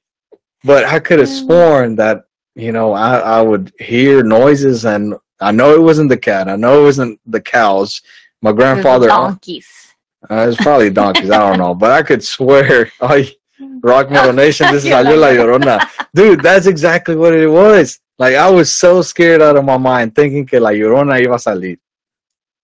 But 0.64 0.86
I 0.86 1.00
could 1.00 1.20
have 1.20 1.28
Mm. 1.28 1.40
sworn 1.46 1.96
that, 1.98 2.24
you 2.56 2.72
know, 2.72 2.94
I, 2.94 3.18
I 3.18 3.42
would 3.42 3.74
hear 3.80 4.24
noises 4.24 4.86
and 4.86 5.16
I 5.42 5.52
know 5.52 5.74
it 5.76 5.82
wasn't 5.82 6.08
the 6.08 6.18
cat. 6.18 6.48
I 6.48 6.56
know 6.56 6.80
it 6.82 6.84
wasn't 6.84 7.20
the 7.26 7.42
cows. 7.42 8.02
My 8.42 8.54
grandfather 8.54 9.08
Donkeys. 9.08 9.83
Uh, 10.30 10.44
it 10.44 10.48
was 10.48 10.58
probably 10.58 10.90
donkeys, 10.90 11.32
I 11.32 11.38
don't 11.50 11.60
know. 11.60 11.74
But 11.74 11.92
I 11.92 12.04
could 12.04 12.24
swear 12.24 12.92
oh, 13.02 13.24
Rock 13.82 14.10
Metal 14.10 14.34
Nation, 14.44 14.72
this 14.72 14.86
is 14.86 14.92
Salió 14.92 15.18
La 15.18 15.30
Llorona. 15.30 15.80
Dude, 16.14 16.42
that's 16.42 16.68
exactly 16.68 17.16
what 17.16 17.34
it 17.34 17.48
was. 17.48 18.00
Like 18.18 18.36
I 18.36 18.50
was 18.50 18.72
so 18.72 19.02
scared 19.02 19.42
out 19.42 19.58
of 19.58 19.66
my 19.66 19.78
mind 19.78 20.16
thinking 20.16 20.46
que 20.46 20.60
La 20.60 20.72
Llorona 20.72 21.20
iba 21.20 21.36
a 21.36 21.40
salir. 21.40 21.80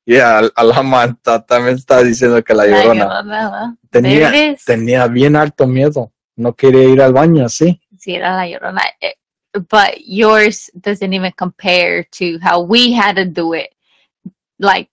Yeah, 0.06 0.50
Alama 0.58 1.16
también 1.24 1.76
está 1.76 2.02
diciendo 2.02 2.44
que 2.44 2.56
La 2.56 2.66
Llorona 2.66 3.78
tenía, 3.92 4.56
tenía 4.66 5.08
bien 5.08 5.36
alto 5.36 5.68
miedo. 5.68 6.12
No 6.36 6.54
quería 6.54 6.86
ir 6.86 7.02
al 7.02 7.14
baño 7.14 7.46
así. 7.46 7.80
Sí, 7.98 8.16
era 8.16 8.36
La 8.36 8.48
Llorona. 8.48 8.82
Eh, 9.02 9.14
But 9.54 10.06
yours 10.06 10.70
doesn't 10.80 11.12
even 11.12 11.32
compare 11.36 12.04
to 12.04 12.38
how 12.40 12.62
we 12.62 12.92
had 12.92 13.16
to 13.16 13.26
do 13.26 13.54
it 13.54 13.74
like 14.60 14.90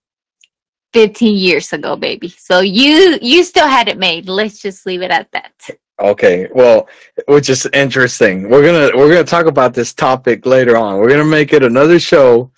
15 0.96 1.36
years 1.36 1.74
ago, 1.74 1.94
baby. 1.94 2.30
So 2.38 2.60
you 2.60 3.18
you 3.20 3.44
still 3.44 3.68
had 3.68 3.86
it 3.86 3.98
made. 3.98 4.30
Let's 4.30 4.58
just 4.58 4.86
leave 4.86 5.02
it 5.02 5.10
at 5.10 5.30
that. 5.32 5.52
Okay, 6.00 6.48
well, 6.54 6.88
which 7.28 7.50
is 7.50 7.66
interesting. 7.74 8.48
We're 8.48 8.64
gonna 8.64 8.96
we're 8.96 9.10
gonna 9.10 9.24
talk 9.24 9.44
about 9.44 9.74
this 9.74 9.92
topic 9.92 10.46
later 10.46 10.74
on. 10.74 10.96
We're 10.98 11.10
gonna 11.10 11.36
make 11.38 11.52
it 11.52 11.62
another 11.62 12.00
show 12.00 12.50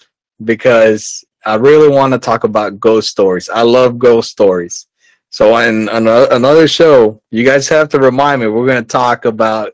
because 0.44 1.24
I 1.44 1.56
really 1.56 1.88
want 1.88 2.12
to 2.12 2.18
talk 2.20 2.44
about 2.44 2.78
ghost 2.78 3.08
stories. 3.08 3.48
I 3.48 3.62
love 3.62 3.98
ghost 3.98 4.30
stories. 4.30 4.86
So 5.30 5.56
in 5.56 5.88
another 5.88 6.68
show, 6.68 7.20
you 7.32 7.44
guys 7.44 7.68
have 7.68 7.88
to 7.88 7.98
remind 7.98 8.40
me. 8.40 8.46
We're 8.46 8.68
gonna 8.68 8.82
talk 8.82 9.24
about 9.24 9.72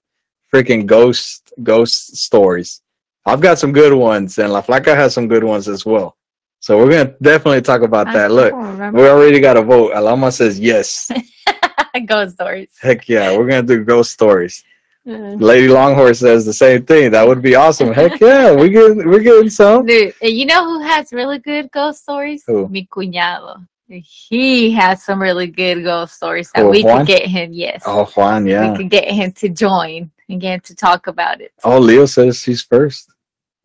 freaking 0.50 0.86
ghost 0.86 1.52
ghost 1.62 2.16
stories. 2.16 2.80
I've 3.26 3.42
got 3.42 3.58
some 3.58 3.72
good 3.72 3.92
ones, 3.92 4.38
and 4.38 4.50
La 4.50 4.62
Flaca 4.62 4.96
has 4.96 5.12
some 5.12 5.28
good 5.28 5.44
ones 5.44 5.68
as 5.68 5.84
well. 5.84 6.16
So 6.64 6.78
we're 6.78 6.92
gonna 6.92 7.14
definitely 7.20 7.60
talk 7.60 7.82
about 7.82 8.06
that. 8.14 8.30
Look, 8.30 8.54
remember. 8.54 8.98
we 9.02 9.06
already 9.06 9.38
got 9.38 9.58
a 9.58 9.62
vote. 9.62 9.92
Alama 9.94 10.32
says 10.32 10.58
yes. 10.58 11.10
ghost 12.06 12.36
stories. 12.36 12.70
Heck 12.80 13.06
yeah, 13.06 13.36
we're 13.36 13.46
gonna 13.46 13.64
do 13.64 13.84
ghost 13.84 14.12
stories. 14.12 14.64
Uh, 15.06 15.36
Lady 15.50 15.68
Longhorns 15.68 16.20
says 16.20 16.46
the 16.46 16.54
same 16.54 16.86
thing. 16.86 17.10
That 17.10 17.28
would 17.28 17.42
be 17.42 17.54
awesome. 17.54 17.92
Heck 17.92 18.18
yeah, 18.28 18.54
we 18.54 18.70
get 18.70 18.96
we're 18.96 19.18
getting 19.20 19.50
some. 19.50 19.84
Dude, 19.84 20.14
you 20.22 20.46
know 20.46 20.64
who 20.64 20.80
has 20.80 21.12
really 21.12 21.38
good 21.38 21.70
ghost 21.70 22.00
stories? 22.04 22.44
Who? 22.46 22.66
Mi 22.70 22.86
cuñado. 22.90 23.66
He 23.86 24.70
has 24.70 25.02
some 25.04 25.20
really 25.20 25.48
good 25.48 25.84
ghost 25.84 26.14
stories 26.14 26.50
that 26.54 26.62
Who, 26.62 26.70
we 26.70 26.82
Juan? 26.82 27.00
could 27.00 27.08
get 27.08 27.26
him. 27.26 27.52
Yes, 27.52 27.82
Oh 27.84 28.06
Juan, 28.16 28.46
Yeah. 28.46 28.70
we 28.70 28.78
could 28.78 28.88
get 28.90 29.06
him 29.06 29.32
to 29.32 29.50
join 29.50 30.10
and 30.30 30.40
get 30.40 30.54
him 30.54 30.60
to 30.60 30.74
talk 30.74 31.08
about 31.08 31.42
it. 31.42 31.52
Oh 31.62 31.78
Leo 31.78 32.06
says 32.06 32.38
she's 32.40 32.62
first. 32.62 33.10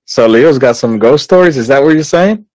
So 0.04 0.28
Leo's 0.28 0.58
got 0.60 0.76
some 0.76 1.00
ghost 1.00 1.24
stories. 1.24 1.56
Is 1.56 1.68
that 1.70 1.82
what 1.82 1.94
you're 1.94 2.04
saying? 2.04 2.46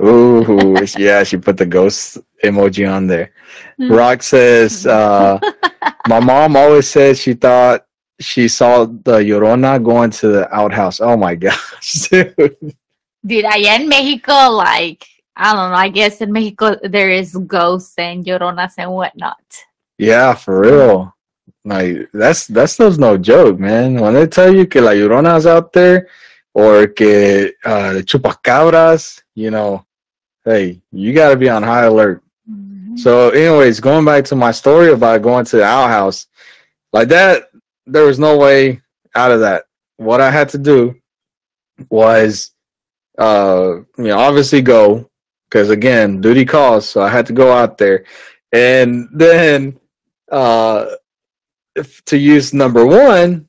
Ooh, 0.00 0.76
yeah, 0.96 1.24
she 1.24 1.36
put 1.36 1.56
the 1.56 1.66
ghost 1.66 2.18
emoji 2.44 2.90
on 2.90 3.06
there. 3.06 3.32
Hmm. 3.76 3.92
Rock 3.92 4.22
says, 4.22 4.86
uh, 4.86 5.38
my 6.08 6.20
mom 6.20 6.56
always 6.56 6.88
said 6.88 7.18
she 7.18 7.34
thought 7.34 7.84
she 8.20 8.48
saw 8.48 8.84
the 8.84 9.18
Llorona 9.18 9.82
going 9.82 10.10
to 10.10 10.28
the 10.28 10.54
outhouse. 10.54 11.00
Oh 11.00 11.16
my 11.16 11.34
gosh, 11.44 12.08
dude. 12.08 12.56
Dude, 13.26 13.44
allá 13.44 13.80
in 13.80 13.88
Mexico, 13.88 14.50
like 14.50 15.04
I 15.36 15.52
don't 15.52 15.70
know. 15.70 15.76
I 15.76 15.88
guess 15.88 16.20
in 16.20 16.32
Mexico 16.32 16.76
there 16.82 17.10
is 17.10 17.34
ghosts 17.46 17.94
and 17.98 18.24
Lloronas 18.24 18.74
and 18.78 18.92
whatnot. 18.92 19.42
Yeah, 19.98 20.34
for 20.34 20.60
real. 20.60 21.14
Like 21.64 22.08
that's 22.12 22.46
that's 22.46 22.76
those 22.76 22.98
no 22.98 23.18
joke, 23.18 23.58
man. 23.58 24.00
When 24.00 24.14
they 24.14 24.26
tell 24.26 24.54
you 24.54 24.66
que 24.66 24.80
la 24.80 24.92
llorona's 24.92 25.46
out 25.46 25.72
there 25.72 26.08
or 26.54 26.86
que 26.86 27.52
uh 27.64 27.92
the 27.94 28.02
chupacabras, 28.02 29.20
you 29.34 29.50
know, 29.50 29.84
hey, 30.48 30.80
you 30.92 31.12
gotta 31.12 31.36
be 31.36 31.48
on 31.48 31.62
high 31.62 31.84
alert. 31.84 32.22
So, 32.96 33.30
anyways, 33.30 33.78
going 33.80 34.04
back 34.04 34.24
to 34.24 34.36
my 34.36 34.50
story 34.50 34.90
about 34.90 35.22
going 35.22 35.44
to 35.44 35.58
the 35.58 35.64
outhouse, 35.64 36.26
like 36.92 37.08
that, 37.08 37.50
there 37.86 38.04
was 38.04 38.18
no 38.18 38.36
way 38.36 38.80
out 39.14 39.30
of 39.30 39.40
that. 39.40 39.66
What 39.98 40.20
I 40.20 40.30
had 40.30 40.48
to 40.50 40.58
do 40.58 40.96
was, 41.90 42.50
uh, 43.18 43.76
you 43.98 44.04
know, 44.04 44.18
obviously 44.18 44.62
go 44.62 45.08
because 45.48 45.70
again, 45.70 46.20
duty 46.20 46.44
calls, 46.44 46.88
so 46.88 47.02
I 47.02 47.08
had 47.08 47.26
to 47.26 47.32
go 47.32 47.52
out 47.52 47.78
there, 47.78 48.04
and 48.52 49.08
then, 49.12 49.78
uh, 50.32 50.86
if, 51.76 52.04
to 52.06 52.16
use 52.16 52.52
number 52.52 52.84
one, 52.84 53.48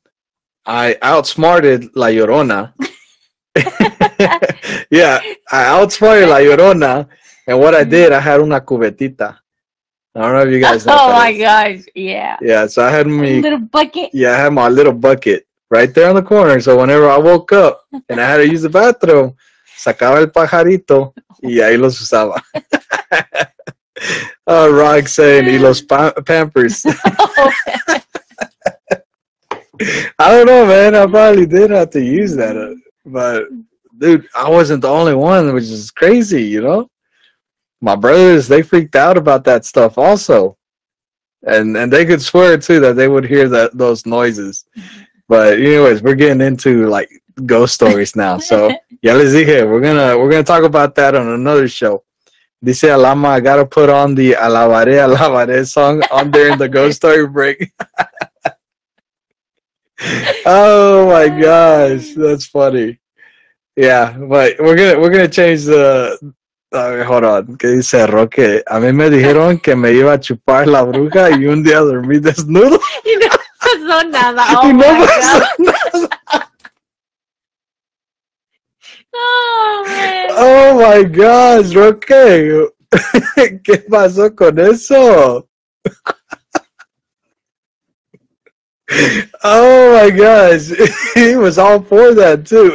I 0.65 0.97
outsmarted 1.01 1.95
La 1.95 2.07
Llorona. 2.07 2.73
yeah, 4.89 5.19
I 5.51 5.65
outsmarted 5.65 6.29
La 6.29 6.37
Llorona. 6.37 7.07
And 7.47 7.59
what 7.59 7.73
I 7.73 7.83
did, 7.83 8.11
I 8.11 8.19
had 8.19 8.41
una 8.41 8.61
cubetita. 8.61 9.39
I 10.15 10.21
don't 10.21 10.33
know 10.33 10.41
if 10.41 10.51
you 10.51 10.59
guys 10.59 10.85
know. 10.85 10.95
oh 10.99 11.11
my 11.13 11.33
gosh, 11.37 11.81
yeah. 11.95 12.37
Yeah, 12.41 12.67
so 12.67 12.83
I 12.83 12.91
had 12.91 13.07
my 13.07 13.25
Little 13.39 13.59
bucket. 13.59 14.09
Yeah, 14.13 14.33
I 14.33 14.37
had 14.37 14.53
my 14.53 14.67
little 14.67 14.93
bucket 14.93 15.47
right 15.69 15.93
there 15.93 16.09
on 16.09 16.15
the 16.15 16.21
corner. 16.23 16.59
So 16.59 16.77
whenever 16.79 17.09
I 17.09 17.17
woke 17.17 17.51
up 17.53 17.85
and 18.09 18.19
I 18.19 18.29
had 18.29 18.37
to 18.37 18.47
use 18.47 18.61
the 18.63 18.69
bathroom, 18.69 19.35
sacaba 19.77 20.17
el 20.17 20.31
pajarito 20.31 21.13
y 21.41 21.59
ahí 21.61 21.77
los 21.77 22.01
usaba. 22.01 22.41
oh, 24.47 25.01
saying, 25.05 25.45
y 25.47 25.57
los 25.57 25.81
pa- 25.81 26.13
pampers. 26.25 26.85
I 30.19 30.31
don't 30.31 30.45
know, 30.47 30.65
man. 30.65 30.95
I 30.95 31.05
probably 31.05 31.45
did 31.45 31.71
have 31.71 31.91
to 31.91 32.03
use 32.03 32.35
that, 32.35 32.57
uh, 32.57 32.75
but 33.05 33.45
dude, 33.99 34.27
I 34.33 34.49
wasn't 34.49 34.81
the 34.81 34.89
only 34.89 35.13
one, 35.13 35.53
which 35.53 35.65
is 35.65 35.91
crazy, 35.91 36.43
you 36.43 36.61
know. 36.61 36.89
My 37.81 37.95
brothers, 37.95 38.47
they 38.47 38.61
freaked 38.61 38.95
out 38.95 39.17
about 39.17 39.43
that 39.45 39.65
stuff 39.65 39.97
also, 39.97 40.57
and 41.43 41.77
and 41.77 41.91
they 41.91 42.05
could 42.05 42.21
swear 42.21 42.57
too 42.57 42.79
that 42.81 42.95
they 42.95 43.07
would 43.07 43.25
hear 43.25 43.47
that 43.49 43.77
those 43.77 44.05
noises. 44.05 44.65
But 45.27 45.59
anyways, 45.59 46.01
we're 46.01 46.15
getting 46.15 46.41
into 46.41 46.87
like 46.87 47.09
ghost 47.45 47.75
stories 47.75 48.15
now. 48.15 48.37
So 48.37 48.69
yeah, 49.01 49.13
les 49.13 49.33
dije, 49.33 49.69
we're 49.69 49.81
gonna 49.81 50.17
we're 50.17 50.29
gonna 50.29 50.43
talk 50.43 50.63
about 50.63 50.95
that 50.95 51.15
on 51.15 51.27
another 51.29 51.67
show. 51.67 52.03
Dice 52.61 52.83
Alama, 52.83 53.29
I 53.29 53.39
gotta 53.39 53.65
put 53.65 53.89
on 53.89 54.15
the 54.15 54.33
Alabare 54.33 54.99
Alabare 55.07 55.65
song 55.65 56.03
on 56.11 56.31
during 56.31 56.57
the 56.57 56.67
ghost 56.67 56.97
story 56.97 57.25
break. 57.25 57.71
oh 60.45 61.07
my 61.07 61.29
gosh, 61.29 62.13
that's 62.15 62.45
funny. 62.45 62.99
Yeah, 63.75 64.11
but 64.17 64.59
we're 64.59 64.75
gonna 64.75 64.99
we're 64.99 65.09
gonna 65.11 65.27
change 65.29 65.65
the. 65.65 66.17
A 66.71 66.89
ver, 66.91 67.03
hold 67.03 67.23
on. 67.23 67.57
¿Qué 67.57 67.67
dice 67.69 68.05
Roque? 68.07 68.63
A 68.67 68.79
mí 68.79 68.93
me 68.93 69.09
dijeron 69.09 69.59
que 69.59 69.75
me 69.75 69.91
iba 69.93 70.13
a 70.13 70.19
chupar 70.19 70.67
la 70.67 70.83
bruja 70.83 71.31
y 71.31 71.47
un 71.47 71.63
día 71.63 71.79
dormí 71.79 72.19
desnudo. 72.19 72.79
y 73.05 73.15
no 73.17 73.27
pasó 73.59 74.07
nada. 74.09 74.45
y 74.51 74.55
Oh 74.55 74.73
no 74.73 74.73
my 74.73 75.05
pasó 75.07 75.39
God. 75.39 75.43
nada. 75.59 76.51
Oh, 79.13 79.83
man. 79.87 80.27
Oh 80.37 80.75
my 80.79 81.03
gosh, 81.05 81.73
Roque. 81.73 82.67
¿Qué 83.63 83.77
pasó 83.89 84.35
con 84.35 84.59
eso? 84.59 85.47
oh 89.43 90.01
my 90.03 90.09
gosh. 90.11 90.71
He 91.15 91.35
was 91.35 91.57
all 91.57 91.81
for 91.81 92.13
that 92.13 92.45
too. 92.45 92.71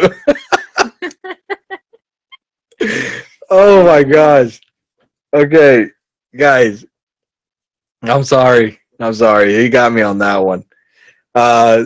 Oh 3.51 3.85
my 3.85 4.03
gosh. 4.03 4.61
Okay, 5.32 5.89
guys. 6.37 6.85
I'm 8.03 8.24
sorry. 8.24 8.78
I'm 9.01 9.14
sorry. 9.14 9.55
He 9.57 9.68
got 9.68 9.93
me 9.93 10.03
on 10.03 10.18
that 10.18 10.45
one. 10.45 10.64
Uh 11.35 11.85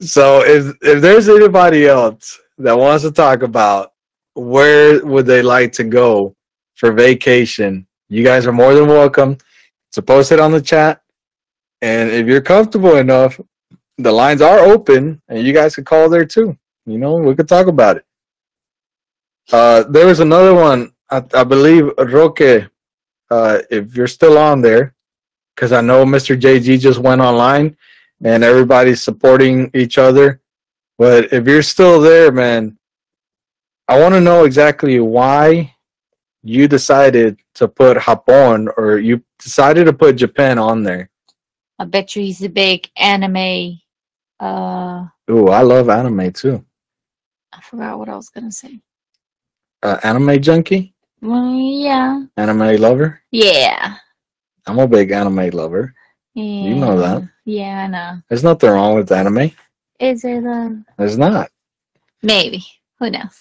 so 0.00 0.42
if 0.44 0.74
if 0.82 1.00
there's 1.00 1.28
anybody 1.28 1.86
else 1.86 2.38
that 2.58 2.76
wants 2.76 3.04
to 3.04 3.10
talk 3.10 3.42
about 3.42 3.92
where 4.34 5.04
would 5.04 5.26
they 5.26 5.42
like 5.42 5.72
to 5.72 5.84
go 5.84 6.34
for 6.74 6.92
vacation, 6.92 7.86
you 8.08 8.24
guys 8.24 8.46
are 8.46 8.52
more 8.52 8.74
than 8.74 8.88
welcome 8.88 9.38
to 9.92 10.02
post 10.02 10.32
it 10.32 10.40
on 10.40 10.50
the 10.50 10.60
chat. 10.60 11.00
And 11.82 12.10
if 12.10 12.26
you're 12.26 12.40
comfortable 12.40 12.96
enough, 12.96 13.40
the 13.98 14.10
lines 14.10 14.42
are 14.42 14.58
open 14.58 15.22
and 15.28 15.46
you 15.46 15.52
guys 15.52 15.74
could 15.74 15.86
call 15.86 16.08
there 16.08 16.24
too. 16.24 16.56
You 16.86 16.98
know, 16.98 17.14
we 17.14 17.34
could 17.34 17.48
talk 17.48 17.68
about 17.68 17.96
it. 17.96 18.04
Uh, 19.52 19.84
there 19.84 20.06
was 20.06 20.20
another 20.20 20.54
one, 20.54 20.92
I, 21.10 21.22
I 21.34 21.44
believe, 21.44 21.90
Roque, 21.98 22.68
uh, 23.30 23.58
if 23.70 23.94
you're 23.94 24.06
still 24.06 24.38
on 24.38 24.60
there, 24.60 24.94
because 25.54 25.72
I 25.72 25.80
know 25.80 26.04
Mr. 26.04 26.38
JG 26.38 26.80
just 26.80 26.98
went 26.98 27.20
online 27.20 27.76
and 28.22 28.42
everybody's 28.42 29.02
supporting 29.02 29.70
each 29.74 29.98
other. 29.98 30.40
But 30.98 31.32
if 31.32 31.46
you're 31.46 31.62
still 31.62 32.00
there, 32.00 32.30
man, 32.32 32.78
I 33.88 34.00
want 34.00 34.14
to 34.14 34.20
know 34.20 34.44
exactly 34.44 35.00
why 35.00 35.74
you 36.42 36.68
decided 36.68 37.38
to 37.54 37.68
put 37.68 37.96
Japón 37.96 38.72
or 38.76 38.98
you 38.98 39.22
decided 39.38 39.84
to 39.86 39.92
put 39.92 40.16
Japan 40.16 40.58
on 40.58 40.82
there. 40.82 41.10
I 41.78 41.84
bet 41.84 42.14
you 42.14 42.22
he's 42.22 42.42
a 42.42 42.48
big 42.48 42.88
anime. 42.96 43.80
Uh, 44.38 45.06
Ooh, 45.30 45.48
I 45.48 45.62
love 45.62 45.88
anime 45.88 46.32
too. 46.32 46.64
I 47.52 47.60
forgot 47.60 47.98
what 47.98 48.08
I 48.08 48.16
was 48.16 48.28
gonna 48.28 48.52
say. 48.52 48.80
Uh, 49.84 50.00
anime 50.02 50.40
junkie, 50.40 50.94
Well, 51.20 51.52
yeah, 51.54 52.24
anime 52.38 52.76
lover. 52.80 53.20
yeah, 53.30 53.96
I'm 54.66 54.78
a 54.78 54.88
big 54.88 55.10
anime 55.10 55.50
lover. 55.50 55.94
yeah. 56.34 56.74
know 56.74 56.98
that. 56.98 57.22
Yeah, 57.44 57.84
I 57.84 57.86
know. 57.88 58.18
There's 58.28 58.42
nothing 58.42 58.70
wrong 58.70 58.94
with 58.94 59.12
anime. 59.12 59.50
Is 60.00 60.22
there 60.22 60.38
a 60.48 60.84
There's 60.96 61.18
not. 61.18 61.50
maybe? 62.22 62.64
Who 62.98 63.10
knows? 63.10 63.36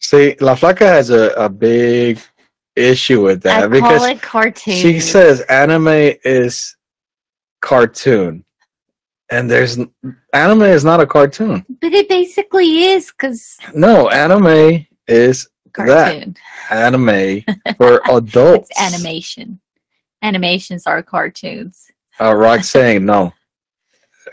See, 0.00 0.34
La 0.40 0.56
Flaca 0.56 0.80
has 0.80 1.10
a, 1.10 1.30
a 1.34 1.48
big 1.48 2.18
issue 2.74 3.22
with 3.22 3.42
that 3.44 3.62
I 3.64 3.66
because 3.68 3.98
call 4.00 4.10
it 4.10 4.20
cartoon. 4.22 4.74
she 4.74 4.98
says 4.98 5.42
anime 5.42 6.16
is 6.24 6.76
cartoon. 7.60 8.44
And 9.30 9.48
there's 9.50 9.78
anime 10.34 10.62
is 10.62 10.84
not 10.84 11.00
a 11.00 11.06
cartoon. 11.06 11.64
but 11.80 11.92
it 11.92 12.08
basically 12.08 12.82
is 12.84 13.12
because 13.12 13.56
No, 13.74 14.08
anime 14.10 14.86
is 15.06 15.48
that 15.76 16.12
cartoon. 16.12 16.36
anime 16.70 17.44
for 17.76 18.00
adults. 18.10 18.68
It's 18.70 18.80
animation. 18.80 19.60
animations 20.22 20.86
are 20.86 21.02
cartoons. 21.02 21.90
Uh, 22.20 22.34
Rock 22.34 22.62
saying 22.64 23.04
no. 23.04 23.32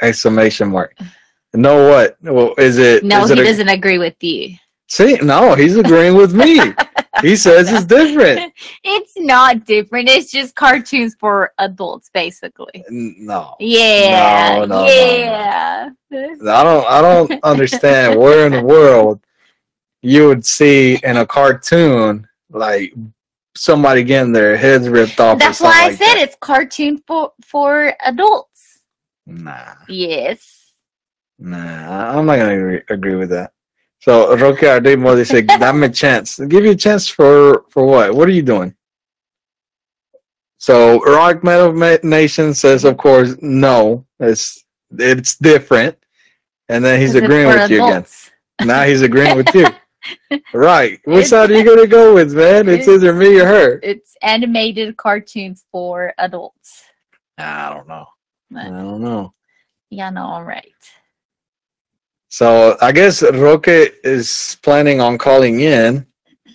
Exclamation 0.01 0.69
mark. 0.69 0.95
No 1.53 1.89
what? 1.89 2.17
Well, 2.21 2.53
is 2.57 2.77
it? 2.77 3.03
No, 3.03 3.23
is 3.23 3.29
he 3.29 3.33
it 3.33 3.39
a- 3.39 3.43
doesn't 3.43 3.69
agree 3.69 3.97
with 3.97 4.15
you. 4.21 4.55
See, 4.87 5.15
no, 5.21 5.53
he's 5.55 5.75
agreeing 5.75 6.15
with 6.15 6.33
me. 6.33 6.59
he 7.21 7.35
says 7.35 7.71
it's 7.71 7.85
different. 7.85 8.53
It's 8.83 9.13
not 9.17 9.65
different. 9.65 10.09
It's 10.09 10.31
just 10.31 10.55
cartoons 10.55 11.15
for 11.19 11.53
adults, 11.59 12.09
basically. 12.13 12.83
No, 12.89 13.55
Yeah. 13.59 14.55
No, 14.59 14.65
no, 14.65 14.65
no, 14.65 14.85
no. 14.85 14.87
yeah. 14.87 15.89
I 16.11 16.63
don't. 16.63 16.85
I 16.87 17.01
don't 17.01 17.43
understand 17.43 18.19
where 18.19 18.45
in 18.47 18.53
the 18.53 18.63
world 18.63 19.19
you 20.01 20.27
would 20.27 20.45
see 20.45 20.99
in 21.03 21.17
a 21.17 21.25
cartoon 21.25 22.27
like 22.49 22.93
somebody 23.55 24.03
getting 24.03 24.31
their 24.31 24.55
heads 24.57 24.87
ripped 24.89 25.19
off. 25.19 25.39
That's 25.39 25.59
why 25.59 25.73
I 25.75 25.87
like 25.89 25.97
said 25.97 26.15
that. 26.15 26.17
it's 26.21 26.37
cartoon 26.39 27.01
for 27.05 27.33
for 27.43 27.93
adults. 28.05 28.79
Nah, 29.25 29.73
Yes. 29.87 30.71
nah, 31.37 32.17
I'm 32.17 32.25
not 32.25 32.37
gonna 32.37 32.55
agree, 32.55 32.81
agree 32.89 33.15
with 33.15 33.29
that. 33.29 33.51
So 34.01 34.35
Roque 34.37 34.59
Ardemo, 34.59 35.15
they 35.15 35.23
say, 35.25 35.41
"Dame 35.41 35.83
a 35.83 35.89
chance. 35.89 36.39
Give 36.39 36.63
you 36.63 36.71
a 36.71 36.75
chance 36.75 37.07
for 37.07 37.65
for 37.69 37.85
what? 37.85 38.13
What 38.15 38.27
are 38.27 38.31
you 38.31 38.41
doing?" 38.41 38.73
So 40.57 40.99
Rock 41.03 41.43
Metal 41.43 41.71
Nation 42.03 42.53
says, 42.53 42.83
of 42.83 42.97
course, 42.97 43.35
no. 43.41 44.05
It's 44.19 44.65
it's 44.97 45.37
different, 45.37 45.97
and 46.67 46.83
then 46.83 46.99
he's 46.99 47.15
agreeing 47.15 47.47
with 47.47 47.69
you 47.71 47.85
again. 47.85 48.05
Now 48.65 48.83
he's 48.83 49.01
agreeing 49.01 49.37
with 49.37 49.53
you. 49.55 49.67
Right. 50.53 50.99
Which 51.05 51.27
side 51.27 51.51
are 51.51 51.57
you 51.57 51.63
gonna 51.65 51.87
go 51.87 52.13
with, 52.13 52.33
man? 52.33 52.67
It's 52.69 52.87
it's- 52.87 53.03
either 53.03 53.13
me 53.13 53.39
or 53.39 53.45
her. 53.45 53.79
It's 53.83 54.15
animated 54.21 54.97
cartoons 54.97 55.65
for 55.71 56.13
adults. 56.17 56.83
I 57.37 57.73
don't 57.73 57.87
know. 57.87 58.05
I 58.55 58.65
don't 58.65 59.01
know. 59.01 59.33
yeah, 59.89 60.09
no, 60.09 60.23
all 60.23 60.43
right. 60.43 60.73
So 62.29 62.77
I 62.81 62.91
guess 62.91 63.21
Roque 63.23 63.67
is 63.67 64.57
planning 64.61 65.01
on 65.01 65.17
calling 65.17 65.61
in. 65.61 66.05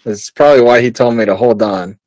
That's 0.04 0.30
probably 0.30 0.62
why 0.62 0.80
he 0.80 0.90
told 0.90 1.14
me 1.14 1.24
to 1.24 1.34
hold 1.34 1.62
on. 1.62 1.98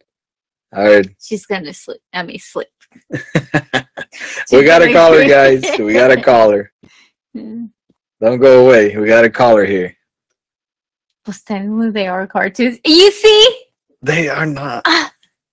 All 0.75 0.83
right. 0.85 1.07
She's 1.21 1.45
gonna 1.45 1.73
sleep. 1.73 2.01
I 2.13 2.23
mean, 2.23 2.39
sleep. 2.39 2.67
we 3.11 4.63
got 4.63 4.79
to 4.79 4.91
call 4.93 5.13
her, 5.13 5.27
guys. 5.27 5.63
We 5.79 5.93
got 5.93 6.07
to 6.09 6.21
call 6.29 6.51
her. 6.51 6.71
Mm. 7.35 7.69
Don't 8.21 8.39
go 8.39 8.65
away. 8.65 8.95
We 8.97 9.07
got 9.07 9.21
to 9.21 9.29
call 9.29 9.57
her 9.57 9.65
here. 9.65 9.95
Well, 11.27 11.35
technically, 11.45 11.91
they 11.91 12.07
are 12.07 12.25
cartoons. 12.25 12.79
You 12.85 13.11
see, 13.11 13.59
They 14.01 14.29
are 14.29 14.45
not. 14.45 14.87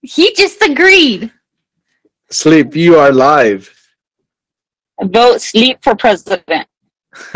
he 0.02 0.32
just 0.34 0.62
agreed. 0.62 1.32
Sleep, 2.30 2.76
you 2.76 2.96
are 2.96 3.10
live. 3.12 3.70
Vote 5.02 5.40
sleep 5.40 5.78
for 5.82 5.96
president. 5.96 6.68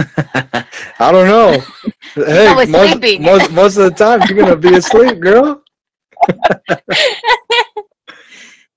I 0.99 1.13
don't 1.13 1.27
know. 1.29 1.59
Hey, 2.15 2.53
most, 2.55 3.21
most, 3.21 3.53
most 3.53 3.77
of 3.77 3.85
the 3.85 3.91
time 3.91 4.21
you're 4.29 4.39
going 4.39 4.49
to 4.49 4.57
be 4.57 4.75
asleep, 4.75 5.21
girl. 5.21 5.63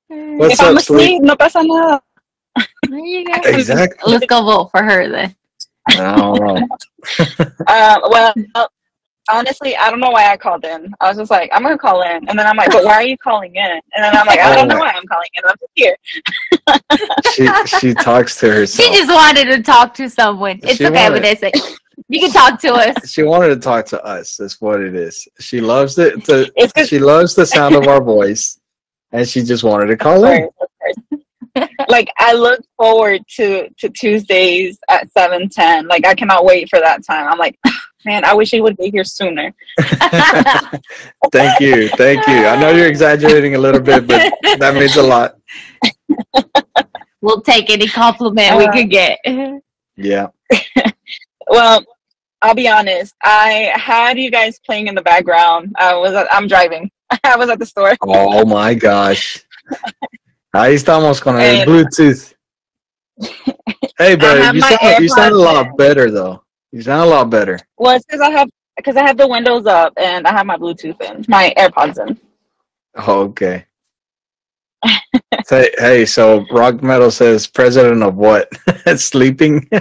What's 0.10 0.54
if 0.56 0.62
I'm 0.62 0.78
up, 0.78 0.84
Sleep? 0.84 1.22
no 1.24 1.36
pasa 1.36 1.64
nada. 1.64 2.02
There 2.88 3.00
you 3.00 3.26
go. 3.26 3.34
Exactly. 3.46 4.14
Let's 4.14 4.26
go 4.28 4.44
vote 4.44 4.70
for 4.70 4.84
her 4.84 5.08
then. 5.10 5.36
I 5.88 5.96
don't 5.96 6.36
know. 6.38 6.68
Uh, 7.66 8.00
well, 8.12 8.34
honestly, 9.30 9.76
I 9.76 9.90
don't 9.90 10.00
know 10.00 10.10
why 10.12 10.32
I 10.32 10.38
called 10.38 10.66
in. 10.66 10.94
I 11.00 11.10
was 11.10 11.18
just 11.18 11.32
like, 11.32 11.50
I'm 11.54 11.64
gonna 11.64 11.78
call 11.78 12.02
in, 12.02 12.28
and 12.30 12.38
then 12.38 12.46
I'm 12.48 12.56
like, 12.58 12.72
but 12.72 12.84
why 12.84 12.94
are 12.96 13.04
you 13.04 13.18
calling 13.18 13.56
in? 13.56 13.62
And 13.94 14.04
then 14.04 14.16
I'm 14.16 14.26
like, 14.26 14.40
I 14.40 14.56
don't 14.56 14.68
know 14.68 14.76
oh 14.78 14.80
why 14.80 14.92
I'm 14.92 15.06
calling 15.08 15.30
in. 15.36 15.44
I'm 15.46 15.56
just 15.60 15.72
here. 15.76 15.96
She 17.34 17.78
she 17.78 17.94
talks 18.04 18.40
to 18.40 18.52
herself. 18.52 18.88
She 18.88 18.94
just 18.96 19.12
wanted 19.12 19.46
to 19.46 19.62
talk 19.64 19.94
to 19.96 20.10
someone. 20.10 20.60
It's 20.64 20.78
She 20.78 20.86
okay, 20.86 21.10
wanted- 21.10 21.22
Vanessa. 21.22 21.52
You 22.08 22.20
can 22.20 22.32
talk 22.32 22.60
to 22.62 22.74
us. 22.74 22.96
She 23.10 23.24
wanted 23.24 23.50
to 23.50 23.58
talk 23.58 23.86
to 23.88 24.04
us. 24.04 24.36
That's 24.38 24.60
what 24.60 24.82
it 24.82 24.96
is. 24.96 25.28
She 25.40 25.62
loves 25.62 25.98
it. 26.00 26.24
To, 26.26 26.52
It's 26.56 26.74
'cause- 26.74 26.88
she 26.90 27.00
loves 27.00 27.36
the 27.36 27.46
sound 27.46 27.76
of 27.76 27.88
our 27.88 28.02
voice, 28.04 28.60
and 29.12 29.28
she 29.28 29.44
just 29.44 29.64
wanted 29.64 29.88
to 29.88 29.98
call 29.98 30.26
in. 30.26 30.44
Of 30.44 30.50
course, 30.56 30.98
of 31.12 31.20
course. 31.56 31.70
like 31.90 32.10
I 32.18 32.34
look 32.34 32.60
forward 32.78 33.22
to 33.36 33.68
to 33.78 33.90
Tuesdays 33.90 34.78
at 34.90 35.12
seven 35.12 35.48
ten. 35.50 35.88
Like 35.88 36.06
I 36.08 36.16
cannot 36.16 36.44
wait 36.46 36.70
for 36.70 36.80
that 36.80 37.06
time. 37.06 37.28
I'm 37.32 37.38
like, 37.38 37.58
man, 38.06 38.24
I 38.26 38.34
wish 38.34 38.52
he 38.52 38.62
would 38.62 38.78
be 38.78 38.90
here 38.90 39.04
sooner. 39.04 39.54
Thank 41.32 41.60
you, 41.60 41.88
thank 41.90 42.26
you. 42.28 42.46
I 42.46 42.60
know 42.60 42.72
you're 42.72 42.88
exaggerating 42.88 43.56
a 43.56 43.58
little 43.58 43.80
bit, 43.82 44.06
but 44.08 44.32
that 44.60 44.74
means 44.76 44.96
a 44.98 45.04
lot. 45.04 45.36
We'll 47.24 47.42
take 47.42 47.70
any 47.70 47.88
compliment 47.88 48.58
we 48.58 48.66
Uh, 48.66 48.72
could 48.74 48.90
get. 48.90 49.20
Yeah. 49.96 50.28
Well, 51.48 51.84
I'll 52.42 52.56
be 52.56 52.68
honest. 52.68 53.14
I 53.22 53.72
had 53.76 54.18
you 54.18 54.32
guys 54.32 54.58
playing 54.66 54.88
in 54.88 54.96
the 54.96 55.02
background. 55.02 55.76
I 55.78 55.96
was 55.96 56.14
at, 56.14 56.28
I'm 56.34 56.48
driving. 56.48 56.90
I 57.24 57.36
was 57.36 57.50
at 57.50 57.60
the 57.60 57.66
store. 57.66 57.94
Oh 58.02 58.46
my 58.46 58.74
gosh. 58.74 59.44
Ahí 60.56 60.74
estamos 60.76 61.22
con 61.22 61.36
el 61.36 61.42
And- 61.62 61.70
Bluetooth. 61.70 62.34
Hey, 64.00 64.14
I 64.14 64.16
but 64.16 64.38
have 64.42 64.56
you 64.56 64.62
sound, 64.62 65.04
you 65.04 65.10
sound 65.10 65.34
a 65.36 65.38
lot 65.38 65.78
better 65.78 66.10
though. 66.10 66.42
You 66.72 66.82
sound 66.82 67.02
a 67.02 67.06
lot 67.06 67.30
better. 67.30 67.60
Well, 67.78 67.96
it's 67.96 68.06
because 68.06 68.22
I 68.22 68.30
have 68.32 68.50
because 68.78 68.96
I 68.96 69.06
have 69.06 69.18
the 69.18 69.28
windows 69.28 69.66
up 69.66 69.94
and 69.98 70.26
I 70.26 70.32
have 70.32 70.46
my 70.46 70.58
Bluetooth 70.58 71.02
in, 71.02 71.26
my 71.28 71.54
AirPods 71.58 72.08
in. 72.08 72.18
Oh, 72.96 73.22
okay. 73.24 73.66
hey, 75.50 75.70
hey, 75.78 76.06
so 76.06 76.46
rock 76.52 76.82
metal 76.82 77.12
says 77.12 77.46
president 77.46 78.02
of 78.04 78.16
what? 78.16 78.50
Sleeping. 78.98 79.70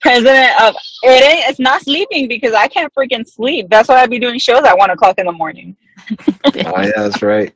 President 0.00 0.60
of 0.60 0.74
it 1.02 1.24
ain't. 1.24 1.48
It's 1.48 1.58
not 1.58 1.82
sleeping 1.82 2.28
because 2.28 2.52
I 2.52 2.68
can't 2.68 2.92
freaking 2.94 3.26
sleep. 3.26 3.68
That's 3.70 3.88
why 3.88 4.02
I 4.02 4.06
be 4.06 4.18
doing 4.18 4.38
shows 4.38 4.64
at 4.64 4.76
one 4.76 4.90
o'clock 4.90 5.18
in 5.18 5.26
the 5.26 5.32
morning. 5.32 5.76
Oh 6.10 6.52
yeah, 6.54 6.90
that's 6.94 7.22
right. 7.22 7.54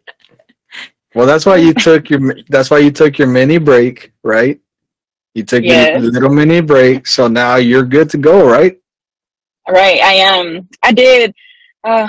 Well, 1.15 1.27
that's 1.27 1.47
why 1.47 1.57
you 1.57 1.75
took 1.75 2.09
your 2.09 2.35
that's 2.49 2.71
why 2.71 2.79
you 2.79 2.91
took 2.91 3.19
your 3.19 3.29
mini 3.29 3.59
break, 3.59 4.13
right? 4.23 4.59
You 5.37 5.45
took 5.45 5.63
Yes. 5.65 6.01
your 6.01 6.11
little 6.11 6.31
mini 6.31 6.63
break, 6.63 7.07
so 7.07 7.29
now 7.29 7.57
you're 7.57 7.85
good 7.85 8.09
to 8.09 8.17
go, 8.17 8.49
right? 8.49 8.79
Right, 9.69 10.01
I 10.01 10.15
am. 10.15 10.67
I 10.83 10.93
did. 10.93 11.35
Uh, 11.85 12.09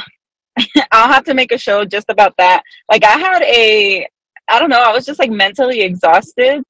I'll 0.93 1.11
have 1.11 1.25
to 1.25 1.33
make 1.33 1.51
a 1.51 1.57
show 1.57 1.83
just 1.83 2.05
about 2.07 2.33
that. 2.37 2.63
Like 2.89 3.03
I 3.03 3.17
had 3.17 3.41
a, 3.41 4.07
I 4.47 4.59
don't 4.59 4.69
know. 4.69 4.81
I 4.81 4.93
was 4.93 5.05
just 5.05 5.19
like 5.19 5.29
mentally 5.29 5.81
exhausted, 5.81 6.63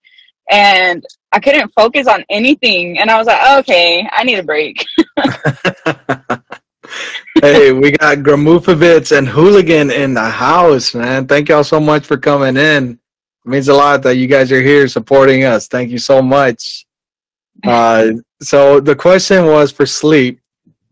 and 0.50 1.06
I 1.32 1.40
couldn't 1.40 1.72
focus 1.76 2.08
on 2.08 2.26
anything. 2.28 2.98
And 2.98 3.12
I 3.12 3.20
was 3.20 3.28
like, 3.28 3.60
okay, 3.60 4.10
I 4.12 4.24
need 4.24 4.40
a 4.40 4.44
break. 4.44 4.84
hey, 7.40 7.72
we 7.72 7.92
got 7.92 8.18
Gramufovitz 8.26 9.16
and 9.16 9.28
Hooligan 9.28 9.92
in 9.92 10.16
the 10.16 10.26
house, 10.26 10.96
man. 10.96 11.28
Thank 11.28 11.50
y'all 11.50 11.64
so 11.64 11.80
much 11.80 12.08
for 12.08 12.18
coming 12.18 12.58
in. 12.58 13.00
It 13.48 13.52
means 13.52 13.70
a 13.70 13.74
lot 13.74 14.04
that 14.04 14.18
you 14.18 14.28
guys 14.28 14.52
are 14.52 14.62
here 14.62 14.90
supporting 14.90 15.46
us. 15.46 15.70
Thank 15.70 15.90
you 15.90 16.00
so 16.00 16.22
much. 16.22 16.84
Uh, 17.66 18.12
so 18.40 18.80
the 18.80 18.96
question 18.96 19.48
was 19.48 19.72
for 19.72 19.88
sleep. 19.88 20.40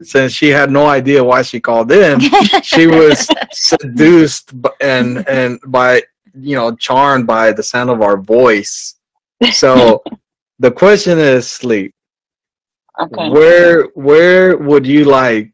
Since 0.02 0.32
she 0.34 0.50
had 0.50 0.72
no 0.72 0.88
idea 0.88 1.24
why 1.24 1.44
she 1.44 1.60
called 1.60 1.92
in, 1.92 2.20
she 2.64 2.88
was 2.88 3.30
seduced 3.52 4.52
and 4.82 5.30
and 5.30 5.60
by 5.68 6.02
you 6.34 6.56
know 6.56 6.76
charmed 6.76 7.28
by 7.28 7.52
the 7.52 7.62
sound 7.62 7.92
of 7.92 8.02
our 8.02 8.18
voice. 8.18 8.96
So 9.52 10.02
the 10.60 10.72
question 10.72 11.20
is 11.20 11.48
sleep. 11.48 11.94
Okay. 13.00 13.30
Where 13.30 13.84
where 13.94 14.58
would 14.58 14.88
you 14.88 15.06
like 15.06 15.52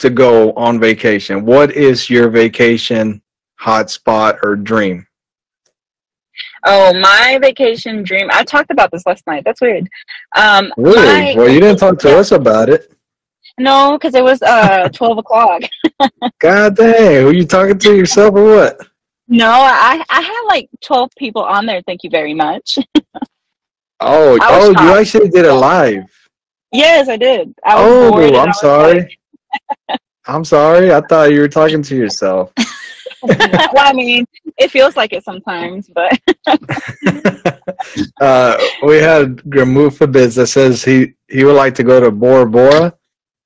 to 0.00 0.10
go 0.10 0.52
on 0.54 0.80
vacation? 0.80 1.46
What 1.46 1.70
is 1.70 2.10
your 2.10 2.28
vacation 2.30 3.22
hotspot 3.60 4.42
or 4.42 4.56
dream? 4.56 5.06
Oh, 6.64 6.92
my 7.00 7.38
vacation 7.40 8.02
dream. 8.02 8.28
I 8.32 8.44
talked 8.44 8.70
about 8.70 8.90
this 8.90 9.04
last 9.06 9.26
night. 9.26 9.42
That's 9.44 9.60
weird. 9.60 9.88
Um, 10.36 10.72
Really? 10.76 10.96
my- 10.96 11.34
well, 11.36 11.48
you 11.48 11.60
didn't 11.60 11.78
talk 11.78 11.98
to 12.00 12.18
us 12.18 12.32
about 12.32 12.68
it. 12.68 12.92
No, 13.58 13.98
because 13.98 14.14
it 14.14 14.24
was 14.24 14.40
uh 14.42 14.88
twelve 14.94 15.18
o'clock. 15.18 15.62
God 16.38 16.76
dang, 16.76 17.24
were 17.24 17.32
you 17.32 17.44
talking 17.44 17.78
to 17.78 17.94
yourself 17.96 18.34
or 18.34 18.44
what? 18.44 18.80
No, 19.28 19.50
I 19.50 20.02
I 20.08 20.20
had 20.22 20.42
like 20.48 20.68
twelve 20.82 21.10
people 21.18 21.42
on 21.42 21.66
there. 21.66 21.82
Thank 21.86 22.02
you 22.04 22.10
very 22.10 22.34
much. 22.34 22.78
Oh, 24.02 24.38
oh, 24.40 24.70
you 24.70 24.98
actually 24.98 25.28
did 25.28 25.44
it 25.44 25.52
live. 25.52 26.04
yes, 26.72 27.06
I 27.10 27.18
did. 27.18 27.54
I 27.62 27.74
was 27.74 28.12
Oh, 28.14 28.40
I'm 28.40 28.52
sorry. 28.54 29.18
I'm 30.26 30.42
sorry. 30.42 30.90
I 30.90 31.02
thought 31.02 31.32
you 31.32 31.40
were 31.40 31.48
talking 31.48 31.82
to 31.82 31.94
yourself. 31.94 32.50
well, 33.72 33.72
I 33.76 33.92
mean, 33.92 34.26
it 34.56 34.70
feels 34.70 34.96
like 34.96 35.12
it 35.12 35.24
sometimes, 35.24 35.90
but 35.94 36.18
uh, 38.20 38.56
we 38.82 38.96
had 38.96 39.36
Gramufabitz 39.48 40.36
that 40.36 40.46
says 40.46 40.84
he, 40.84 41.14
he 41.28 41.44
would 41.44 41.56
like 41.56 41.74
to 41.76 41.82
go 41.82 42.00
to 42.00 42.10
Bora 42.10 42.46
Bora 42.46 42.94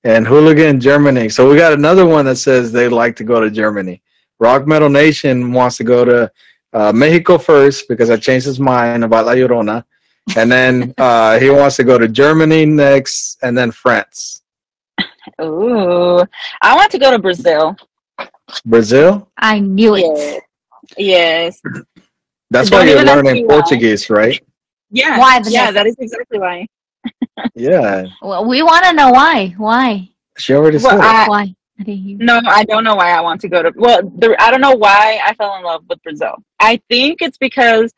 and 0.05 0.27
Hooligan, 0.27 0.81
Germany. 0.81 1.29
So 1.29 1.51
we 1.51 1.57
got 1.57 1.73
another 1.73 2.07
one 2.07 2.25
that 2.27 2.37
says 2.37 2.71
they'd 2.71 2.89
like 2.89 3.17
to 3.17 3.25
go 3.25 3.41
to 3.41 3.51
Germany. 3.51 4.03
Rock 4.39 4.67
Metal 4.67 4.91
Nation 4.91 5.53
wants 5.53 5.77
to 5.79 5.85
go 5.85 6.05
to 6.05 6.31
uh, 6.73 6.93
Mexico 6.93 7.39
first 7.39 7.89
because 7.89 8.11
I 8.11 8.17
changed 8.17 8.47
his 8.47 8.61
mind 8.61 9.05
about 9.05 9.27
La 9.27 9.33
Llorona, 9.33 9.85
and 10.37 10.51
then 10.51 10.95
uh, 10.99 11.39
he 11.39 11.51
wants 11.51 11.77
to 11.77 11.85
go 11.85 11.99
to 11.99 12.09
Germany 12.09 12.67
next, 12.67 13.39
and 13.43 13.57
then 13.57 13.71
France. 13.71 14.43
Ooh, 15.41 16.23
I 16.63 16.77
want 16.77 16.91
to 16.93 16.99
go 16.99 17.11
to 17.11 17.19
Brazil. 17.19 17.77
Brazil. 18.65 19.31
I 19.37 19.59
knew 19.61 19.95
it. 19.97 20.43
Yes. 20.97 21.61
That's 22.51 22.71
Don't 22.71 22.81
why 22.81 22.85
you're 22.87 22.97
even 22.97 23.09
ask 23.09 23.25
learning 23.25 23.47
why. 23.47 23.55
Portuguese, 23.55 24.11
right? 24.11 24.41
Yeah. 24.91 25.19
Why, 25.19 25.41
Yeah, 25.47 25.71
that 25.73 25.87
is 25.87 25.97
exactly 25.99 26.39
why. 26.39 26.67
Yeah, 27.55 28.05
Well, 28.23 28.45
we 28.47 28.63
want 28.63 28.85
to 28.85 28.93
know 28.93 29.11
why. 29.11 29.55
Why? 29.59 30.09
she 30.39 30.55
already 30.55 30.79
Well, 30.79 30.91
said. 30.91 31.01
I- 31.01 31.29
Why? 31.29 31.43
I. 31.43 32.17
No, 32.21 32.41
I 32.47 32.63
don't 32.65 32.85
know 32.85 32.95
why 32.95 33.11
I 33.11 33.21
want 33.21 33.41
to 33.41 33.49
go 33.49 33.61
to. 33.63 33.73
Well, 33.75 34.03
the, 34.03 34.37
I 34.41 34.53
don't 34.53 34.61
know 34.61 34.77
why 34.77 35.19
I 35.25 35.35
fell 35.35 35.57
in 35.57 35.65
love 35.65 35.83
with 35.89 36.01
Brazil. 36.05 36.37
I 36.61 36.81
think 36.89 37.21
it's 37.21 37.37
because 37.37 37.93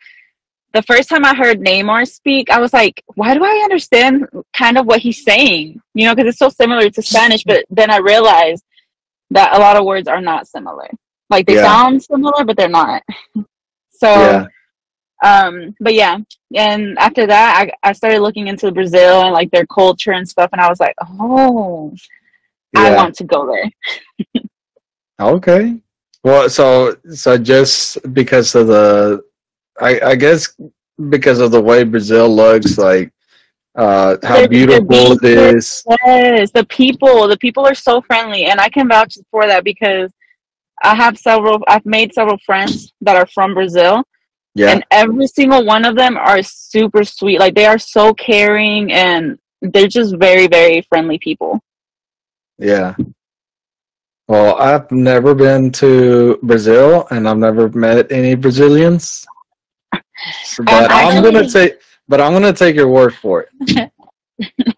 the 0.73 0.81
first 0.83 1.11
time 1.11 1.27
I 1.27 1.35
heard 1.35 1.61
Neymar 1.61 2.09
speak, 2.09 2.49
I 2.51 2.59
was 2.59 2.73
like, 2.73 3.05
why 3.15 3.35
do 3.35 3.45
I 3.45 3.61
understand 3.65 4.27
kind 4.55 4.79
of 4.79 4.87
what 4.87 5.01
he's 5.01 5.23
saying? 5.23 5.81
You 5.95 6.07
know, 6.07 6.15
because 6.15 6.31
it's 6.31 6.39
so 6.39 6.49
similar 6.49 6.89
to 6.89 7.03
Spanish. 7.03 7.45
But 7.45 7.67
then 7.69 7.91
I 7.91 7.99
realized 7.99 8.65
that 9.31 9.55
a 9.57 9.59
lot 9.59 9.77
of 9.77 9.85
words 9.85 10.09
are 10.09 10.21
not 10.21 10.47
similar. 10.49 10.89
Like 11.31 11.47
they 11.47 11.55
Yeah. 11.55 11.63
sound 11.63 12.03
similar, 12.03 12.45
but 12.45 12.57
they're 12.57 12.69
not. 12.69 13.03
So, 13.99 14.13
Yeah, 14.13 14.45
um, 15.25 15.75
but 15.81 15.95
yeah. 15.95 16.19
And 16.55 16.99
after 16.99 17.27
that, 17.27 17.71
I, 17.83 17.89
I 17.89 17.93
started 17.93 18.21
looking 18.21 18.47
into 18.49 18.71
Brazil 18.71 19.23
and 19.23 19.33
like 19.33 19.51
their 19.51 19.65
culture 19.67 20.13
and 20.13 20.29
stuff. 20.29 20.51
And 20.53 20.61
I 20.61 20.69
was 20.69 20.81
like, 20.81 20.95
oh, 21.01 21.95
I 22.77 22.95
want 22.95 23.15
to 23.17 23.25
go 23.25 23.47
there. 23.51 23.71
Okay. 25.21 25.79
Well, 26.23 26.51
so 26.51 26.97
so 27.11 27.39
just 27.39 27.99
because 28.13 28.55
of 28.55 28.67
the, 28.67 29.23
I 29.81 30.01
I 30.01 30.15
guess 30.17 30.55
because 31.09 31.39
of 31.41 31.53
the 31.53 31.61
way 31.63 31.85
Brazil 31.85 32.29
looks, 32.29 32.77
like 32.77 33.13
uh 33.77 34.17
how 34.23 34.37
they're 34.39 34.49
beautiful 34.49 35.13
it 35.13 35.21
being- 35.21 35.57
is. 35.57 35.85
Yes, 36.07 36.51
the 36.53 36.65
people, 36.67 37.29
the 37.29 37.37
people 37.39 37.67
are 37.67 37.75
so 37.75 38.01
friendly, 38.03 38.47
and 38.47 38.61
I 38.61 38.69
can 38.69 38.89
vouch 38.89 39.17
for 39.31 39.47
that 39.47 39.65
because 39.65 40.11
I 40.83 40.95
have 40.95 41.19
several. 41.19 41.63
I've 41.69 41.87
made 41.87 42.13
several 42.15 42.39
friends 42.45 42.93
that 43.03 43.17
are 43.17 43.27
from 43.27 43.55
Brazil, 43.55 44.03
Yeah, 44.55 44.71
and 44.73 44.85
every 44.91 45.27
single 45.27 45.65
one 45.65 45.85
of 45.85 45.95
them 45.97 46.17
are 46.17 46.43
super 46.43 47.03
sweet. 47.05 47.39
Like 47.41 47.55
they 47.55 47.67
are 47.67 47.79
so 47.79 48.13
caring, 48.15 48.93
and 48.93 49.39
they're 49.63 49.89
just 49.89 50.17
very, 50.17 50.47
very 50.47 50.83
friendly 50.91 51.19
people. 51.19 51.61
yeah. 52.59 52.95
Well, 54.29 54.57
I've 54.57 54.91
never 54.91 55.35
been 55.37 55.71
to 55.83 56.37
Brazil, 56.43 57.07
and 57.13 57.29
I've 57.29 57.39
never 57.39 57.69
met 57.71 58.11
any 58.11 58.35
Brazilians. 58.35 59.25
But 60.65 60.91
I'm 60.91 61.23
gonna 61.23 61.49
take, 61.49 61.75
but 62.09 62.21
I'm 62.21 62.33
gonna 62.33 62.53
take 62.53 62.77
your 62.77 62.89
word 62.89 63.15
for 63.15 63.43
it. 63.43 63.93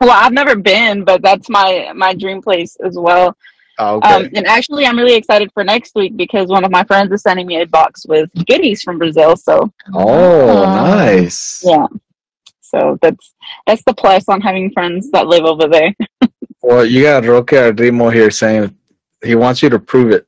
Well, 0.01 0.13
I've 0.13 0.33
never 0.33 0.55
been, 0.55 1.05
but 1.05 1.21
that's 1.21 1.49
my 1.49 1.91
my 1.95 2.15
dream 2.15 2.41
place 2.41 2.77
as 2.77 2.97
well. 2.97 3.37
Oh, 3.81 3.97
Okay. 3.97 4.15
Um, 4.15 4.29
and 4.35 4.47
actually, 4.47 4.87
I'm 4.87 4.97
really 4.97 5.17
excited 5.17 5.51
for 5.53 5.65
next 5.65 5.95
week 5.97 6.17
because 6.17 6.49
one 6.49 6.65
of 6.65 6.71
my 6.71 6.85
friends 6.85 7.13
is 7.13 7.23
sending 7.23 7.47
me 7.47 7.61
a 7.61 7.67
box 7.67 8.07
with 8.07 8.31
goodies 8.47 8.83
from 8.83 8.99
Brazil. 8.99 9.37
So 9.37 9.73
oh, 9.95 10.65
nice. 10.65 11.63
yeah, 11.65 11.87
so 12.61 12.99
that's 13.03 13.35
that's 13.67 13.83
the 13.85 13.95
plus 13.95 14.29
on 14.29 14.41
having 14.41 14.71
friends 14.71 15.11
that 15.11 15.27
live 15.27 15.45
over 15.45 15.67
there. 15.67 15.95
Well, 16.61 16.85
you 16.85 17.03
got 17.03 17.25
Roque 17.25 17.53
Ardimo 17.53 18.13
here 18.13 18.33
saying 18.33 18.77
he 19.25 19.37
wants 19.37 19.63
you 19.63 19.71
to 19.71 19.79
prove 19.79 20.11
it. 20.11 20.27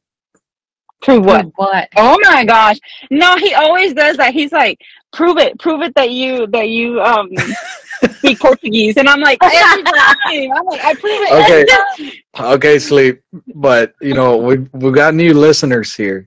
Prove 1.02 1.24
what? 1.24 1.46
What? 1.56 1.88
Oh 1.96 2.16
my 2.22 2.44
gosh! 2.44 2.78
No, 3.10 3.36
he 3.36 3.52
always 3.52 3.92
does 3.94 4.16
that. 4.16 4.32
He's 4.32 4.52
like, 4.52 4.80
"Prove 5.12 5.38
it, 5.38 5.58
prove 5.58 5.82
it 5.82 5.94
that 5.94 6.10
you 6.10 6.46
that 6.48 6.68
you 6.68 7.00
um 7.02 7.28
speak 8.18 8.40
Portuguese," 8.40 8.96
and 8.96 9.08
I'm 9.08 9.20
like, 9.20 9.38
every 9.42 9.82
time. 9.82 10.52
I'm 10.56 10.64
like, 10.66 10.84
I 10.84 10.94
prove 10.94 11.20
it. 11.22 11.32
Okay. 11.32 12.12
Okay, 12.40 12.78
sleep. 12.78 13.20
But 13.54 13.92
you 14.00 14.14
know, 14.14 14.36
we 14.36 14.58
we've 14.72 14.94
got 14.94 15.14
new 15.14 15.34
listeners 15.34 15.94
here, 15.94 16.26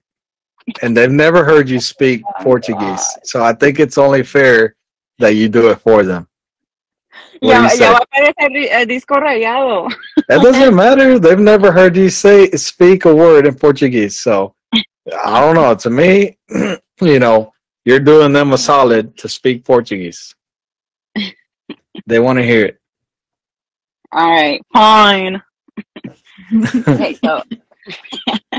and 0.82 0.96
they've 0.96 1.10
never 1.10 1.46
heard 1.46 1.70
you 1.70 1.80
speak 1.80 2.22
Oh, 2.28 2.44
Portuguese. 2.44 3.06
So 3.24 3.42
I 3.42 3.54
think 3.54 3.80
it's 3.80 3.98
only 3.98 4.22
fair 4.22 4.76
that 5.20 5.36
you 5.36 5.48
do 5.48 5.70
it 5.70 5.80
for 5.80 6.04
them. 6.04 6.28
What 7.40 7.56
do 7.56 7.60
Ya, 7.60 7.64
you 7.64 7.70
say? 7.70 7.84
ya 7.86 7.92
va 7.94 8.00
a 8.00 8.32
aparecer 8.32 8.86
disco 8.88 9.16
rayado. 9.16 9.90
That 10.28 10.42
doesn't 10.42 10.76
matter. 10.76 11.20
They've 11.20 11.40
never 11.40 11.72
heard 11.72 11.96
you 11.96 12.10
say 12.10 12.52
speak 12.52 13.06
a 13.06 13.16
word 13.16 13.48
in 13.48 13.56
Portuguese. 13.56 14.20
So 14.22 14.54
I 15.24 15.40
don't 15.42 15.56
know. 15.56 15.74
To 15.76 15.90
me, 15.90 16.38
you 17.02 17.20
know, 17.20 17.53
you're 17.86 18.00
doing 18.00 18.34
them 18.34 18.54
a 18.54 18.58
solid 18.58 19.18
to 19.18 19.30
speak 19.30 19.64
Portuguese. 19.64 20.36
They 22.08 22.20
want 22.20 22.40
to 22.40 22.44
hear 22.44 22.66
it. 22.66 22.80
All 24.12 24.30
right, 24.30 24.62
fine. 24.74 25.42
Okay, 26.88 27.16
so, 27.24 27.42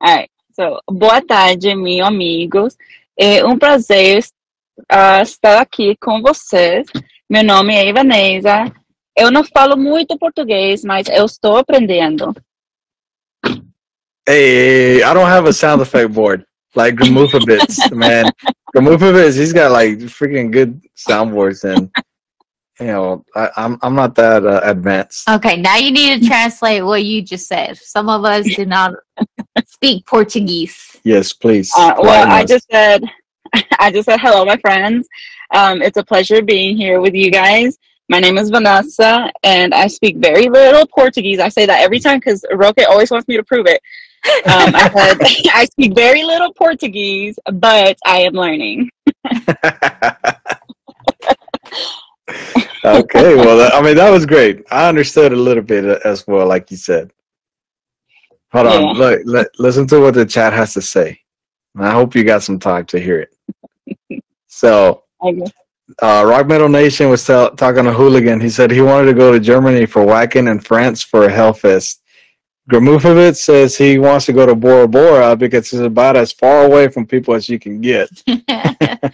all 0.00 0.16
right. 0.16 0.30
So, 0.52 0.80
boa 0.86 1.20
tarde, 1.20 1.74
meus 1.74 2.06
amigos. 2.06 2.76
É 3.18 3.44
um 3.44 3.58
prazer 3.58 4.24
ah, 4.88 5.22
estar 5.22 5.60
aqui 5.60 5.96
com 6.00 6.22
vocês. 6.22 6.86
Meu 7.28 7.42
nome 7.42 7.74
é 7.74 7.88
Ivanesa. 7.88 8.72
Eu 9.16 9.30
não 9.30 9.42
falo 9.44 9.76
muito 9.76 10.18
português, 10.18 10.84
mas 10.84 11.08
eu 11.08 11.24
estou 11.24 11.56
aprendendo. 11.56 12.34
Hey, 14.28 15.02
I 15.02 15.14
don't 15.14 15.28
have 15.28 15.48
a 15.48 15.52
sound 15.52 15.82
effect 15.82 16.12
board 16.12 16.44
like 16.74 16.94
Gramovovitz, 16.94 17.90
man. 17.96 18.30
Gramovovitz, 18.74 19.36
he's 19.36 19.52
got 19.52 19.72
like 19.72 19.98
freaking 19.98 20.50
good 20.50 20.80
soundboards, 20.96 21.64
and 21.64 21.90
you 22.80 22.86
know, 22.86 23.24
I, 23.34 23.50
I'm 23.56 23.78
I'm 23.82 23.94
not 23.94 24.14
that 24.16 24.46
uh, 24.46 24.60
advanced. 24.64 25.28
Okay, 25.28 25.60
now 25.60 25.76
you 25.76 25.90
need 25.90 26.22
to 26.22 26.28
translate 26.28 26.84
what 26.84 27.04
you 27.04 27.22
just 27.22 27.48
said. 27.48 27.76
Some 27.76 28.08
of 28.08 28.24
us 28.24 28.46
do 28.54 28.66
not 28.66 28.94
speak 29.66 30.06
Portuguese. 30.06 30.96
Yes, 31.04 31.32
please. 31.32 31.72
Uh, 31.76 31.94
well, 31.98 32.22
enlighten 32.22 32.30
I 32.30 32.44
just 32.44 32.66
said, 32.70 33.02
I 33.78 33.90
just 33.90 34.06
said 34.06 34.20
hello, 34.20 34.44
my 34.44 34.56
friends. 34.58 35.08
Um, 35.54 35.80
it's 35.80 35.96
a 35.96 36.04
pleasure 36.04 36.42
being 36.42 36.76
here 36.76 37.00
with 37.00 37.14
you 37.14 37.30
guys. 37.30 37.78
My 38.10 38.20
name 38.20 38.38
is 38.38 38.48
Vanessa, 38.48 39.30
and 39.42 39.74
I 39.74 39.86
speak 39.86 40.16
very 40.16 40.48
little 40.48 40.86
Portuguese. 40.86 41.40
I 41.40 41.48
say 41.48 41.66
that 41.66 41.82
every 41.82 42.00
time 42.00 42.18
because 42.20 42.44
Roque 42.54 42.80
always 42.88 43.10
wants 43.10 43.28
me 43.28 43.36
to 43.36 43.42
prove 43.42 43.66
it. 43.66 43.82
Um, 44.24 44.74
I 44.74 44.90
said 44.94 45.18
I 45.54 45.64
speak 45.66 45.94
very 45.94 46.24
little 46.24 46.52
Portuguese, 46.54 47.38
but 47.52 47.96
I 48.04 48.18
am 48.20 48.32
learning. 48.34 48.90
okay, 52.84 53.34
well, 53.34 53.56
that, 53.58 53.72
I 53.74 53.82
mean, 53.82 53.96
that 53.96 54.10
was 54.10 54.26
great. 54.26 54.64
I 54.70 54.88
understood 54.88 55.32
a 55.32 55.36
little 55.36 55.62
bit 55.62 55.84
uh, 55.84 55.98
as 56.04 56.26
well, 56.26 56.46
like 56.46 56.70
you 56.70 56.76
said. 56.76 57.12
Hold 58.52 58.66
on, 58.66 58.94
look, 58.96 59.20
li- 59.24 59.44
listen 59.58 59.86
to 59.88 60.00
what 60.00 60.14
the 60.14 60.24
chat 60.24 60.52
has 60.52 60.72
to 60.74 60.82
say. 60.82 61.20
And 61.74 61.84
I 61.86 61.92
hope 61.92 62.14
you 62.14 62.24
got 62.24 62.42
some 62.42 62.58
time 62.58 62.86
to 62.86 63.00
hear 63.00 63.20
it. 63.20 63.34
So, 64.50 65.04
uh, 65.22 66.24
Rock 66.26 66.48
Metal 66.48 66.68
Nation 66.68 67.10
was 67.10 67.24
tell- 67.24 67.54
talking 67.54 67.84
to 67.84 67.92
Hooligan. 67.92 68.40
He 68.40 68.48
said 68.48 68.70
he 68.70 68.80
wanted 68.80 69.06
to 69.06 69.14
go 69.14 69.30
to 69.30 69.38
Germany 69.38 69.86
for 69.86 70.04
Wacken 70.04 70.50
and 70.50 70.66
France 70.66 71.02
for 71.02 71.26
a 71.26 71.30
Hellfest. 71.30 71.98
Gramovovitz 72.68 73.36
says 73.36 73.76
he 73.76 73.98
wants 73.98 74.26
to 74.26 74.32
go 74.34 74.44
to 74.44 74.54
Bora 74.54 74.86
Bora 74.86 75.34
because 75.34 75.72
it's 75.72 75.82
about 75.82 76.16
as 76.16 76.32
far 76.32 76.64
away 76.64 76.88
from 76.88 77.06
people 77.06 77.34
as 77.34 77.48
you 77.48 77.58
can 77.58 77.80
get. 77.80 78.10
and 78.26 79.12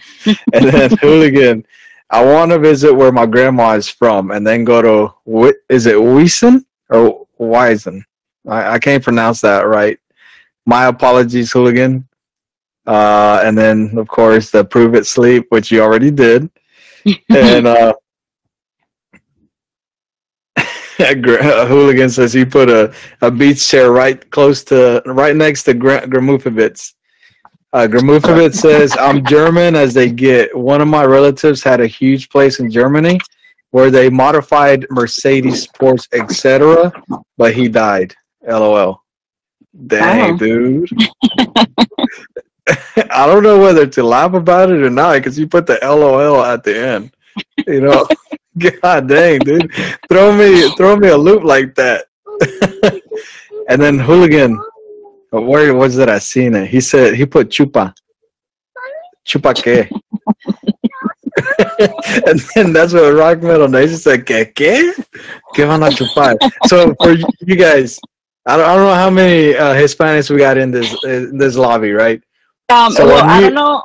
then 0.51 0.91
Hooligan, 0.97 1.65
I 2.09 2.23
want 2.23 2.51
to 2.51 2.59
visit 2.59 2.93
where 2.93 3.13
my 3.13 3.25
grandma 3.25 3.73
is 3.73 3.87
from, 3.87 4.31
and 4.31 4.45
then 4.45 4.65
go 4.65 4.81
to 4.81 5.53
is 5.69 5.85
it 5.85 5.95
Wiesen 5.95 6.65
or 6.89 7.27
Wiesen? 7.39 8.01
I, 8.47 8.73
I 8.73 8.79
can't 8.79 9.03
pronounce 9.03 9.41
that 9.41 9.67
right. 9.67 9.97
My 10.65 10.85
apologies, 10.87 11.51
Hooligan. 11.51 12.07
Uh, 12.85 13.41
and 13.43 13.57
then 13.57 13.97
of 13.97 14.07
course 14.07 14.51
the 14.51 14.63
Prove 14.63 14.95
It 14.95 15.07
Sleep, 15.07 15.47
which 15.49 15.71
you 15.71 15.81
already 15.81 16.11
did, 16.11 16.49
and 17.29 17.65
uh, 17.65 17.93
Gra- 21.21 21.65
Hooligan 21.65 22.09
says 22.09 22.33
he 22.33 22.45
put 22.45 22.69
a, 22.69 22.93
a 23.21 23.29
beach 23.31 23.67
chair 23.67 23.91
right 23.91 24.29
close 24.31 24.63
to 24.65 25.01
right 25.05 25.35
next 25.35 25.63
to 25.63 25.73
Gra- 25.73 26.07
Gramovovitz. 26.07 26.93
Uh, 27.73 27.87
says, 28.51 28.95
I'm 28.97 29.25
German 29.25 29.75
as 29.75 29.93
they 29.93 30.09
get. 30.09 30.55
One 30.55 30.81
of 30.81 30.87
my 30.87 31.03
relatives 31.03 31.61
had 31.61 31.81
a 31.81 31.87
huge 31.87 32.29
place 32.29 32.61
in 32.61 32.71
Germany 32.71 33.19
where 33.71 33.91
they 33.91 34.09
modified 34.09 34.85
Mercedes 34.89 35.63
sports, 35.63 36.07
etc., 36.13 36.93
but 37.37 37.53
he 37.53 37.67
died. 37.67 38.15
LOL. 38.47 39.03
Dang, 39.87 40.31
Wow. 40.31 40.37
dude. 40.37 40.89
I 43.11 43.27
don't 43.27 43.43
know 43.43 43.59
whether 43.59 43.85
to 43.85 44.03
laugh 44.03 44.33
about 44.33 44.69
it 44.71 44.81
or 44.81 44.89
not 44.89 45.15
because 45.15 45.37
you 45.37 45.47
put 45.47 45.67
the 45.67 45.77
LOL 45.83 46.41
at 46.45 46.63
the 46.63 46.77
end. 46.77 47.11
You 47.67 47.81
know, 47.81 48.07
God 48.57 49.07
dang, 49.07 49.39
dude. 49.39 49.71
Throw 50.09 50.35
me, 50.35 50.69
throw 50.75 50.95
me 50.95 51.09
a 51.09 51.17
loop 51.17 51.43
like 51.43 51.75
that. 51.75 52.05
and 53.69 53.81
then 53.81 53.99
Hooligan, 53.99 54.59
Where 55.41 55.73
was 55.73 55.97
it? 55.97 56.07
I 56.07 56.19
seen 56.19 56.55
it. 56.55 56.67
He 56.67 56.79
said 56.81 57.15
he 57.15 57.25
put 57.25 57.49
chupa. 57.49 57.93
Chupa 59.27 59.53
que. 59.55 59.89
and 62.27 62.39
then 62.55 62.71
that's 62.71 62.93
what 62.93 63.13
Rock 63.13 63.41
Metal 63.41 63.67
Nation 63.67 63.97
said. 63.97 64.25
Que 64.25 64.45
que? 64.45 64.93
Que 65.53 65.65
van 65.65 65.83
a 65.83 65.87
chupar? 65.87 66.37
So 66.67 66.95
for 67.01 67.11
you 67.11 67.55
guys, 67.55 67.99
I 68.45 68.55
don't, 68.55 68.65
I 68.65 68.75
don't 68.75 68.85
know 68.85 68.93
how 68.93 69.09
many 69.09 69.55
uh, 69.55 69.73
Hispanics 69.73 70.29
we 70.29 70.37
got 70.37 70.57
in 70.57 70.71
this 70.71 70.95
in 71.03 71.37
this 71.37 71.57
lobby, 71.57 71.91
right? 71.91 72.21
Um, 72.69 72.91
So 72.93 73.05
well, 73.05 73.25
when 73.25 73.29
I 73.29 73.41
don't 73.41 73.53
know. 73.55 73.83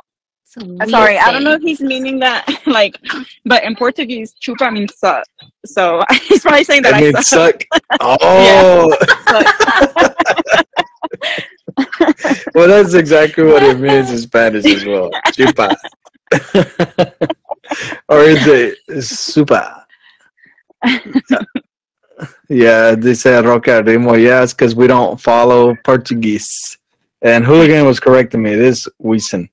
So 0.51 0.59
uh, 0.81 0.85
sorry, 0.85 1.17
I 1.17 1.31
don't 1.31 1.45
know 1.45 1.53
if 1.53 1.61
he's 1.61 1.79
meaning 1.79 2.19
that 2.19 2.45
like, 2.65 2.97
but 3.45 3.63
in 3.63 3.73
Portuguese, 3.73 4.33
chupa 4.33 4.69
means 4.73 4.93
suck. 4.97 5.23
So 5.65 6.03
he's 6.27 6.41
probably 6.41 6.65
saying 6.65 6.81
that 6.81 6.93
I 6.93 6.97
I, 6.97 7.01
mean, 7.01 7.13
suck. 7.21 7.63
suck. 7.71 7.81
Oh, 8.01 8.89
well, 12.53 12.67
that's 12.67 12.93
exactly 12.95 13.45
what 13.45 13.63
it 13.63 13.79
means 13.79 14.11
in 14.11 14.17
Spanish 14.17 14.65
as 14.65 14.83
well. 14.85 15.09
Chupa. 15.27 15.73
or 18.09 18.19
is 18.19 18.45
it 18.45 19.03
super? 19.03 19.85
yeah, 22.49 22.93
they 22.95 23.13
said 23.13 23.45
Roca 23.45 23.81
Rimo. 23.83 24.21
Yeah, 24.21 24.43
it's 24.43 24.53
because 24.53 24.75
we 24.75 24.87
don't 24.87 25.19
follow 25.19 25.75
Portuguese. 25.85 26.77
And 27.21 27.45
Hooligan 27.45 27.85
was 27.85 28.01
correcting 28.01 28.41
me. 28.41 28.55
This 28.55 28.87
It 28.99 29.15
is 29.15 29.50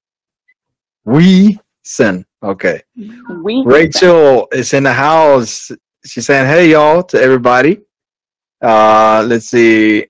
Weeson. 1.09 1.59
Weeson. 1.89 2.25
Okay. 2.43 2.83
We 2.97 3.63
Rachel 3.65 4.49
is 4.53 4.73
in 4.75 4.85
the 4.85 4.93
house. 4.93 5.71
She's 6.05 6.27
saying, 6.27 6.47
"Hey, 6.47 6.71
y'all!" 6.71 7.03
to 7.05 7.21
everybody. 7.21 7.81
Uh, 8.63 9.25
let's 9.27 9.47
see. 9.47 10.07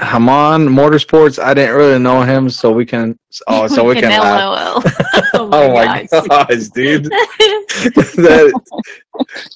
Haman 0.00 0.66
Motorsports. 0.68 1.42
I 1.42 1.52
didn't 1.52 1.76
really 1.76 1.98
know 1.98 2.22
him, 2.22 2.48
so 2.48 2.72
we 2.72 2.86
can. 2.86 3.18
Oh, 3.46 3.66
so 3.66 3.84
we 3.84 3.94
can. 4.00 4.10
LOL. 4.10 4.82
oh 5.34 5.48
my, 5.48 5.58
Oh 5.58 5.74
my 5.74 6.06
gosh. 6.10 6.26
gosh, 6.26 6.68
dude! 6.68 7.04
that, 7.04 8.60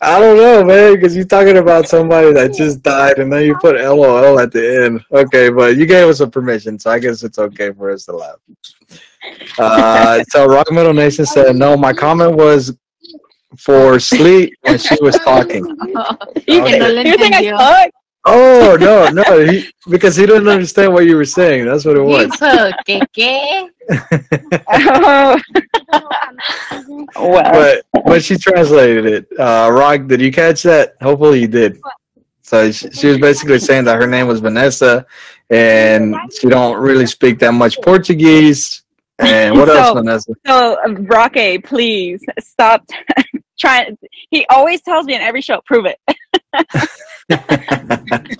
I 0.02 0.20
don't 0.20 0.36
know, 0.36 0.64
man, 0.64 0.94
because 0.94 1.16
you're 1.16 1.24
talking 1.24 1.56
about 1.56 1.88
somebody 1.88 2.32
that 2.32 2.52
just 2.54 2.82
died, 2.82 3.18
and 3.18 3.32
then 3.32 3.44
you 3.44 3.56
put 3.56 3.76
LOL 3.80 4.38
at 4.38 4.52
the 4.52 4.84
end. 4.84 5.00
Okay, 5.10 5.48
but 5.48 5.76
you 5.76 5.86
gave 5.86 6.08
us 6.08 6.20
a 6.20 6.26
permission, 6.26 6.78
so 6.78 6.90
I 6.90 6.98
guess 6.98 7.22
it's 7.22 7.38
okay 7.38 7.72
for 7.72 7.90
us 7.90 8.04
to 8.04 8.12
laugh. 8.12 8.36
Uh, 9.58 10.22
so 10.30 10.46
Rock 10.46 10.70
Metal 10.72 10.92
Nation 10.94 11.26
said, 11.26 11.56
"No, 11.56 11.76
my 11.76 11.92
comment 11.92 12.34
was 12.36 12.76
for 13.58 13.98
sleep 14.00 14.54
when 14.62 14.78
she 14.78 14.96
was 15.00 15.16
talking." 15.20 15.64
you, 16.48 16.62
Okay. 16.62 16.78
no 16.78 16.88
you 16.88 17.16
think 17.16 17.34
I 17.34 17.42
entendió. 17.44 17.58
suck? 17.58 17.90
Oh 18.26 18.76
no, 18.80 19.08
no, 19.10 19.44
he, 19.46 19.68
because 19.90 20.16
he 20.16 20.24
didn't 20.24 20.48
understand 20.48 20.94
what 20.94 21.04
you 21.04 21.14
were 21.14 21.26
saying. 21.26 21.66
That's 21.66 21.84
what 21.84 21.96
it 21.96 22.00
was. 22.00 22.28
Dijo 22.28 23.06
que. 23.12 23.68
Oh. 24.68 25.38
well, 27.16 27.52
but 27.52 28.04
but 28.06 28.24
she 28.24 28.36
translated 28.38 29.04
it. 29.04 29.26
Uh, 29.38 29.68
Rock, 29.70 30.06
did 30.06 30.22
you 30.22 30.32
catch 30.32 30.62
that? 30.62 30.94
Hopefully 31.02 31.40
you 31.42 31.48
did. 31.48 31.78
So 32.40 32.70
she, 32.72 32.90
she 32.92 33.06
was 33.08 33.18
basically 33.18 33.58
saying 33.58 33.84
that 33.84 33.96
her 34.00 34.06
name 34.06 34.26
was 34.26 34.40
Vanessa, 34.40 35.04
and 35.50 36.16
she 36.38 36.48
don't 36.48 36.80
really 36.80 37.06
speak 37.06 37.38
that 37.40 37.52
much 37.52 37.76
Portuguese. 37.82 38.83
And 39.18 39.56
what 39.56 39.68
else, 39.68 39.88
So- 39.88 39.94
Vanessa? 39.94 40.32
so 40.46 40.76
uh, 40.84 40.92
Roque, 41.02 41.62
please 41.64 42.20
stop 42.40 42.84
trying. 43.58 43.96
He 44.30 44.44
always 44.50 44.82
tells 44.82 45.06
me 45.06 45.14
in 45.14 45.20
every 45.20 45.40
show, 45.40 45.60
prove 45.66 45.86
it. 45.86 45.98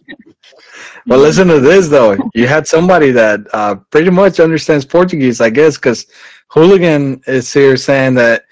well, 1.06 1.18
listen 1.20 1.48
to 1.48 1.60
this 1.60 1.88
though. 1.88 2.16
You 2.34 2.46
had 2.46 2.66
somebody 2.66 3.10
that 3.12 3.40
uh, 3.52 3.76
pretty 3.90 4.10
much 4.10 4.40
understands 4.40 4.84
Portuguese, 4.84 5.40
I 5.40 5.50
guess, 5.50 5.76
because 5.76 6.06
Hooligan 6.48 7.22
is 7.26 7.52
here 7.52 7.76
saying 7.76 8.14
that 8.14 8.44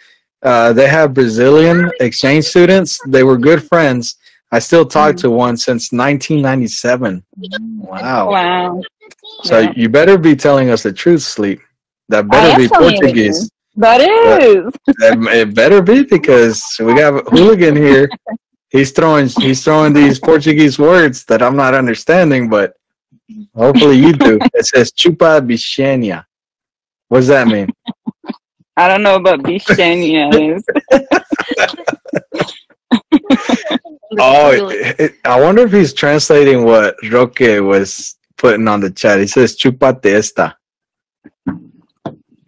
uh, 0.43 0.73
they 0.73 0.89
have 0.89 1.15
Brazilian 1.15 1.91
exchange 2.01 2.45
students. 2.45 2.99
They 3.07 3.23
were 3.25 3.39
good 3.39 3.65
friends. 3.65 4.17
I 4.51 4.59
still 4.59 4.85
talk 4.85 5.17
to 5.17 5.31
one 5.31 5.57
since 5.57 5.93
1997. 5.93 7.25
Wow. 7.79 8.31
Wow, 8.31 8.83
So 9.45 9.61
Yeah. 9.61 9.73
you 9.77 9.89
better 9.89 10.19
be 10.19 10.37
telling 10.37 10.69
us 10.71 10.83
the 10.83 10.93
truth, 10.93 11.23
Sleep. 11.23 11.61
That 12.13 12.29
better 12.29 12.53
be 12.63 12.69
telling 12.69 12.95
you 12.95 13.01
the 13.01 13.07
Portuguese. 13.07 13.51
that 13.77 14.01
is. 14.01 14.65
That- 14.99 15.19
it 15.41 15.55
better 15.55 15.81
be 15.83 16.05
because 16.05 16.63
we 16.79 16.95
got 16.95 17.15
a 17.27 17.31
hooligan 17.31 17.77
here. 17.77 18.09
He's 18.71 18.91
throwing 18.93 19.29
he's 19.29 19.65
throwing 19.65 19.93
these 19.93 20.19
Portuguese 20.21 20.79
words 20.79 21.25
that 21.27 21.43
I'm 21.43 21.57
not 21.57 21.75
understanding, 21.75 22.49
but 22.49 22.75
hopefully 23.55 23.97
you 23.97 24.13
do. 24.13 24.39
It 24.55 24.67
says 24.67 24.93
chupa 24.93 25.41
bichenia. 25.49 26.25
What 27.09 27.19
does 27.21 27.29
that 27.29 27.47
mean? 27.49 27.69
I 28.77 28.89
don't 28.89 29.03
know 29.03 29.19
what 29.19 29.41
Bishenia 29.43 30.33
is. 30.57 30.65
Oh, 34.19 34.51
it, 34.69 35.01
it- 35.01 35.15
I 35.25 35.41
wonder 35.41 35.63
if 35.63 35.73
he's 35.73 35.95
translating 35.95 36.65
what 36.65 36.97
Roque 37.11 37.41
was 37.63 38.17
putting 38.37 38.69
on 38.69 38.81
the 38.81 38.91
chat. 38.91 39.19
He 39.21 39.27
says 39.27 39.57
chupa 39.57 40.01
testa. 40.03 40.57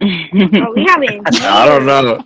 Oh, 0.04 0.72
we 0.74 0.84
haven't. 0.86 1.26
I 1.42 1.66
don't 1.66 1.86
know. 1.86 2.22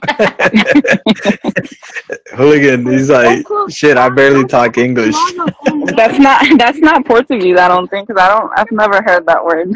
hooligan, 2.37 2.87
he's 2.87 3.11
like, 3.11 3.47
shit, 3.69 3.97
I 3.97 4.09
barely 4.09 4.45
talk 4.47 4.79
English. 4.79 5.15
that's 5.97 6.19
not 6.19 6.45
that's 6.59 6.79
not 6.79 7.05
Portuguese. 7.05 7.59
I 7.59 7.69
don't 7.69 7.89
think 7.89 8.09
because 8.09 8.21
I 8.21 8.29
don't. 8.29 8.51
I've 8.57 8.71
never 8.73 9.03
heard 9.03 9.27
that 9.27 9.45
word. 9.45 9.71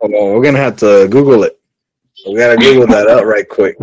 Hold 0.00 0.14
on, 0.14 0.34
we're 0.34 0.42
gonna 0.42 0.58
have 0.58 0.76
to 0.78 1.08
Google 1.08 1.42
it. 1.44 1.58
We 2.26 2.36
gotta 2.36 2.56
Google 2.56 2.86
that 2.88 3.08
up 3.08 3.24
right 3.24 3.48
quick. 3.48 3.76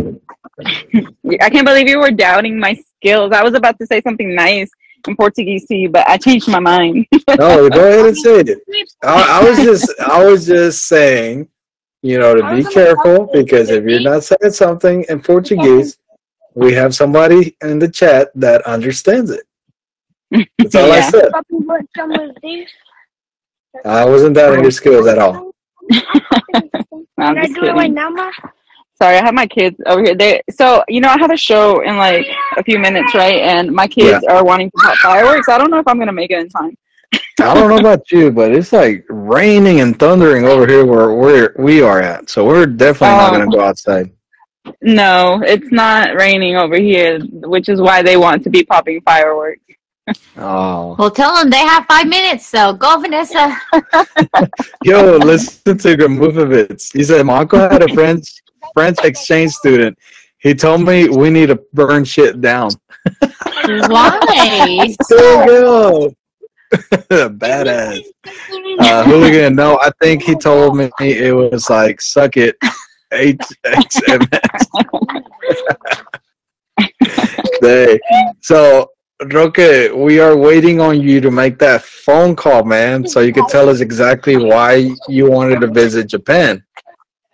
I 1.41 1.49
can't 1.49 1.65
believe 1.65 1.87
you 1.87 1.99
were 1.99 2.11
doubting 2.11 2.59
my 2.59 2.79
skills. 2.97 3.31
I 3.33 3.43
was 3.43 3.53
about 3.53 3.77
to 3.79 3.85
say 3.85 4.01
something 4.01 4.33
nice 4.33 4.69
in 5.07 5.15
Portuguese 5.15 5.65
to 5.67 5.75
you, 5.75 5.89
but 5.89 6.07
I 6.07 6.17
changed 6.17 6.47
my 6.47 6.59
mind. 6.59 7.07
No, 7.37 7.69
go 7.69 7.87
ahead 7.87 8.05
and 8.05 8.17
say 8.17 8.39
it. 8.39 8.59
I, 9.03 9.41
I 9.41 9.49
was 9.49 9.57
just, 9.57 9.99
I 9.99 10.23
was 10.23 10.45
just 10.45 10.85
saying, 10.85 11.47
you 12.01 12.17
know, 12.19 12.35
to 12.35 12.55
be 12.55 12.63
careful 12.63 13.29
because 13.31 13.69
if 13.69 13.83
you're 13.85 14.01
not 14.01 14.23
saying 14.23 14.51
something 14.51 15.05
in 15.09 15.21
Portuguese, 15.21 15.97
we 16.55 16.73
have 16.73 16.95
somebody 16.95 17.55
in 17.61 17.79
the 17.79 17.89
chat 17.89 18.31
that 18.35 18.61
understands 18.63 19.31
it. 19.31 19.43
That's 20.57 20.75
all 20.75 20.91
I 20.91 21.01
said. 21.01 21.31
I 23.85 24.05
wasn't 24.05 24.35
doubting 24.35 24.61
your 24.61 24.71
skills 24.71 25.07
at 25.07 25.17
all. 25.19 25.51
I'm 27.17 27.35
Can 27.35 27.37
I 27.37 27.43
just 27.43 27.55
do 27.55 27.65
it 27.65 27.73
right 27.73 27.81
kidding. 27.81 27.93
now, 27.93 28.09
ma? 28.09 28.31
Sorry, 28.95 29.17
I 29.17 29.23
have 29.23 29.33
my 29.33 29.47
kids 29.47 29.75
over 29.85 30.03
here. 30.03 30.15
They 30.15 30.41
so 30.51 30.83
you 30.87 31.01
know 31.01 31.09
I 31.09 31.17
have 31.17 31.31
a 31.31 31.37
show 31.37 31.81
in 31.81 31.97
like 31.97 32.25
a 32.57 32.63
few 32.63 32.77
minutes, 32.77 33.13
right? 33.15 33.41
And 33.41 33.71
my 33.71 33.87
kids 33.87 34.23
are 34.25 34.43
wanting 34.43 34.69
to 34.71 34.77
pop 34.77 34.95
fireworks. 34.97 35.49
I 35.49 35.57
don't 35.57 35.71
know 35.71 35.79
if 35.79 35.87
I'm 35.87 35.97
gonna 35.97 36.13
make 36.13 36.31
it 36.31 36.39
in 36.39 36.49
time. 36.49 36.75
I 37.41 37.53
don't 37.53 37.69
know 37.69 37.77
about 37.77 38.09
you, 38.11 38.31
but 38.31 38.51
it's 38.51 38.71
like 38.71 39.05
raining 39.09 39.81
and 39.81 39.97
thundering 39.97 40.45
over 40.45 40.67
here 40.67 40.85
where 40.85 41.13
where 41.13 41.55
we 41.57 41.81
are 41.81 41.99
at. 42.01 42.29
So 42.29 42.45
we're 42.45 42.65
definitely 42.65 43.17
not 43.17 43.29
Oh. 43.29 43.31
gonna 43.33 43.43
um, 43.45 43.49
go 43.51 43.61
outside. 43.61 44.11
No, 44.81 45.41
it's 45.43 45.71
not 45.71 46.15
raining 46.15 46.55
over 46.55 46.77
here, 46.77 47.19
which 47.53 47.67
is 47.67 47.81
why 47.81 48.01
they 48.03 48.15
want 48.15 48.43
to 48.43 48.49
be 48.49 48.63
popping 48.63 49.01
fireworks. 49.01 49.61
Oh, 50.37 50.95
Well, 50.97 51.11
tell 51.11 51.35
them 51.35 51.49
they 51.49 51.59
have 51.59 51.85
five 51.85 52.07
minutes, 52.07 52.47
so 52.47 52.73
go, 52.73 52.99
Vanessa. 52.99 53.55
yo, 54.83 55.17
listen 55.17 55.77
to 55.77 55.95
Gramovovitz. 55.95 56.91
He 56.91 57.03
said 57.03 57.23
my 57.25 57.37
uncle 57.39 57.59
had 57.59 57.83
a 57.83 57.93
French 57.93 58.41
French 58.73 58.97
exchange 59.03 59.51
student. 59.53 59.97
He 60.39 60.53
told 60.55 60.81
me 60.81 61.07
we 61.07 61.29
need 61.29 61.47
to 61.47 61.59
burn 61.73 62.03
shit 62.03 62.41
down. 62.41 62.71
Why? 63.65 64.93
so, 65.03 65.43
you 65.43 65.45
go. 65.47 66.13
Badass. 67.41 67.99
Uh, 68.79 69.03
hooligan. 69.03 69.55
No, 69.55 69.77
I 69.81 69.91
think 70.01 70.23
he 70.23 70.35
told 70.35 70.77
me 70.77 70.89
it 70.99 71.35
was 71.35 71.69
like 71.69 71.99
suck 72.01 72.37
it. 72.37 72.55
H 73.11 73.41
H 73.65 73.95
M 74.07 74.21
S. 74.31 74.67
They- 77.61 77.99
So 78.41 78.89
Roque, 79.31 79.91
we 79.93 80.19
are 80.19 80.35
waiting 80.35 80.79
on 80.79 80.99
you 81.01 81.21
to 81.21 81.29
make 81.29 81.59
that 81.59 81.83
phone 81.83 82.35
call, 82.35 82.63
man, 82.63 83.07
so 83.07 83.19
you 83.19 83.33
can 83.33 83.45
tell 83.47 83.69
us 83.69 83.79
exactly 83.81 84.35
why 84.37 84.91
you 85.07 85.29
wanted 85.29 85.61
to 85.61 85.67
visit 85.67 86.07
Japan. 86.07 86.63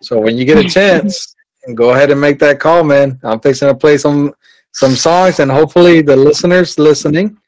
So 0.02 0.20
when 0.20 0.36
you 0.36 0.44
get 0.44 0.58
a 0.58 0.68
chance, 0.68 1.34
go 1.74 1.90
ahead 1.90 2.10
and 2.10 2.20
make 2.20 2.38
that 2.40 2.60
call, 2.60 2.84
man. 2.84 3.18
I'm 3.22 3.40
fixing 3.40 3.68
to 3.68 3.74
play 3.74 3.96
some 3.98 4.34
some 4.72 4.94
songs, 4.96 5.40
and 5.40 5.50
hopefully 5.50 6.02
the 6.02 6.16
listeners 6.16 6.78
listening 6.78 7.38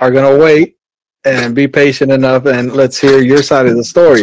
are 0.00 0.10
gonna 0.10 0.36
wait 0.36 0.76
and 1.24 1.54
be 1.54 1.68
patient 1.68 2.12
enough, 2.12 2.46
and 2.46 2.72
let's 2.72 2.98
hear 2.98 3.20
your 3.20 3.42
side 3.42 3.66
of 3.66 3.76
the 3.76 3.84
story. 3.84 4.22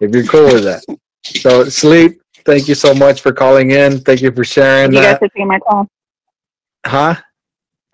If 0.00 0.14
you're 0.14 0.24
cool 0.24 0.46
with 0.46 0.64
that. 0.64 0.84
So 1.24 1.68
sleep. 1.68 2.20
Thank 2.44 2.66
you 2.66 2.74
so 2.74 2.92
much 2.92 3.20
for 3.20 3.32
calling 3.32 3.70
in. 3.70 4.00
Thank 4.00 4.20
you 4.20 4.32
for 4.32 4.42
sharing 4.42 4.92
you 4.92 5.00
guys 5.00 5.18
for 5.18 5.28
taking 5.28 5.46
my 5.46 5.60
call. 5.60 5.86
Huh? 6.84 7.14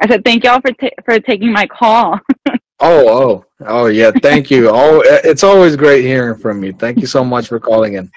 I 0.01 0.09
said 0.09 0.25
thank 0.25 0.45
y'all 0.45 0.61
for 0.61 0.71
for 1.05 1.21
taking 1.21 1.53
my 1.53 1.67
call. 1.67 2.19
Oh, 2.81 3.09
oh, 3.09 3.45
Oh 3.67 3.87
yeah, 3.87 4.13
thank 4.23 4.53
you. 4.53 4.69
Oh, 4.73 5.03
it's 5.05 5.43
always 5.43 5.75
great 5.75 6.05
hearing 6.05 6.39
from 6.39 6.63
you. 6.63 6.73
Thank 6.73 7.01
you 7.01 7.09
so 7.09 7.25
much 7.25 7.49
for 7.49 7.59
calling 7.59 7.95
in. 7.95 8.09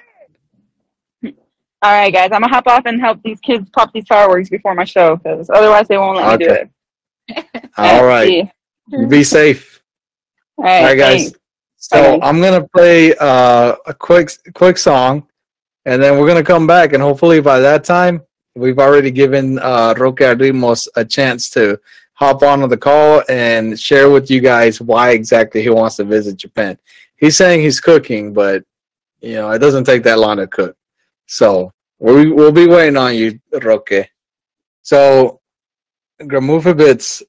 All 1.24 1.92
right, 1.92 2.14
guys, 2.14 2.26
I'm 2.32 2.42
gonna 2.42 2.48
hop 2.48 2.68
off 2.68 2.84
and 2.86 3.02
help 3.02 3.24
these 3.24 3.40
kids 3.40 3.68
pop 3.72 3.92
these 3.92 4.06
fireworks 4.08 4.50
before 4.50 4.76
my 4.76 4.84
show, 4.84 5.16
because 5.16 5.50
otherwise 5.50 5.88
they 5.88 5.98
won't 5.98 6.18
let 6.18 6.40
me 6.40 6.46
do 6.46 6.52
Okay. 6.52 6.70
it. 7.28 7.70
All 7.78 8.06
right, 8.06 8.52
be 9.10 9.24
safe. 9.24 9.71
All 10.62 10.68
right, 10.68 10.78
All 10.78 10.84
right, 10.86 10.98
guys. 10.98 11.24
thanks. 11.24 11.40
So. 11.78 12.20
I'm 12.22 12.40
gonna 12.40 12.68
play 12.68 13.16
uh, 13.16 13.76
a 13.88 13.94
quick 13.96 14.30
quick 14.54 14.78
song, 14.78 15.28
and 15.86 16.02
then 16.02 16.20
we're 16.20 16.28
gonna 16.28 16.44
come 16.44 16.68
back, 16.68 16.94
and 16.94 17.02
hopefully 17.02 17.42
by 17.42 17.60
that 17.60 17.84
time 17.84 18.22
we've 18.54 18.78
already 18.78 19.10
given 19.10 19.58
uh, 19.58 19.96
Roque 19.98 20.20
Arrimos 20.20 20.88
a 20.96 21.04
chance 21.04 21.50
to 21.52 21.80
hop 22.14 22.44
onto 22.44 22.68
the 22.68 22.78
call 22.78 23.24
and 23.28 23.80
share 23.80 24.12
with 24.12 24.30
you 24.30 24.40
guys 24.40 24.80
why 24.80 25.12
exactly 25.12 25.64
he 25.64 25.72
wants 25.72 25.96
to 25.96 26.04
visit 26.04 26.38
Japan. 26.38 26.78
He's 27.16 27.36
saying 27.36 27.62
he's 27.62 27.80
cooking, 27.80 28.32
but 28.32 28.64
you 29.20 29.34
know 29.34 29.50
it 29.50 29.58
doesn't 29.58 29.86
take 29.86 30.04
that 30.04 30.20
long 30.20 30.38
to 30.38 30.46
cook. 30.46 30.78
So 31.26 31.74
we 31.98 32.32
we'll 32.32 32.52
be 32.52 32.68
waiting 32.68 32.98
on 32.98 33.16
you, 33.16 33.40
Roque. 33.64 34.08
So 34.84 35.40
Gramufa 36.22 36.78
Bits 36.78 37.24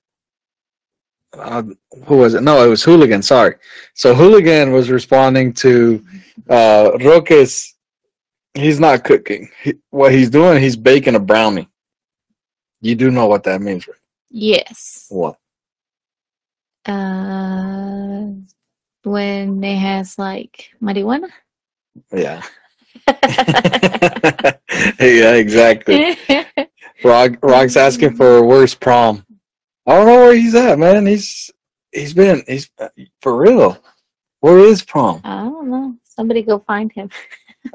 uh, 1.38 1.62
who 2.04 2.16
was 2.18 2.34
it? 2.34 2.42
No, 2.42 2.64
it 2.64 2.68
was 2.68 2.82
Hooligan. 2.82 3.22
Sorry. 3.22 3.54
So 3.94 4.14
Hooligan 4.14 4.72
was 4.72 4.90
responding 4.90 5.52
to 5.54 6.04
uh, 6.48 6.92
Roque's. 7.00 7.74
He's 8.54 8.78
not 8.78 9.04
cooking. 9.04 9.48
He, 9.62 9.74
what 9.90 10.12
he's 10.12 10.28
doing, 10.28 10.62
he's 10.62 10.76
baking 10.76 11.14
a 11.14 11.20
brownie. 11.20 11.68
You 12.80 12.94
do 12.94 13.10
know 13.10 13.26
what 13.26 13.44
that 13.44 13.62
means, 13.62 13.88
right? 13.88 13.96
Yes. 14.30 15.06
What? 15.08 15.38
Uh, 16.84 18.32
when 19.04 19.62
it 19.64 19.78
has 19.78 20.18
like 20.18 20.70
marijuana. 20.82 21.30
Yeah. 22.12 22.42
yeah, 25.00 25.34
exactly. 25.34 26.16
Rock, 27.04 27.32
Rock's 27.42 27.76
asking 27.76 28.16
for 28.16 28.42
where's 28.44 28.74
prom. 28.74 29.24
I 29.86 29.96
don't 29.96 30.06
know 30.06 30.16
where 30.16 30.34
he's 30.34 30.54
at, 30.54 30.78
man. 30.78 31.06
He's 31.06 31.50
he's 31.90 32.14
been 32.14 32.42
he's 32.46 32.70
for 33.20 33.36
real. 33.36 33.78
Where 34.40 34.58
is 34.58 34.82
prom? 34.82 35.20
I 35.24 35.44
don't 35.44 35.70
know. 35.70 35.96
Somebody 36.04 36.42
go 36.42 36.58
find 36.60 36.92
him. 36.92 37.10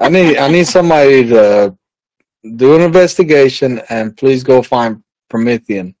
I 0.00 0.08
need 0.08 0.36
I 0.38 0.48
need 0.48 0.66
somebody 0.66 1.28
to 1.28 1.76
do 2.56 2.76
an 2.76 2.82
investigation 2.82 3.80
and 3.88 4.16
please 4.16 4.42
go 4.42 4.62
find 4.62 5.02
Promethean. 5.28 5.94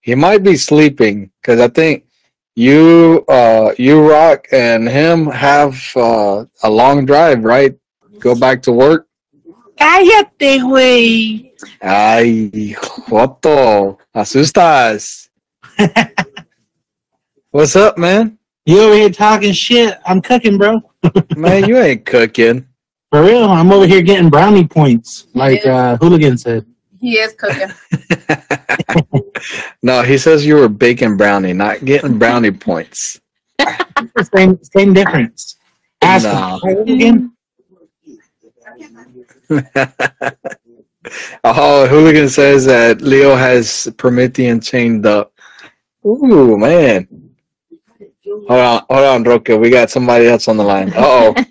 He 0.00 0.14
might 0.14 0.42
be 0.42 0.56
sleeping 0.56 1.30
because 1.40 1.60
I 1.60 1.68
think 1.68 2.04
you 2.56 3.24
uh 3.28 3.72
you 3.78 4.00
rock 4.08 4.46
and 4.52 4.88
him 4.88 5.26
have 5.26 5.80
uh, 5.96 6.44
a 6.62 6.70
long 6.70 7.06
drive, 7.06 7.44
right? 7.44 7.74
Go 8.18 8.34
back 8.34 8.62
to 8.62 8.72
work. 8.72 9.06
Cállate, 9.78 10.60
güey. 10.60 11.52
Ay, 11.80 12.50
Joto, 13.08 13.96
asustas. 14.14 15.29
What's 17.50 17.74
up, 17.76 17.98
man? 17.98 18.38
You 18.66 18.80
over 18.80 18.94
here 18.94 19.10
talking 19.10 19.52
shit. 19.52 19.98
I'm 20.06 20.20
cooking, 20.20 20.58
bro. 20.58 20.80
Man, 21.36 21.68
you 21.68 21.78
ain't 21.78 22.06
cooking. 22.06 22.68
For 23.10 23.24
real. 23.24 23.44
I'm 23.44 23.72
over 23.72 23.86
here 23.86 24.02
getting 24.02 24.30
brownie 24.30 24.68
points, 24.68 25.26
like 25.34 25.66
uh, 25.66 25.96
Hooligan 25.96 26.38
said. 26.38 26.66
He 27.00 27.14
is 27.14 27.34
cooking. 27.34 27.70
no, 29.82 30.02
he 30.02 30.18
says 30.18 30.44
you 30.46 30.56
were 30.56 30.68
baking 30.68 31.16
brownie, 31.16 31.52
not 31.54 31.84
getting 31.84 32.18
brownie 32.18 32.52
points. 32.52 33.20
Same, 34.34 34.58
same 34.62 34.94
difference. 34.94 35.56
Ask 36.00 36.24
No. 36.24 36.58
Hooligan. 36.62 37.32
oh, 41.44 41.86
Hooligan 41.86 42.28
says 42.28 42.64
that 42.66 43.02
Leo 43.02 43.34
has 43.34 43.92
Promethean 43.98 44.60
chained 44.60 45.04
up. 45.04 45.29
Ooh, 46.06 46.56
man. 46.56 47.08
Hold 48.48 48.50
on, 48.50 48.82
hold 48.88 49.04
on, 49.06 49.22
Roque. 49.24 49.48
We 49.48 49.70
got 49.70 49.90
somebody 49.90 50.26
else 50.26 50.48
on 50.48 50.56
the 50.56 50.64
line. 50.64 50.92
Uh 50.94 51.34
oh. 51.42 51.44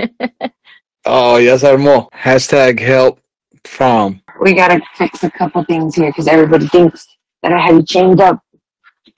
oh, 1.04 1.36
yes, 1.36 1.62
armó. 1.62 2.10
Hashtag 2.12 2.80
help 2.80 3.20
prom. 3.62 4.22
we 4.40 4.54
gotta 4.54 4.80
fix 4.96 5.22
a 5.24 5.30
couple 5.30 5.62
things 5.64 5.94
here 5.94 6.10
because 6.10 6.26
everybody 6.28 6.66
thinks 6.68 7.06
that 7.42 7.52
I 7.52 7.58
have 7.60 7.76
you 7.76 7.82
chained 7.84 8.20
up. 8.20 8.42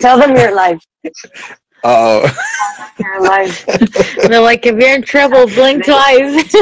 Tell 0.01 0.19
them 0.19 0.37
you're 0.37 0.51
alive. 0.51 0.81
Uh 1.85 2.31
You're 2.99 3.17
alive. 3.25 3.65
They're 4.29 4.41
like, 4.41 4.67
if 4.67 4.77
you're 4.79 4.95
in 4.95 5.03
trouble, 5.03 5.47
blink 5.47 5.85
twice. 5.85 6.53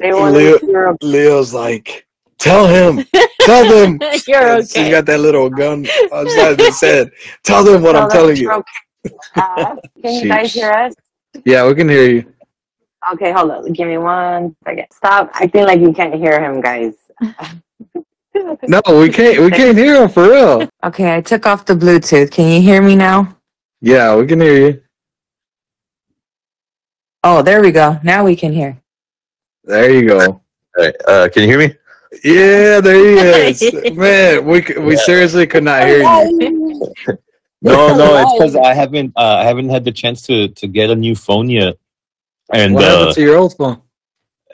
They 0.00 0.12
want 0.12 0.34
Leo- 0.36 0.58
to 0.58 0.66
you're 0.66 0.88
oh. 0.88 0.96
Leo's 1.02 1.52
like, 1.54 2.06
tell 2.42 2.66
him, 2.66 3.04
tell 3.40 3.68
them. 3.68 3.98
you're 4.26 4.56
And 4.56 4.64
She's 4.64 4.76
okay. 4.76 4.90
got 4.90 5.06
that 5.06 5.20
little 5.20 5.48
gun 5.48 5.86
outside 6.12 6.58
his 6.58 6.80
head. 6.80 7.10
Tell 7.42 7.64
them 7.64 7.82
what 7.82 7.96
I'm 7.96 8.10
telling 8.10 8.36
you. 8.36 8.50
Uh, 8.50 9.76
can 10.02 10.22
you 10.22 10.28
guys 10.28 10.52
hear 10.52 10.70
us? 10.70 10.94
Yeah, 11.44 11.66
we 11.66 11.74
can 11.74 11.88
hear 11.88 12.10
you. 12.10 12.32
Okay, 13.12 13.32
hold 13.32 13.50
on. 13.50 13.72
Give 13.72 13.88
me 13.88 13.98
one 13.98 14.54
second. 14.64 14.86
Stop 14.92 15.30
acting 15.34 15.64
like 15.64 15.80
you 15.80 15.92
can't 15.92 16.14
hear 16.14 16.40
him, 16.40 16.60
guys. 16.60 16.94
No, 18.66 18.80
we 18.98 19.10
can't. 19.10 19.40
We 19.40 19.50
can't 19.50 19.76
hear 19.76 20.02
him 20.02 20.08
for 20.08 20.28
real. 20.28 20.68
Okay, 20.82 21.14
I 21.14 21.20
took 21.20 21.46
off 21.46 21.66
the 21.66 21.74
Bluetooth. 21.74 22.30
Can 22.30 22.48
you 22.48 22.62
hear 22.62 22.80
me 22.80 22.96
now? 22.96 23.36
Yeah, 23.82 24.16
we 24.16 24.26
can 24.26 24.40
hear 24.40 24.56
you. 24.56 24.82
Oh, 27.22 27.42
there 27.42 27.60
we 27.60 27.72
go. 27.72 28.00
Now 28.02 28.24
we 28.24 28.34
can 28.34 28.52
hear. 28.52 28.80
There 29.64 29.92
you 29.92 30.08
go. 30.08 30.18
All 30.18 30.42
right, 30.78 30.94
uh, 31.06 31.28
can 31.28 31.42
you 31.42 31.48
hear 31.48 31.58
me? 31.58 31.74
Yeah, 32.24 32.80
there 32.80 32.96
he 33.50 33.66
is. 33.66 33.96
Man, 33.96 34.44
we 34.44 34.62
c- 34.62 34.78
we 34.78 34.96
seriously 34.96 35.46
could 35.46 35.64
not 35.64 35.86
hear 35.86 36.02
you. 36.02 36.92
No, 37.64 37.96
no, 37.96 38.16
it's 38.20 38.32
because 38.32 38.56
I 38.56 38.74
haven't 38.74 39.12
uh, 39.16 39.36
I 39.38 39.44
haven't 39.44 39.68
had 39.68 39.84
the 39.84 39.92
chance 39.92 40.22
to 40.22 40.48
to 40.48 40.66
get 40.66 40.90
a 40.90 40.96
new 40.96 41.14
phone 41.14 41.48
yet. 41.48 41.76
And 42.52 42.74
What 42.74 42.84
uh, 42.84 43.12
to 43.14 43.20
your 43.22 43.36
old 43.36 43.56
phone? 43.56 43.80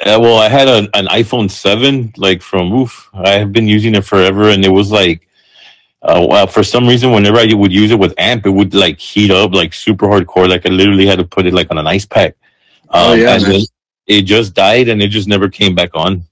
uh, 0.04 0.18
well, 0.20 0.36
I 0.38 0.50
had 0.50 0.68
a, 0.68 0.86
an 0.92 1.06
iPhone 1.06 1.50
seven, 1.50 2.12
like 2.18 2.42
from 2.42 2.70
oof. 2.70 3.08
I 3.14 3.30
have 3.30 3.50
been 3.50 3.66
using 3.66 3.94
it 3.94 4.04
forever, 4.04 4.50
and 4.50 4.62
it 4.62 4.68
was 4.68 4.90
like, 4.92 5.26
uh, 6.02 6.26
well, 6.28 6.46
for 6.46 6.62
some 6.62 6.86
reason, 6.86 7.10
whenever 7.10 7.38
I 7.38 7.48
would 7.54 7.72
use 7.72 7.90
it 7.92 7.98
with 7.98 8.12
AMP, 8.18 8.44
it 8.44 8.50
would 8.50 8.74
like 8.74 8.98
heat 9.00 9.30
up 9.30 9.54
like 9.54 9.72
super 9.72 10.06
hardcore. 10.06 10.46
Like 10.46 10.66
I 10.66 10.68
literally 10.68 11.06
had 11.06 11.18
to 11.18 11.24
put 11.24 11.46
it 11.46 11.54
like 11.54 11.70
on 11.70 11.78
an 11.78 11.86
ice 11.86 12.04
pack. 12.04 12.36
Oh, 12.90 13.14
Um, 13.14 13.20
yeah, 13.20 13.36
and 13.36 13.42
then 13.42 13.62
it 14.06 14.22
just 14.22 14.52
died, 14.52 14.88
and 14.90 15.00
it 15.02 15.08
just 15.08 15.28
never 15.28 15.48
came 15.48 15.74
back 15.74 15.92
on. 15.94 16.24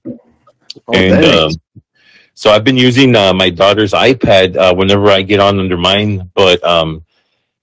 Oh, 0.87 0.93
and 0.93 1.25
um, 1.25 1.51
so 2.33 2.51
I've 2.51 2.63
been 2.63 2.77
using 2.77 3.15
uh, 3.15 3.33
my 3.33 3.49
daughter's 3.49 3.93
iPad 3.93 4.55
uh, 4.55 4.75
whenever 4.75 5.09
I 5.09 5.21
get 5.23 5.39
on 5.39 5.59
under 5.59 5.77
mine, 5.77 6.29
but 6.35 6.63
um, 6.63 7.03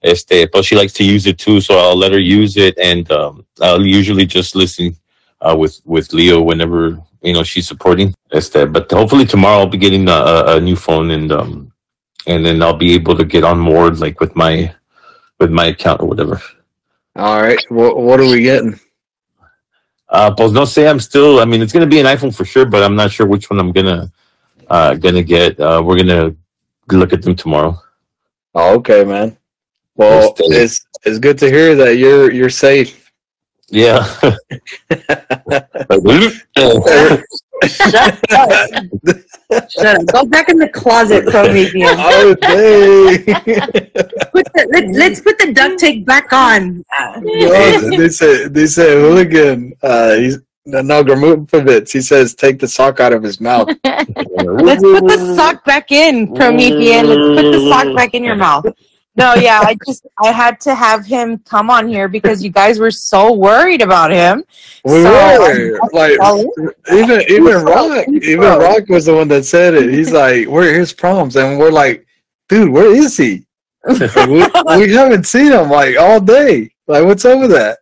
este, 0.02 0.50
but 0.52 0.64
she 0.64 0.74
likes 0.74 0.92
to 0.94 1.04
use 1.04 1.26
it 1.26 1.38
too, 1.38 1.60
so 1.60 1.78
I'll 1.78 1.96
let 1.96 2.12
her 2.12 2.18
use 2.18 2.56
it, 2.56 2.76
and 2.78 3.10
um, 3.12 3.46
I'll 3.60 3.84
usually 3.84 4.26
just 4.26 4.56
listen 4.56 4.96
uh, 5.40 5.56
with 5.56 5.80
with 5.84 6.12
Leo 6.12 6.42
whenever 6.42 7.00
you 7.22 7.32
know 7.32 7.42
she's 7.42 7.68
supporting. 7.68 8.14
Este, 8.32 8.70
but 8.72 8.90
hopefully 8.90 9.26
tomorrow 9.26 9.60
I'll 9.60 9.66
be 9.66 9.78
getting 9.78 10.08
a, 10.08 10.44
a, 10.56 10.60
new 10.60 10.76
phone, 10.76 11.10
and 11.12 11.30
um, 11.30 11.72
and 12.26 12.44
then 12.44 12.62
I'll 12.62 12.76
be 12.76 12.94
able 12.94 13.16
to 13.16 13.24
get 13.24 13.44
on 13.44 13.64
board 13.64 13.98
like 13.98 14.20
with 14.20 14.34
my 14.34 14.74
with 15.38 15.50
my 15.50 15.66
account 15.66 16.00
or 16.00 16.08
whatever. 16.08 16.42
All 17.16 17.40
right. 17.40 17.64
What 17.68 17.96
what 17.96 18.20
are 18.20 18.26
we 18.26 18.42
getting? 18.42 18.78
Uh, 20.14 20.32
pues 20.32 20.52
no 20.52 20.64
say 20.64 20.86
I'm 20.86 21.00
still. 21.00 21.40
I 21.40 21.44
mean, 21.44 21.60
it's 21.60 21.72
gonna 21.72 21.88
be 21.88 21.98
an 21.98 22.06
iPhone 22.06 22.32
for 22.32 22.44
sure, 22.44 22.64
but 22.64 22.84
I'm 22.84 22.94
not 22.94 23.10
sure 23.10 23.26
which 23.26 23.50
one 23.50 23.58
I'm 23.58 23.72
gonna 23.72 24.12
uh, 24.70 24.94
gonna 24.94 25.24
get. 25.24 25.58
Uh, 25.58 25.82
we're 25.84 25.98
gonna 25.98 26.36
look 26.92 27.12
at 27.12 27.22
them 27.22 27.34
tomorrow. 27.34 27.76
Oh, 28.54 28.76
okay, 28.76 29.02
man. 29.02 29.36
Well, 29.96 30.32
it's 30.38 30.86
it's 31.02 31.18
good 31.18 31.36
to 31.38 31.50
hear 31.50 31.74
that 31.74 31.96
you're 31.96 32.30
you're 32.30 32.48
safe. 32.48 33.10
Yeah. 33.70 34.06
Shut 39.70 39.86
up. 39.86 40.06
Go 40.12 40.24
back 40.24 40.48
in 40.48 40.58
the 40.58 40.68
closet, 40.68 41.26
Prometheus. 41.30 41.92
okay. 41.92 43.18
Put 44.32 44.44
the, 44.52 44.68
let, 44.72 44.88
let's 44.90 45.20
put 45.20 45.38
the 45.38 45.52
duct 45.52 45.78
tape 45.78 46.04
back 46.04 46.32
on. 46.32 46.84
No, 47.00 47.20
they 47.96 48.08
said 48.08 48.52
hooligan. 48.98 49.74
Uh, 49.82 50.14
he's 50.14 50.38
no 50.66 51.04
Gramovovich. 51.04 51.92
He 51.92 52.00
says 52.00 52.34
take 52.34 52.58
the 52.58 52.68
sock 52.68 53.00
out 53.00 53.12
of 53.12 53.22
his 53.22 53.40
mouth. 53.40 53.68
Let's 53.84 54.82
put 54.82 55.06
the 55.06 55.34
sock 55.36 55.64
back 55.64 55.92
in, 55.92 56.34
Promethean. 56.34 57.06
Let's 57.06 57.42
put 57.42 57.52
the 57.52 57.68
sock 57.68 57.96
back 57.96 58.14
in 58.14 58.24
your 58.24 58.36
mouth. 58.36 58.66
No, 59.16 59.34
yeah, 59.34 59.60
I 59.62 59.76
just 59.86 60.06
I 60.22 60.32
had 60.32 60.60
to 60.62 60.74
have 60.74 61.06
him 61.06 61.38
come 61.38 61.70
on 61.70 61.86
here 61.86 62.08
because 62.08 62.42
you 62.42 62.50
guys 62.50 62.80
were 62.80 62.90
so 62.90 63.32
worried 63.32 63.80
about 63.80 64.10
him. 64.10 64.42
We 64.84 65.02
So- 65.02 65.12
were 65.12 65.78
like 65.92 66.18
even 66.92 67.22
even 67.28 67.64
Rock 67.64 68.08
even 68.08 68.40
Rock 68.40 68.88
was 68.88 69.04
the 69.06 69.14
one 69.14 69.28
that 69.28 69.44
said 69.44 69.74
it. 69.74 69.92
He's 69.92 70.10
like, 70.22 70.48
"Where 70.48 70.68
are 70.68 70.74
his 70.78 70.92
problems?" 70.92 71.36
And 71.36 71.58
we're 71.60 71.70
like, 71.70 72.04
"Dude, 72.48 72.68
where 72.70 72.92
is 72.94 73.16
he?" 73.16 73.44
we, 73.86 73.94
we 74.78 74.92
haven't 74.98 75.26
seen 75.26 75.52
him 75.52 75.70
like 75.70 75.96
all 75.96 76.20
day. 76.20 76.70
Like, 76.88 77.04
what's 77.04 77.24
up 77.24 77.38
with 77.40 77.50
that? 77.52 77.78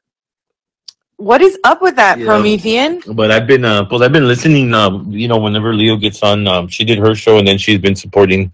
What 1.17 1.41
is 1.41 1.57
up 1.65 1.81
with 1.81 1.95
that, 1.97 2.19
Yeah. 2.19 2.25
Promethean? 2.27 3.01
But 3.15 3.31
I've 3.31 3.47
been, 3.47 3.65
uh, 3.65 3.87
well, 3.89 4.03
I've 4.03 4.13
been 4.13 4.27
listening. 4.27 4.75
Um, 4.75 5.09
you 5.13 5.29
know, 5.29 5.39
whenever 5.39 5.73
Leo 5.73 5.97
gets 5.97 6.21
on, 6.25 6.49
um, 6.49 6.67
she 6.67 6.85
did 6.85 6.99
her 6.99 7.15
show, 7.15 7.39
and 7.39 7.47
then 7.47 7.59
she's 7.59 7.79
been 7.79 7.95
supporting, 7.95 8.53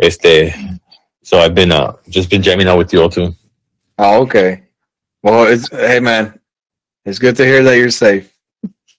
este. 0.00 0.52
So 1.28 1.40
I've 1.40 1.54
been, 1.54 1.70
uh, 1.72 1.92
just 2.08 2.30
been 2.30 2.40
jamming 2.42 2.68
out 2.68 2.78
with 2.78 2.90
you 2.90 3.02
all 3.02 3.10
too. 3.10 3.34
Oh, 3.98 4.22
okay. 4.22 4.62
Well, 5.22 5.44
it's 5.46 5.68
hey 5.68 6.00
man, 6.00 6.40
it's 7.04 7.18
good 7.18 7.36
to 7.36 7.44
hear 7.44 7.62
that 7.64 7.76
you're 7.76 7.90
safe. 7.90 8.32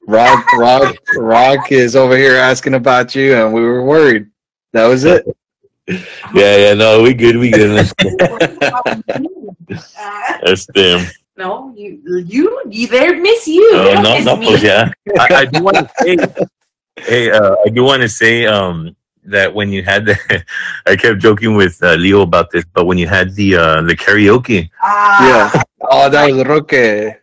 Rock, 0.08 0.46
Rock, 0.54 0.96
Rock 1.16 1.72
is 1.72 1.96
over 1.96 2.16
here 2.16 2.36
asking 2.36 2.76
about 2.76 3.16
you, 3.16 3.34
and 3.36 3.52
we 3.52 3.62
were 3.62 3.84
worried. 3.84 4.30
That 4.74 4.86
was 4.86 5.06
it. 5.06 5.26
Yeah, 6.36 6.56
yeah, 6.56 6.74
no, 6.76 7.02
we 7.02 7.16
good, 7.16 7.36
we 7.38 7.50
good. 7.50 7.72
That's 10.44 10.68
them. 10.68 11.08
No, 11.36 11.74
you, 11.76 12.00
you, 12.28 12.62
you, 12.70 12.88
they 12.88 13.12
miss 13.16 13.48
you. 13.48 13.72
They 13.74 13.96
Oh, 13.98 14.02
no, 14.04 14.14
miss 14.18 14.26
no, 14.26 14.36
me. 14.38 14.58
yeah. 14.62 14.92
I, 15.18 15.28
I 15.34 15.46
do 15.46 15.64
want 15.64 15.78
to 15.78 15.90
say, 15.98 16.18
hey, 17.00 17.32
uh, 17.32 17.56
I 17.66 17.70
do 17.70 17.84
want 17.84 18.04
to 18.04 18.08
say 18.10 18.46
um, 18.46 18.96
that 19.30 19.54
when 19.54 19.72
you 19.72 19.84
had 19.84 20.06
the, 20.06 20.18
I 20.86 20.96
kept 20.96 21.20
joking 21.20 21.56
with 21.56 21.82
uh, 21.84 21.96
Leo 21.96 22.22
about 22.22 22.52
this, 22.52 22.66
but 22.74 22.86
when 22.86 22.98
you 22.98 23.08
had 23.08 23.34
the 23.36 23.56
uh, 23.56 23.82
the 23.82 23.96
karaoke, 23.96 24.70
Ah, 24.82 25.28
Yeah. 25.54 25.64
Oh, 25.92 26.10
that 26.10 26.32
was 26.32 26.46
Roque. 26.46 27.16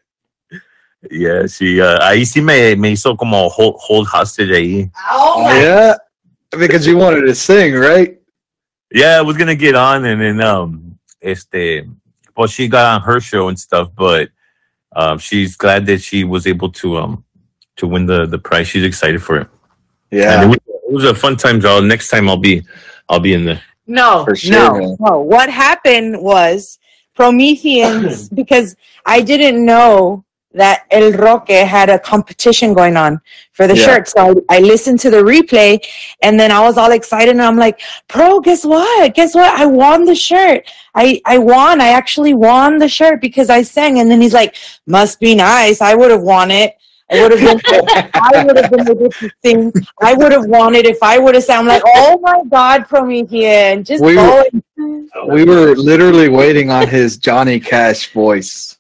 yeah, 1.10 1.46
sí, 1.46 1.78
uh, 1.80 1.98
ahí 2.02 2.24
sí 2.26 2.42
me, 2.42 2.74
me 2.74 2.90
hizo 2.92 3.16
como 3.16 3.48
hold, 3.48 3.76
hold 3.78 4.06
hostage 4.08 4.50
ahí. 4.50 4.90
Oh 5.12 5.42
yeah, 5.60 5.94
because 6.58 6.86
you 6.86 6.96
wanted 6.96 7.22
to 7.26 7.34
sing, 7.34 7.74
right? 7.74 8.18
Yeah, 8.92 9.18
I 9.18 9.22
was 9.22 9.36
gonna 9.36 9.54
get 9.54 9.74
on, 9.74 10.04
and 10.04 10.20
then 10.20 10.40
um, 10.40 10.98
este, 11.22 11.86
well, 12.36 12.46
she 12.48 12.66
got 12.68 12.94
on 12.96 13.02
her 13.02 13.20
show 13.20 13.48
and 13.48 13.58
stuff, 13.58 13.90
but 13.94 14.30
um, 14.94 15.18
she's 15.18 15.56
glad 15.56 15.86
that 15.86 16.00
she 16.00 16.24
was 16.24 16.46
able 16.46 16.70
to 16.72 16.96
um 16.96 17.24
to 17.76 17.86
win 17.86 18.06
the 18.06 18.26
the 18.26 18.38
prize. 18.38 18.66
She's 18.68 18.84
excited 18.84 19.22
for 19.22 19.36
it. 19.38 19.48
And 20.12 20.20
Yeah. 20.20 20.56
It 20.88 20.92
was, 20.92 21.04
a 21.04 21.14
fun 21.14 21.36
time, 21.36 21.60
y'all. 21.60 21.82
Next 21.82 22.08
time 22.08 22.28
I'll 22.28 22.36
be 22.36 22.62
I'll 23.08 23.20
be 23.20 23.34
in 23.34 23.44
the 23.44 23.60
No, 23.86 24.24
For 24.24 24.36
sure, 24.36 24.52
no, 24.52 24.72
man. 24.78 24.96
no. 25.00 25.20
What 25.20 25.48
happened 25.48 26.20
was 26.20 26.78
Prometheans 27.14 28.28
because 28.40 28.76
I 29.04 29.20
didn't 29.20 29.64
know 29.64 30.24
that 30.56 30.86
El 30.90 31.12
Roque 31.12 31.50
had 31.50 31.90
a 31.90 31.98
competition 31.98 32.72
going 32.72 32.96
on 32.96 33.20
for 33.52 33.66
the 33.66 33.76
Yeah. 33.76 33.84
shirt. 33.84 34.08
So 34.08 34.42
I, 34.48 34.56
I 34.56 34.60
listened 34.60 34.98
to 35.00 35.10
the 35.10 35.18
replay 35.18 35.78
and 36.22 36.40
then 36.40 36.50
I 36.50 36.60
was 36.60 36.78
all 36.78 36.92
excited 36.92 37.30
and 37.32 37.42
I'm 37.42 37.58
like, 37.58 37.80
Pro, 38.08 38.40
guess 38.40 38.64
what? 38.64 39.14
Guess 39.14 39.34
what? 39.34 39.52
I 39.60 39.66
won 39.66 40.04
the 40.04 40.14
shirt. 40.14 40.66
I, 40.94 41.20
I 41.26 41.36
won. 41.38 41.80
I 41.82 41.88
actually 41.88 42.32
won 42.32 42.78
the 42.78 42.88
shirt 42.88 43.20
because 43.20 43.50
I 43.50 43.62
sang. 43.62 43.98
And 43.98 44.10
then 44.10 44.20
he's 44.22 44.32
like, 44.32 44.56
must 44.86 45.20
be 45.20 45.34
nice. 45.34 45.82
I 45.82 45.94
would 45.94 46.10
have 46.10 46.22
won 46.22 46.50
it. 46.50 46.76
I 47.10 47.22
would 47.22 47.38
have 47.38 47.40
been 47.40 48.10
I 48.14 48.44
would 48.44 48.56
have 48.56 48.70
been 48.70 48.88
able 48.90 49.10
to 49.10 49.30
sing. 49.44 49.72
I 50.02 50.14
would 50.14 50.32
have 50.32 50.46
wanted 50.46 50.86
if 50.86 51.02
I 51.02 51.18
would 51.18 51.34
have. 51.34 51.44
I'm 51.48 51.66
like, 51.66 51.82
oh 51.86 52.18
my 52.20 52.42
God, 52.50 52.88
Promethean, 52.88 53.84
just 53.84 54.02
We 54.02 54.14
go. 54.14 54.44
were- 54.76 55.34
We 55.34 55.44
were 55.44 55.74
literally 55.76 56.28
waiting 56.28 56.70
on 56.70 56.86
his 56.88 57.16
Johnny 57.16 57.58
Cash 57.60 58.12
voice. 58.12 58.76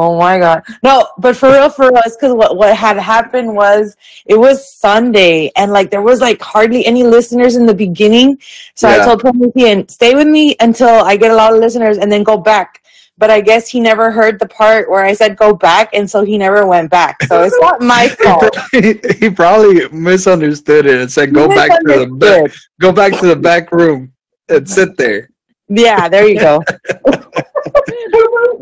Oh 0.00 0.16
my 0.16 0.38
God, 0.38 0.62
no, 0.84 1.08
but 1.18 1.36
for 1.36 1.50
real, 1.50 1.68
for 1.68 1.92
us, 1.98 2.14
because 2.16 2.32
what 2.32 2.56
what 2.56 2.76
had 2.76 2.96
happened 2.98 3.52
was 3.52 3.96
it 4.26 4.36
was 4.38 4.72
Sunday, 4.72 5.50
and 5.56 5.72
like 5.72 5.90
there 5.90 6.02
was 6.02 6.20
like 6.20 6.40
hardly 6.40 6.86
any 6.86 7.02
listeners 7.02 7.56
in 7.56 7.66
the 7.66 7.74
beginning. 7.74 8.38
So 8.76 8.88
I 8.88 9.04
told 9.04 9.18
Promethean, 9.20 9.88
stay 9.88 10.14
with 10.14 10.28
me 10.28 10.54
until 10.60 10.88
I 10.88 11.16
get 11.16 11.32
a 11.32 11.34
lot 11.34 11.52
of 11.52 11.58
listeners, 11.58 11.98
and 11.98 12.12
then 12.12 12.22
go 12.22 12.36
back. 12.38 12.80
But 13.18 13.30
I 13.30 13.40
guess 13.40 13.68
he 13.68 13.80
never 13.80 14.12
heard 14.12 14.38
the 14.38 14.46
part 14.46 14.88
where 14.88 15.04
I 15.04 15.12
said 15.12 15.36
go 15.36 15.52
back, 15.52 15.90
and 15.92 16.08
so 16.08 16.24
he 16.24 16.38
never 16.38 16.66
went 16.66 16.90
back. 16.90 17.20
So 17.24 17.42
it's 17.42 17.58
not 17.60 17.80
my 17.94 18.08
fault. 18.08 18.56
he, 18.70 19.00
he 19.18 19.28
probably 19.28 19.88
misunderstood 19.88 20.86
it 20.86 21.00
and 21.00 21.10
said, 21.10 21.34
"Go 21.34 21.48
back 21.48 21.70
to 21.80 21.84
the 21.84 22.06
back, 22.06 22.52
go 22.80 22.92
back 22.92 23.18
to 23.18 23.26
the 23.26 23.36
back 23.36 23.72
room 23.72 24.12
and 24.48 24.68
sit 24.68 24.96
there." 24.96 25.30
Yeah, 25.68 26.08
there 26.08 26.26
you 26.26 26.38
go. 26.38 26.62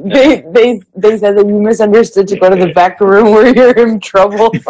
they, 0.09 0.43
they 0.53 0.81
they 0.95 1.19
said 1.19 1.37
that 1.37 1.47
you 1.47 1.61
misunderstood 1.61 2.29
to 2.29 2.37
go 2.39 2.51
to 2.51 2.57
the 2.57 2.73
back 2.73 3.01
room 3.01 3.31
where 3.31 3.55
you're 3.55 3.77
in 3.77 4.01
trouble. 4.01 4.53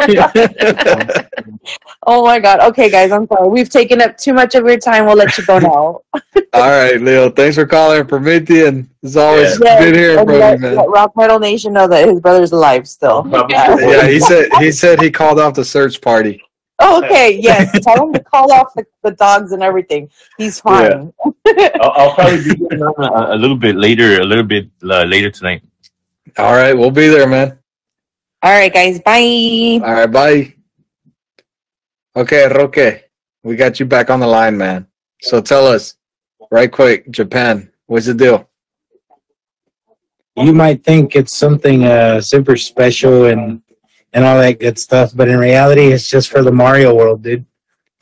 oh 2.07 2.25
my 2.25 2.39
god. 2.39 2.59
Okay, 2.61 2.89
guys, 2.89 3.11
I'm 3.11 3.27
sorry. 3.27 3.47
We've 3.47 3.69
taken 3.69 4.01
up 4.01 4.17
too 4.17 4.33
much 4.33 4.55
of 4.55 4.65
your 4.65 4.77
time. 4.77 5.05
We'll 5.05 5.15
let 5.15 5.37
you 5.37 5.45
go 5.45 5.59
now. 5.59 6.01
All 6.53 6.69
right, 6.69 6.99
Leo. 6.99 7.29
Thanks 7.29 7.55
for 7.55 7.65
calling 7.65 8.05
Promethean. 8.05 8.89
It's 9.03 9.15
always 9.15 9.59
Yes, 9.59 9.83
good 9.83 9.95
hearing 9.95 10.19
and 10.19 10.29
from 10.29 10.39
let, 10.39 10.53
you, 10.53 10.59
man. 10.59 10.75
let 10.75 10.89
Rock 10.89 11.11
Metal 11.15 11.39
Nation 11.39 11.73
know 11.73 11.87
that 11.87 12.07
his 12.07 12.19
brother's 12.19 12.51
alive 12.51 12.87
still. 12.87 13.27
Yeah. 13.49 13.75
Yeah, 13.79 14.07
he 14.07 14.19
said 14.19 14.49
he 14.59 14.71
said 14.71 15.01
he 15.01 15.11
called 15.11 15.39
off 15.39 15.53
the 15.53 15.65
search 15.65 16.01
party. 16.01 16.41
Oh, 16.79 17.03
okay, 17.03 17.39
yes. 17.41 17.71
Tell 17.83 18.07
him 18.07 18.13
to 18.13 18.23
call 18.23 18.51
off 18.51 18.73
the, 18.75 18.85
the 19.03 19.11
dogs 19.11 19.51
and 19.51 19.63
everything. 19.63 20.09
He's 20.37 20.59
fine. 20.59 21.13
I'll, 21.25 21.35
I'll 21.81 22.13
probably 22.15 22.43
be 22.43 22.55
getting 22.55 22.83
on 22.83 23.03
a, 23.03 23.35
a 23.35 23.37
little 23.37 23.57
bit 23.57 23.75
later, 23.75 24.21
a 24.21 24.25
little 24.25 24.43
bit 24.43 24.69
uh, 24.83 25.03
later 25.03 25.31
tonight. 25.31 25.63
All 26.37 26.53
right, 26.53 26.73
we'll 26.73 26.91
be 26.91 27.07
there, 27.07 27.27
man. 27.27 27.57
All 28.43 28.51
right, 28.51 28.71
guys. 28.71 28.99
Bye. 29.01 29.81
All 29.83 29.93
right, 29.93 30.11
bye. 30.11 30.53
Okay, 32.15 32.47
Roque, 32.47 33.03
we 33.43 33.55
got 33.55 33.79
you 33.79 33.85
back 33.85 34.09
on 34.09 34.19
the 34.19 34.27
line, 34.27 34.57
man. 34.57 34.87
So 35.21 35.41
tell 35.41 35.67
us, 35.67 35.95
right 36.51 36.71
quick, 36.71 37.09
Japan, 37.11 37.71
what's 37.85 38.05
the 38.07 38.13
deal? 38.13 38.49
you 40.37 40.53
might 40.53 40.83
think 40.83 41.15
it's 41.15 41.35
something 41.35 41.83
uh, 41.83 42.21
super 42.21 42.55
special 42.55 43.25
and 43.25 43.61
and 44.13 44.25
all 44.25 44.37
that 44.39 44.59
good 44.59 44.79
stuff, 44.79 45.11
but 45.15 45.27
in 45.27 45.37
reality, 45.39 45.87
it's 45.87 46.09
just 46.09 46.29
for 46.29 46.41
the 46.41 46.51
Mario 46.51 46.95
world, 46.95 47.23
dude. 47.23 47.45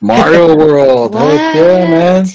Mario 0.00 0.56
World. 0.62 1.14
Heck 1.14 1.54
yeah, 1.54 1.88
man. 1.88 2.26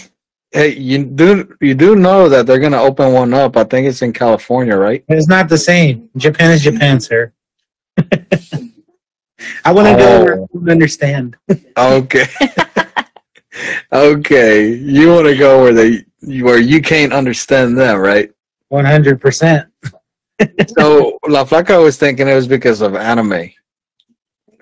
Hey, 0.51 0.75
you 0.75 1.05
do 1.05 1.55
you 1.61 1.73
do 1.75 1.95
know 1.95 2.27
that 2.27 2.45
they're 2.45 2.59
gonna 2.59 2.81
open 2.81 3.13
one 3.13 3.33
up? 3.33 3.55
I 3.55 3.63
think 3.63 3.87
it's 3.87 4.01
in 4.01 4.11
California, 4.13 4.75
right? 4.75 5.03
It's 5.07 5.27
not 5.27 5.47
the 5.47 5.57
same. 5.57 6.09
Japan 6.17 6.51
is 6.51 6.61
Japan, 6.63 6.99
sir. 6.99 7.31
I 9.65 9.71
want 9.71 9.87
to 9.87 9.95
go 9.95 10.17
oh. 10.17 10.23
where 10.23 10.37
Oh. 10.39 10.47
people 10.47 10.71
understand. 10.71 11.37
Okay. 11.77 12.25
okay. 13.91 14.67
You 14.73 15.09
want 15.13 15.27
to 15.27 15.37
go 15.37 15.61
where 15.63 15.73
they 15.73 16.05
where 16.41 16.59
you 16.59 16.81
can't 16.81 17.13
understand 17.13 17.77
them, 17.77 17.99
right? 17.99 18.31
One 18.69 18.85
hundred 18.85 19.21
percent. 19.21 19.67
So 20.77 21.19
La 21.27 21.45
Flaca 21.45 21.81
was 21.81 21.97
thinking 21.97 22.27
it 22.27 22.33
was 22.35 22.47
because 22.47 22.81
of 22.81 22.95
anime. 22.95 23.51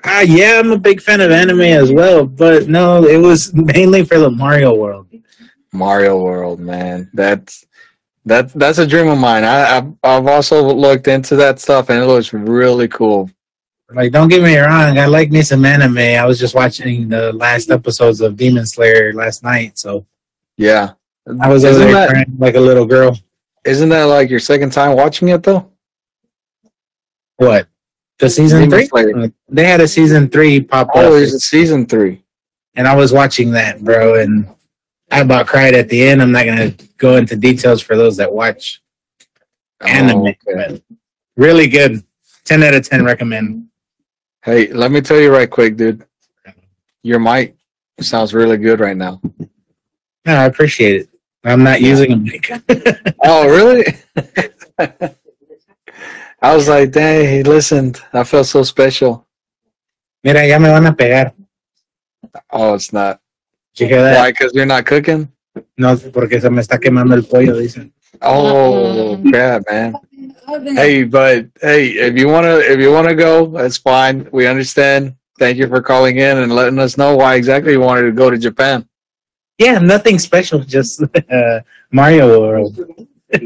Ah, 0.04 0.22
yeah, 0.22 0.60
I'm 0.60 0.72
a 0.72 0.78
big 0.78 1.02
fan 1.02 1.20
of 1.22 1.32
anime 1.32 1.62
as 1.62 1.92
well, 1.92 2.26
but 2.26 2.68
no, 2.70 3.04
it 3.06 3.18
was 3.18 3.54
mainly 3.54 4.06
for 4.06 4.18
the 4.18 4.30
Mario 4.30 4.74
world. 4.76 5.08
Mario 5.72 6.18
World, 6.24 6.60
man. 6.60 7.10
That's 7.14 7.66
that's 8.26 8.54
that's 8.54 8.78
a 8.80 8.88
dream 8.88 9.08
of 9.08 9.18
mine. 9.20 9.44
I 9.44 9.78
I've, 9.78 9.94
I've 10.04 10.28
also 10.28 10.64
looked 10.64 11.08
into 11.08 11.36
that 11.38 11.60
stuff 11.60 11.90
and 11.90 12.02
it 12.02 12.08
looks 12.08 12.34
really 12.34 12.88
cool. 12.88 13.30
Like, 13.92 14.12
don't 14.12 14.30
get 14.30 14.42
me 14.44 14.58
wrong, 14.58 14.98
I 14.98 15.06
like 15.06 15.32
me 15.32 15.42
some 15.42 15.66
anime. 15.66 15.98
I 15.98 16.26
was 16.26 16.40
just 16.40 16.56
watching 16.56 17.10
the 17.10 17.34
last 17.34 17.70
episodes 17.72 18.22
of 18.22 18.36
Demon 18.38 18.66
Slayer 18.66 19.14
last 19.14 19.44
night, 19.44 19.78
so 19.80 20.06
Yeah. 20.58 20.92
I 21.42 21.48
was 21.50 21.64
over 21.66 21.76
isn't 21.76 21.88
there 21.88 21.94
that, 21.94 22.10
crying 22.10 22.36
like 22.40 22.56
a 22.56 22.60
little 22.60 22.86
girl. 22.86 23.18
isn't 23.66 23.90
that 23.90 24.04
like 24.06 24.30
your 24.30 24.40
second 24.40 24.72
time 24.72 24.96
watching 24.96 25.30
it 25.30 25.44
though? 25.44 25.70
What? 27.38 27.68
The 28.20 28.30
season 28.30 28.70
three? 28.70 28.86
Slayer. 28.88 29.32
They 29.48 29.66
had 29.66 29.82
a 29.82 29.88
season 29.88 30.30
three 30.30 30.62
pop 30.62 30.90
Oh, 30.94 31.00
up, 31.08 31.12
there's 31.14 31.34
a 31.34 31.40
season 31.40 31.86
three. 31.86 32.22
and 32.76 32.88
I 32.88 32.96
was 32.96 33.12
watching 33.14 33.52
that, 33.52 33.82
bro, 33.84 34.20
and 34.20 34.48
I 35.12 35.22
about 35.22 35.48
cried 35.48 35.74
at 35.74 35.90
the 35.90 36.02
end. 36.08 36.22
I'm 36.22 36.32
not 36.32 36.46
gonna 36.46 36.74
go 36.98 37.16
into 37.16 37.36
details 37.36 37.82
for 37.82 37.96
those 37.96 38.18
that 38.18 38.32
watch 38.32 38.82
oh, 39.82 39.88
anime, 39.88 40.18
Oh, 40.18 40.28
okay. 40.28 40.38
but 40.54 40.82
really 41.38 41.68
good. 41.68 42.04
Ten 42.46 42.62
out 42.64 42.74
of 42.74 42.88
ten 42.88 43.04
recommend. 43.06 43.68
Hey, 44.44 44.68
let 44.74 44.92
me 44.92 45.02
tell 45.02 45.20
you 45.20 45.32
right 45.32 45.50
quick, 45.50 45.78
dude. 45.78 46.06
Your 47.04 47.20
mic 47.20 47.56
sounds 48.02 48.34
really 48.34 48.58
good 48.58 48.80
right 48.80 48.98
now. 48.98 49.22
No, 50.26 50.36
I 50.36 50.46
appreciate 50.46 51.02
it. 51.02 51.10
I'm 51.46 51.64
not 51.64 51.80
using 51.82 52.12
a 52.12 52.18
mic. 52.18 52.52
Oh, 53.24 53.48
really? 53.48 53.86
I 56.42 56.56
was 56.56 56.68
like, 56.68 56.92
dang, 56.92 57.28
he 57.28 57.44
listened. 57.44 58.02
I 58.14 58.24
felt 58.24 58.48
so 58.48 58.64
special. 58.64 59.28
Mira, 60.24 60.46
ya 60.46 60.60
me 60.60 60.70
van 60.70 60.86
a 60.86 60.94
pegar. 60.94 61.34
Oh, 62.52 62.74
it's 62.76 62.94
not. 62.94 63.20
You 63.76 63.88
hear 63.88 64.02
that? 64.02 64.20
Why? 64.20 64.32
Because 64.32 64.54
you're 64.54 64.66
not 64.66 64.86
cooking? 64.86 65.32
No, 65.78 65.98
porque 65.98 66.40
se 66.40 66.50
me 66.50 66.62
está 66.62 66.80
quemando 66.80 67.16
el 67.16 67.24
pollo, 67.24 67.56
dicen. 67.56 67.92
Oh, 68.22 69.22
crap, 69.30 69.64
man. 69.70 69.94
Hey, 70.76 71.04
but 71.04 71.48
hey, 71.62 71.90
if 71.92 72.18
you 72.18 72.28
wanna, 72.28 72.58
if 72.58 72.80
you 72.80 72.92
wanna 72.92 73.16
go, 73.16 73.46
that's 73.48 73.78
fine. 73.78 74.28
We 74.32 74.48
understand. 74.48 75.16
Thank 75.38 75.58
you 75.58 75.68
for 75.68 75.82
calling 75.82 76.18
in 76.18 76.38
and 76.40 76.54
letting 76.54 76.80
us 76.80 76.98
know 76.98 77.16
why 77.16 77.36
exactly 77.36 77.74
you 77.74 77.80
wanted 77.80 78.04
to 78.04 78.12
go 78.12 78.30
to 78.30 78.38
Japan. 78.38 78.88
Yeah, 79.58 79.80
nothing 79.80 80.20
special, 80.20 80.60
just 80.60 81.04
uh, 81.32 81.60
Mario 81.92 82.40
World. 82.40 82.80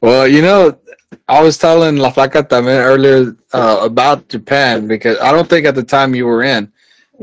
well, 0.00 0.28
you 0.28 0.42
know, 0.42 0.78
I 1.28 1.42
was 1.42 1.56
telling 1.58 1.96
La 1.96 2.10
Flaca 2.10 2.42
también 2.46 2.80
earlier 2.82 3.36
uh, 3.52 3.78
about 3.82 4.28
Japan 4.28 4.86
because 4.88 5.18
I 5.20 5.32
don't 5.32 5.48
think 5.48 5.66
at 5.66 5.74
the 5.74 5.82
time 5.82 6.14
you 6.14 6.26
were 6.26 6.42
in, 6.42 6.72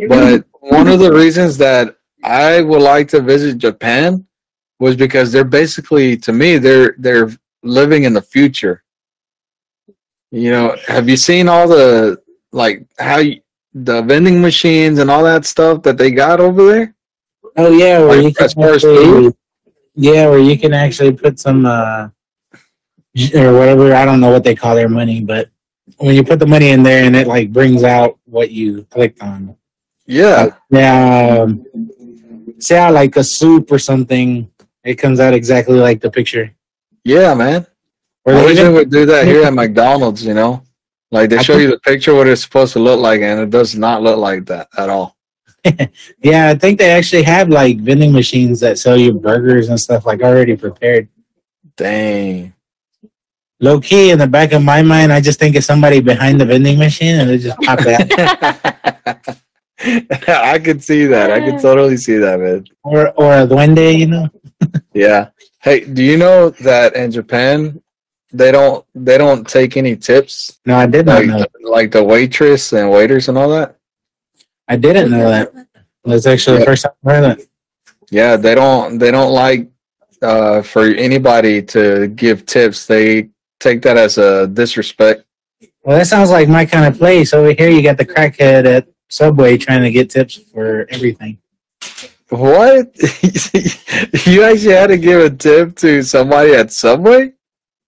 but 0.07 0.45
one 0.61 0.87
of 0.87 0.99
the 0.99 1.11
reasons 1.11 1.57
that 1.57 1.95
I 2.23 2.61
would 2.61 2.81
like 2.81 3.07
to 3.09 3.21
visit 3.21 3.57
Japan 3.57 4.25
was 4.79 4.95
because 4.95 5.31
they're 5.31 5.43
basically, 5.43 6.15
to 6.17 6.31
me, 6.31 6.57
they're 6.57 6.95
they're 6.97 7.29
living 7.63 8.03
in 8.05 8.13
the 8.13 8.21
future. 8.21 8.83
You 10.31 10.51
know, 10.51 10.75
have 10.87 11.07
you 11.09 11.17
seen 11.17 11.47
all 11.49 11.67
the 11.67 12.17
like 12.51 12.85
how 12.97 13.17
you, 13.19 13.41
the 13.73 14.01
vending 14.01 14.41
machines 14.41 14.99
and 14.99 15.09
all 15.11 15.23
that 15.23 15.45
stuff 15.45 15.83
that 15.83 15.97
they 15.97 16.11
got 16.11 16.39
over 16.39 16.65
there? 16.71 16.95
Oh 17.57 17.69
yeah, 17.71 17.99
where 17.99 18.15
Like, 18.17 18.25
you 18.25 18.33
can 18.33 18.45
as 18.45 18.53
far 18.53 18.69
as 18.69 18.75
actually- 18.83 19.05
food? 19.05 19.35
yeah, 19.95 20.27
where 20.29 20.39
you 20.39 20.57
can 20.57 20.73
actually 20.73 21.11
put 21.13 21.39
some 21.39 21.65
uh 21.65 22.07
j- 22.07 22.11
or 23.35 23.53
whatever. 23.53 23.93
I 23.93 24.05
don't 24.05 24.19
know 24.19 24.31
what 24.31 24.43
they 24.43 24.55
call 24.55 24.75
their 24.75 24.89
money, 24.89 25.21
but 25.21 25.49
when 25.97 26.15
you 26.15 26.23
put 26.23 26.39
the 26.39 26.47
money 26.47 26.69
in 26.69 26.83
there 26.83 27.03
and 27.03 27.15
it 27.15 27.27
like 27.27 27.51
brings 27.51 27.83
out 27.83 28.17
what 28.25 28.51
you 28.51 28.83
clicked 28.89 29.21
on. 29.21 29.55
Yeah, 30.05 30.55
Yeah, 30.69 31.43
um, 31.43 31.65
say 32.59 32.77
out 32.77 32.93
like 32.93 33.15
a 33.15 33.23
soup 33.23 33.71
or 33.71 33.79
something. 33.79 34.49
It 34.83 34.95
comes 34.95 35.19
out 35.21 35.33
exactly 35.33 35.79
like 35.79 36.01
the 36.01 36.11
picture. 36.11 36.53
yeah, 37.05 37.33
man. 37.33 37.65
Or 38.25 38.33
I 38.33 38.45
wish 38.45 38.57
they 38.57 38.69
would 38.69 38.89
do 38.89 39.05
that 39.05 39.25
here 39.25 39.43
at 39.43 39.53
McDonald's. 39.53 40.25
You 40.25 40.33
know, 40.33 40.63
like 41.11 41.29
they 41.29 41.41
show 41.43 41.57
you 41.57 41.69
the 41.69 41.79
picture 41.79 42.13
what 42.15 42.27
it's 42.27 42.41
supposed 42.43 42.73
to 42.73 42.79
look 42.79 42.99
like, 42.99 43.21
and 43.21 43.39
it 43.39 43.49
does 43.49 43.75
not 43.75 44.01
look 44.01 44.17
like 44.17 44.45
that 44.45 44.67
at 44.77 44.89
all. 44.89 45.15
Yeah, 46.21 46.49
I 46.49 46.55
think 46.55 46.77
they 46.77 46.91
actually 46.91 47.23
have 47.23 47.47
like 47.47 47.79
vending 47.79 48.11
machines 48.11 48.59
that 48.59 48.79
sell 48.79 48.97
you 48.97 49.13
burgers 49.13 49.69
and 49.69 49.79
stuff 49.79 50.05
like 50.05 50.21
already 50.21 50.57
prepared. 50.57 51.07
Dang. 51.77 52.52
Low 53.63 53.79
key 53.79 54.11
in 54.11 54.19
the 54.19 54.27
back 54.27 54.51
of 54.51 54.61
my 54.61 54.81
mind, 54.81 55.13
I 55.13 55.21
just 55.21 55.39
think 55.39 55.55
it's 55.55 55.65
somebody 55.65 56.01
behind 56.01 56.41
the 56.41 56.45
vending 56.45 56.77
machine 56.77 57.15
and 57.21 57.29
they 57.29 57.37
just 57.37 57.57
pop 57.59 57.79
out. 57.79 59.37
I 60.27 60.59
could 60.59 60.83
see 60.83 61.05
that. 61.07 61.31
I 61.31 61.39
could 61.39 61.61
totally 61.61 61.95
see 61.97 62.17
that, 62.17 62.39
man. 62.39 62.65
or 62.83 63.11
or 63.21 63.31
a 63.43 63.47
duende, 63.47 63.97
you 63.97 64.07
know. 64.07 64.29
Yeah. 64.93 65.29
Hey, 65.61 65.81
do 65.85 66.03
you 66.03 66.17
know 66.17 66.49
that 66.69 66.95
in 66.95 67.09
Japan 67.11 67.81
they 68.31 68.51
don't 68.51 68.85
they 68.95 69.17
don't 69.17 69.47
take 69.47 69.75
any 69.77 69.95
tips 69.95 70.59
No, 70.65 70.75
I 70.77 70.85
did 70.85 71.05
not 71.05 71.25
like 71.25 71.27
know. 71.27 71.45
like 71.77 71.91
the 71.91 72.03
waitress 72.03 72.73
and 72.73 72.91
waiters 72.91 73.27
and 73.29 73.37
all 73.37 73.49
that? 73.57 73.75
I 74.67 74.75
didn't 74.77 75.09
know 75.11 75.29
that. 75.29 75.51
That's 76.05 76.27
actually 76.27 76.57
the 76.57 76.63
Yeah. 76.63 76.65
first 76.71 76.83
time 76.83 76.93
I 77.05 77.13
heard 77.13 77.23
that. 77.37 77.39
Yeah, 78.11 78.35
they 78.37 78.55
don't 78.55 78.97
they 78.99 79.11
don't 79.11 79.31
like 79.33 79.69
uh 80.21 80.61
for 80.61 80.83
anybody 81.07 81.61
to 81.75 82.07
give 82.21 82.45
tips. 82.45 82.85
They 82.85 83.29
take 83.63 83.81
that 83.83 83.97
as 83.97 84.17
a 84.17 84.47
disrespect. 84.47 85.23
Well, 85.83 85.97
that 85.97 86.07
sounds 86.07 86.29
like 86.29 86.47
my 86.49 86.65
kind 86.65 86.85
of 86.85 86.97
place. 86.97 87.33
Over 87.33 87.53
here, 87.53 87.69
you 87.69 87.81
got 87.81 87.97
the 87.97 88.05
crackhead 88.05 88.65
at 88.65 88.87
Subway 89.09 89.57
trying 89.57 89.81
to 89.81 89.91
get 89.91 90.09
tips 90.09 90.35
for 90.35 90.85
everything. 90.89 91.39
What? 92.29 92.91
you 94.25 94.43
actually 94.43 94.73
had 94.73 94.87
to 94.87 94.97
give 94.97 95.21
a 95.21 95.29
tip 95.29 95.75
to 95.77 96.01
somebody 96.03 96.53
at 96.53 96.71
Subway? 96.71 97.33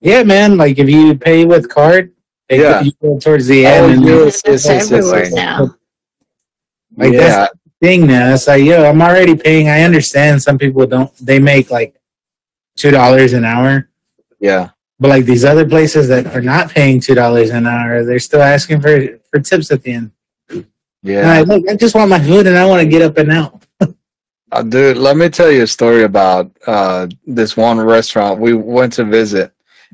Yeah, 0.01 0.23
man. 0.23 0.57
Like 0.57 0.77
if 0.77 0.89
you 0.89 1.15
pay 1.17 1.45
with 1.45 1.69
card, 1.69 2.13
they 2.47 2.61
Yeah. 2.61 2.81
you 2.81 2.91
go 3.01 3.17
towards 3.17 3.47
the 3.47 3.65
Oh, 3.65 3.69
end. 3.69 3.93
and 3.93 4.05
yes, 4.05 4.41
That's 4.43 4.65
yes, 4.65 4.65
yes, 4.65 4.91
yes, 4.91 4.91
everywhere 4.91 5.23
yes. 5.23 5.33
now. 5.33 5.75
Like 6.97 7.13
yeah, 7.13 7.19
that's 7.19 7.51
the 7.53 7.71
thing 7.87 8.07
now. 8.07 8.33
It's 8.33 8.47
like, 8.47 8.63
yo, 8.63 8.85
I'm 8.85 9.01
already 9.01 9.35
paying. 9.35 9.67
I 9.67 9.81
understand 9.81 10.41
some 10.43 10.57
people 10.57 10.85
don't. 10.85 11.11
They 11.17 11.39
make 11.39 11.71
like 11.71 11.95
two 12.75 12.91
dollars 12.91 13.33
an 13.33 13.45
hour, 13.45 13.89
yeah. 14.39 14.69
But 14.99 15.09
like 15.09 15.25
these 15.25 15.43
other 15.43 15.67
places 15.67 16.07
that 16.07 16.27
are 16.35 16.41
not 16.41 16.69
paying 16.69 16.99
two 16.99 17.15
dollars 17.15 17.49
an 17.49 17.67
hour, 17.67 18.03
they're 18.03 18.19
still 18.19 18.41
asking 18.41 18.81
for 18.81 19.19
for 19.29 19.39
tips 19.39 19.71
at 19.71 19.83
the 19.83 19.93
end. 19.93 20.11
Yeah. 21.03 21.19
And 21.19 21.29
I, 21.29 21.41
look, 21.41 21.69
I 21.69 21.75
just 21.75 21.95
want 21.95 22.09
my 22.09 22.19
food 22.19 22.47
and 22.47 22.57
I 22.57 22.65
want 22.65 22.81
to 22.81 22.87
get 22.87 23.01
up 23.01 23.17
and 23.17 23.31
out. 23.31 23.63
Uh, 24.51 24.61
dude, 24.63 24.97
let 24.97 25.17
me 25.17 25.27
tell 25.27 25.51
you 25.51 25.63
a 25.63 25.67
story 25.67 26.03
about 26.03 26.49
uh, 26.65 27.07
this 27.25 27.57
one 27.57 27.79
restaurant 27.79 28.39
we 28.39 28.53
went 28.53 28.93
to 28.93 29.03
visit, 29.03 29.51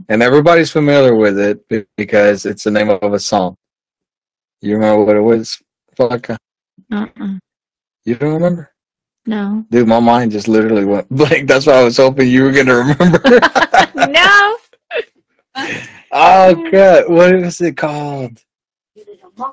and 0.07 0.21
everybody's 0.21 0.71
familiar 0.71 1.15
with 1.15 1.39
it 1.39 1.87
because 1.97 2.45
it's 2.45 2.63
the 2.63 2.71
name 2.71 2.89
of 2.89 3.13
a 3.13 3.19
song. 3.19 3.55
You 4.61 4.75
remember 4.75 5.03
what 5.03 5.15
it 5.15 5.21
was? 5.21 5.59
Flaca? 5.97 6.37
Uh-uh. 6.91 7.39
You 8.05 8.15
don't 8.15 8.33
remember? 8.33 8.71
No. 9.25 9.65
Dude, 9.69 9.87
my 9.87 9.99
mind 9.99 10.31
just 10.31 10.47
literally 10.47 10.85
went 10.85 11.09
blank. 11.15 11.47
That's 11.47 11.65
why 11.65 11.73
I 11.73 11.83
was 11.83 11.97
hoping 11.97 12.29
you 12.29 12.43
were 12.43 12.51
gonna 12.51 12.75
remember. 12.75 13.21
no. 14.11 14.57
Oh 16.11 16.65
crap! 16.69 17.07
What 17.09 17.35
was 17.35 17.61
it 17.61 17.77
called? 17.77 18.41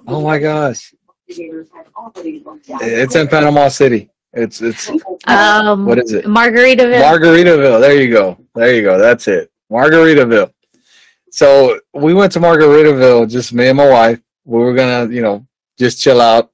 Oh 0.07 0.23
my 0.23 0.39
gosh! 0.39 0.95
It's 1.29 3.15
in 3.17 3.29
Panama 3.29 3.69
City. 3.69 4.11
It's 4.33 4.61
it's 4.61 4.91
Um, 5.27 5.87
what 5.87 5.99
is 5.99 6.13
it? 6.13 6.25
Margaritaville. 6.27 7.03
Margaritaville. 7.03 7.81
There 7.81 8.01
you 8.01 8.13
go. 8.13 8.39
There 8.55 8.75
you 8.75 8.83
go. 8.83 8.99
That's 8.99 9.27
it. 9.29 9.51
Margaritaville. 9.71 10.53
So 11.31 11.81
we 11.95 12.15
went 12.15 12.33
to 12.33 12.41
Margaritaville, 12.41 13.29
just 13.31 13.53
me 13.53 13.69
and 13.69 13.77
my 13.77 13.89
wife. 13.89 14.21
We 14.45 14.59
were 14.59 14.75
gonna, 14.75 15.13
you 15.13 15.23
know, 15.23 15.47
just 15.79 16.01
chill 16.01 16.21
out. 16.21 16.51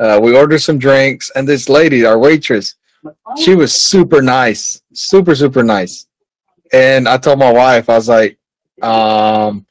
Uh, 0.00 0.20
we 0.22 0.36
ordered 0.36 0.58
some 0.58 0.78
drinks, 0.78 1.30
and 1.34 1.48
this 1.48 1.68
lady, 1.68 2.04
our 2.04 2.18
waitress, 2.18 2.74
she 3.38 3.54
was 3.54 3.72
super 3.72 4.20
nice, 4.20 4.82
super 4.92 5.34
super 5.34 5.62
nice. 5.62 6.06
And 6.72 7.08
I 7.08 7.16
told 7.16 7.38
my 7.38 7.52
wife, 7.52 7.88
I 7.88 7.94
was 7.94 8.08
like, 8.08 8.38
um, 8.82 9.66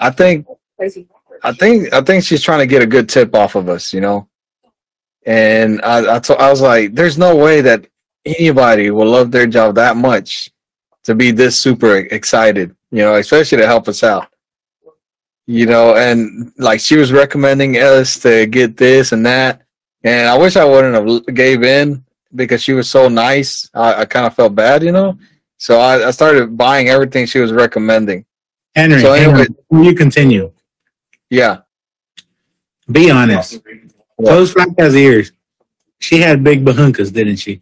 I 0.00 0.10
think, 0.10 0.46
I 1.42 1.52
think, 1.52 1.92
I 1.92 2.00
think 2.00 2.24
she's 2.24 2.42
trying 2.42 2.60
to 2.60 2.66
get 2.66 2.82
a 2.82 2.86
good 2.86 3.08
tip 3.08 3.34
off 3.34 3.54
of 3.54 3.68
us, 3.68 3.92
you 3.92 4.00
know. 4.00 4.28
And 5.24 5.80
I, 5.82 5.98
I, 5.98 6.50
was 6.50 6.60
like, 6.60 6.94
there's 6.94 7.18
no 7.18 7.34
way 7.34 7.60
that 7.60 7.86
anybody 8.24 8.90
will 8.90 9.08
love 9.08 9.30
their 9.30 9.46
job 9.46 9.74
that 9.74 9.96
much 9.96 10.50
to 11.04 11.14
be 11.14 11.30
this 11.30 11.60
super 11.60 11.96
excited, 11.96 12.74
you 12.90 12.98
know, 12.98 13.16
especially 13.16 13.58
to 13.58 13.66
help 13.66 13.88
us 13.88 14.02
out. 14.02 14.28
You 15.48 15.66
know, 15.66 15.94
and 15.94 16.52
like 16.58 16.80
she 16.80 16.96
was 16.96 17.12
recommending 17.12 17.76
us 17.76 18.18
to 18.20 18.46
get 18.46 18.76
this 18.76 19.12
and 19.12 19.24
that, 19.26 19.62
and 20.02 20.28
I 20.28 20.36
wish 20.36 20.56
I 20.56 20.64
wouldn't 20.64 20.94
have 20.94 21.34
gave 21.34 21.62
in 21.62 22.04
because 22.34 22.62
she 22.62 22.72
was 22.72 22.90
so 22.90 23.08
nice. 23.08 23.70
I, 23.74 24.02
I 24.02 24.04
kind 24.04 24.26
of 24.26 24.34
felt 24.34 24.54
bad, 24.54 24.82
you 24.82 24.92
know. 24.92 25.18
So 25.58 25.78
I, 25.78 26.08
I 26.08 26.10
started 26.10 26.56
buying 26.56 26.88
everything 26.88 27.26
she 27.26 27.38
was 27.38 27.52
recommending. 27.52 28.24
Henry, 28.74 29.00
So 29.00 29.12
anyway- 29.12 29.32
Henry, 29.38 29.46
before 29.48 29.84
you 29.84 29.94
continue. 29.94 30.52
Yeah. 31.30 31.58
Be 32.90 33.10
honest. 33.10 33.60
Close 34.20 34.52
Flock 34.52 34.68
has 34.78 34.94
ears. 34.94 35.32
She 35.98 36.18
had 36.20 36.44
big 36.44 36.64
bahunkas, 36.64 37.12
didn't 37.12 37.36
she? 37.36 37.60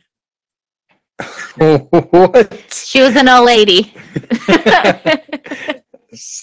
what? 1.56 2.64
She 2.72 3.00
was 3.00 3.16
an 3.16 3.28
old 3.28 3.46
lady. 3.46 3.94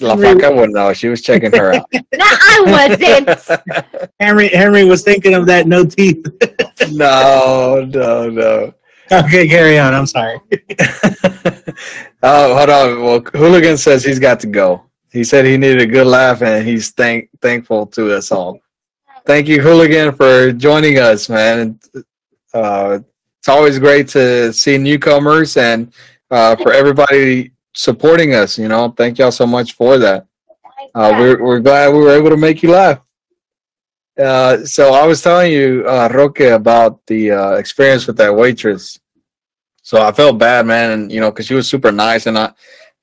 La 0.02 0.15
Flaca 0.18 0.53
wouldn't 0.53 0.73
know. 0.73 0.91
She 0.94 1.07
was 1.07 1.22
checking 1.22 1.52
her 1.52 1.73
out. 1.73 1.86
no, 1.94 2.02
I 2.22 2.98
wasn't. 2.99 4.10
Henry 4.19 4.49
Henry 4.49 4.84
was 4.84 5.03
thinking 5.03 5.34
of 5.34 5.45
that 5.45 5.65
no 5.68 5.86
teeth. 5.86 6.26
no, 6.91 7.88
no, 7.94 8.30
no. 8.30 8.73
Okay, 9.11 9.47
carry 9.47 9.77
on. 9.79 9.93
I'm 9.93 10.07
sorry. 10.07 10.39
Oh, 12.23 12.55
hold 12.55 12.69
on. 12.69 13.01
Well, 13.01 13.21
Hooligan 13.33 13.77
says 13.77 14.03
he's 14.03 14.19
got 14.19 14.39
to 14.41 14.47
go. 14.47 14.83
He 15.11 15.23
said 15.23 15.43
he 15.43 15.57
needed 15.57 15.81
a 15.81 15.88
good 15.88 16.05
laugh, 16.05 16.41
and 16.41 16.65
he's 16.67 16.91
thank 16.91 17.29
thankful 17.41 17.88
to 17.88 18.15
us 18.15 18.31
all. 18.31 18.59
Thank 19.25 19.47
you, 19.47 19.61
Hooligan, 19.61 20.13
for 20.13 20.51
joining 20.51 20.99
us, 20.99 21.29
man. 21.29 21.79
Uh, 22.53 22.99
it's 23.39 23.49
always 23.49 23.79
great 23.79 24.07
to 24.09 24.53
see 24.53 24.77
newcomers 24.77 25.57
and 25.57 25.91
uh, 26.29 26.55
for 26.57 26.73
everybody 26.73 27.51
supporting 27.73 28.35
us. 28.35 28.57
You 28.57 28.67
know, 28.67 28.89
thank 28.89 29.17
y'all 29.17 29.31
so 29.31 29.47
much 29.47 29.73
for 29.73 29.97
that. 29.97 30.27
Uh, 30.93 31.15
we're 31.17 31.43
we're 31.43 31.59
glad 31.59 31.91
we 31.91 31.99
were 31.99 32.15
able 32.15 32.29
to 32.29 32.38
make 32.38 32.61
you 32.61 32.71
laugh. 32.71 32.99
Uh, 34.19 34.63
so 34.65 34.93
I 34.93 35.05
was 35.05 35.21
telling 35.21 35.51
you, 35.51 35.85
uh, 35.88 36.09
Roque, 36.11 36.41
about 36.41 36.99
the 37.07 37.31
uh, 37.31 37.51
experience 37.53 38.07
with 38.07 38.17
that 38.17 38.35
waitress. 38.35 38.99
So 39.83 40.01
I 40.01 40.11
felt 40.11 40.38
bad, 40.38 40.65
man, 40.65 40.91
and 40.91 41.11
you 41.11 41.19
know, 41.19 41.31
because 41.31 41.47
she 41.47 41.53
was 41.55 41.69
super 41.69 41.91
nice, 41.91 42.27
and 42.27 42.38
I, 42.38 42.51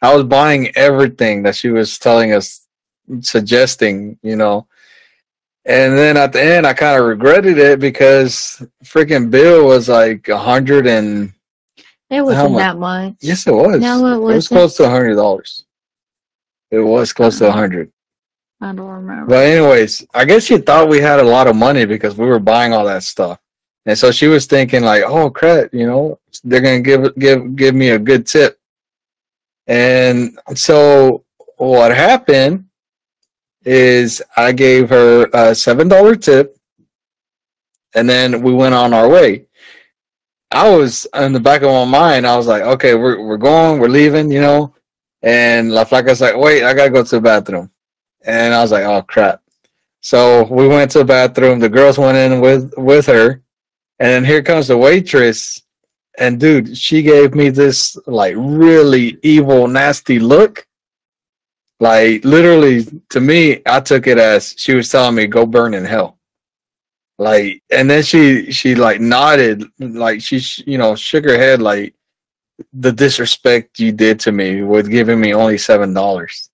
I 0.00 0.14
was 0.14 0.24
buying 0.24 0.68
everything 0.76 1.42
that 1.42 1.56
she 1.56 1.70
was 1.70 1.98
telling 1.98 2.32
us, 2.32 2.66
suggesting, 3.20 4.18
you 4.22 4.36
know. 4.36 4.66
And 5.64 5.98
then 5.98 6.16
at 6.16 6.32
the 6.32 6.42
end, 6.42 6.66
I 6.66 6.72
kind 6.72 6.98
of 6.98 7.06
regretted 7.06 7.58
it 7.58 7.80
because 7.80 8.62
freaking 8.84 9.30
bill 9.30 9.66
was 9.66 9.88
like 9.88 10.28
a 10.28 10.38
hundred 10.38 10.86
and 10.86 11.32
It 12.10 12.22
wasn't 12.22 12.52
much? 12.52 12.58
that 12.60 12.78
much. 12.78 13.14
yes, 13.20 13.46
it 13.46 13.52
was. 13.52 13.80
No, 13.80 14.06
it 14.06 14.20
was. 14.20 14.32
It 14.32 14.36
was 14.36 14.48
close 14.48 14.76
to 14.76 14.84
a 14.84 14.90
hundred 14.90 15.16
dollars. 15.16 15.64
It 16.70 16.80
was 16.80 17.12
close 17.12 17.38
to 17.38 17.48
a 17.48 17.52
hundred. 17.52 17.90
I 18.60 18.72
don't 18.72 18.88
remember. 18.88 19.26
But 19.26 19.46
anyways, 19.46 20.04
I 20.14 20.24
guess 20.24 20.44
she 20.44 20.58
thought 20.58 20.88
we 20.88 21.00
had 21.00 21.20
a 21.20 21.24
lot 21.24 21.46
of 21.46 21.54
money 21.56 21.84
because 21.84 22.16
we 22.16 22.26
were 22.26 22.40
buying 22.40 22.72
all 22.72 22.84
that 22.86 23.04
stuff. 23.04 23.38
And 23.86 23.96
so 23.96 24.10
she 24.10 24.26
was 24.26 24.46
thinking 24.46 24.82
like, 24.82 25.04
oh 25.04 25.30
crap, 25.30 25.72
you 25.72 25.86
know, 25.86 26.18
they're 26.44 26.60
gonna 26.60 26.80
give 26.80 27.14
give 27.16 27.56
give 27.56 27.74
me 27.74 27.90
a 27.90 27.98
good 27.98 28.26
tip. 28.26 28.58
And 29.66 30.38
so 30.54 31.24
what 31.56 31.94
happened 31.94 32.64
is 33.64 34.22
I 34.36 34.52
gave 34.52 34.90
her 34.90 35.28
a 35.32 35.54
seven 35.54 35.88
dollar 35.88 36.16
tip, 36.16 36.56
and 37.94 38.08
then 38.08 38.42
we 38.42 38.52
went 38.52 38.74
on 38.74 38.92
our 38.92 39.08
way. 39.08 39.46
I 40.50 40.68
was 40.70 41.06
in 41.14 41.32
the 41.32 41.40
back 41.40 41.62
of 41.62 41.70
my 41.70 41.84
mind. 41.84 42.26
I 42.26 42.36
was 42.36 42.46
like, 42.46 42.62
okay, 42.62 42.94
we're 42.94 43.22
we're 43.22 43.36
going, 43.36 43.78
we're 43.80 43.88
leaving, 43.88 44.30
you 44.32 44.40
know. 44.40 44.74
And 45.22 45.72
La 45.72 45.84
Flaca's 45.84 46.20
like, 46.20 46.36
wait, 46.36 46.64
I 46.64 46.74
gotta 46.74 46.90
go 46.90 47.04
to 47.04 47.16
the 47.16 47.20
bathroom. 47.20 47.70
And 48.28 48.54
I 48.54 48.60
was 48.60 48.72
like, 48.72 48.84
oh 48.84 49.02
crap. 49.02 49.42
So 50.02 50.44
we 50.44 50.68
went 50.68 50.90
to 50.92 50.98
the 50.98 51.04
bathroom. 51.04 51.58
The 51.58 51.68
girls 51.68 51.98
went 51.98 52.18
in 52.18 52.40
with 52.40 52.72
with 52.76 53.06
her, 53.06 53.42
and 53.98 54.08
then 54.10 54.24
here 54.24 54.42
comes 54.42 54.68
the 54.68 54.76
waitress. 54.76 55.62
And 56.18 56.38
dude, 56.38 56.76
she 56.76 57.02
gave 57.02 57.34
me 57.34 57.48
this 57.48 57.96
like 58.06 58.34
really 58.36 59.18
evil, 59.22 59.66
nasty 59.66 60.18
look. 60.18 60.66
Like 61.80 62.24
literally, 62.24 62.86
to 63.10 63.20
me, 63.20 63.62
I 63.66 63.80
took 63.80 64.06
it 64.06 64.18
as 64.18 64.54
she 64.58 64.74
was 64.74 64.90
telling 64.90 65.14
me, 65.16 65.26
"Go 65.26 65.46
burn 65.46 65.74
in 65.74 65.84
hell." 65.84 66.18
Like, 67.18 67.62
and 67.70 67.90
then 67.90 68.02
she 68.02 68.52
she 68.52 68.74
like 68.74 69.00
nodded, 69.00 69.64
like 69.78 70.20
she 70.20 70.38
sh- 70.40 70.62
you 70.66 70.78
know 70.78 70.94
shook 70.94 71.24
her 71.24 71.38
head, 71.38 71.62
like 71.62 71.94
the 72.72 72.92
disrespect 72.92 73.80
you 73.80 73.92
did 73.92 74.20
to 74.20 74.32
me 74.32 74.62
with 74.62 74.90
giving 74.90 75.20
me 75.20 75.34
only 75.34 75.58
seven 75.58 75.94
dollars. 75.94 76.47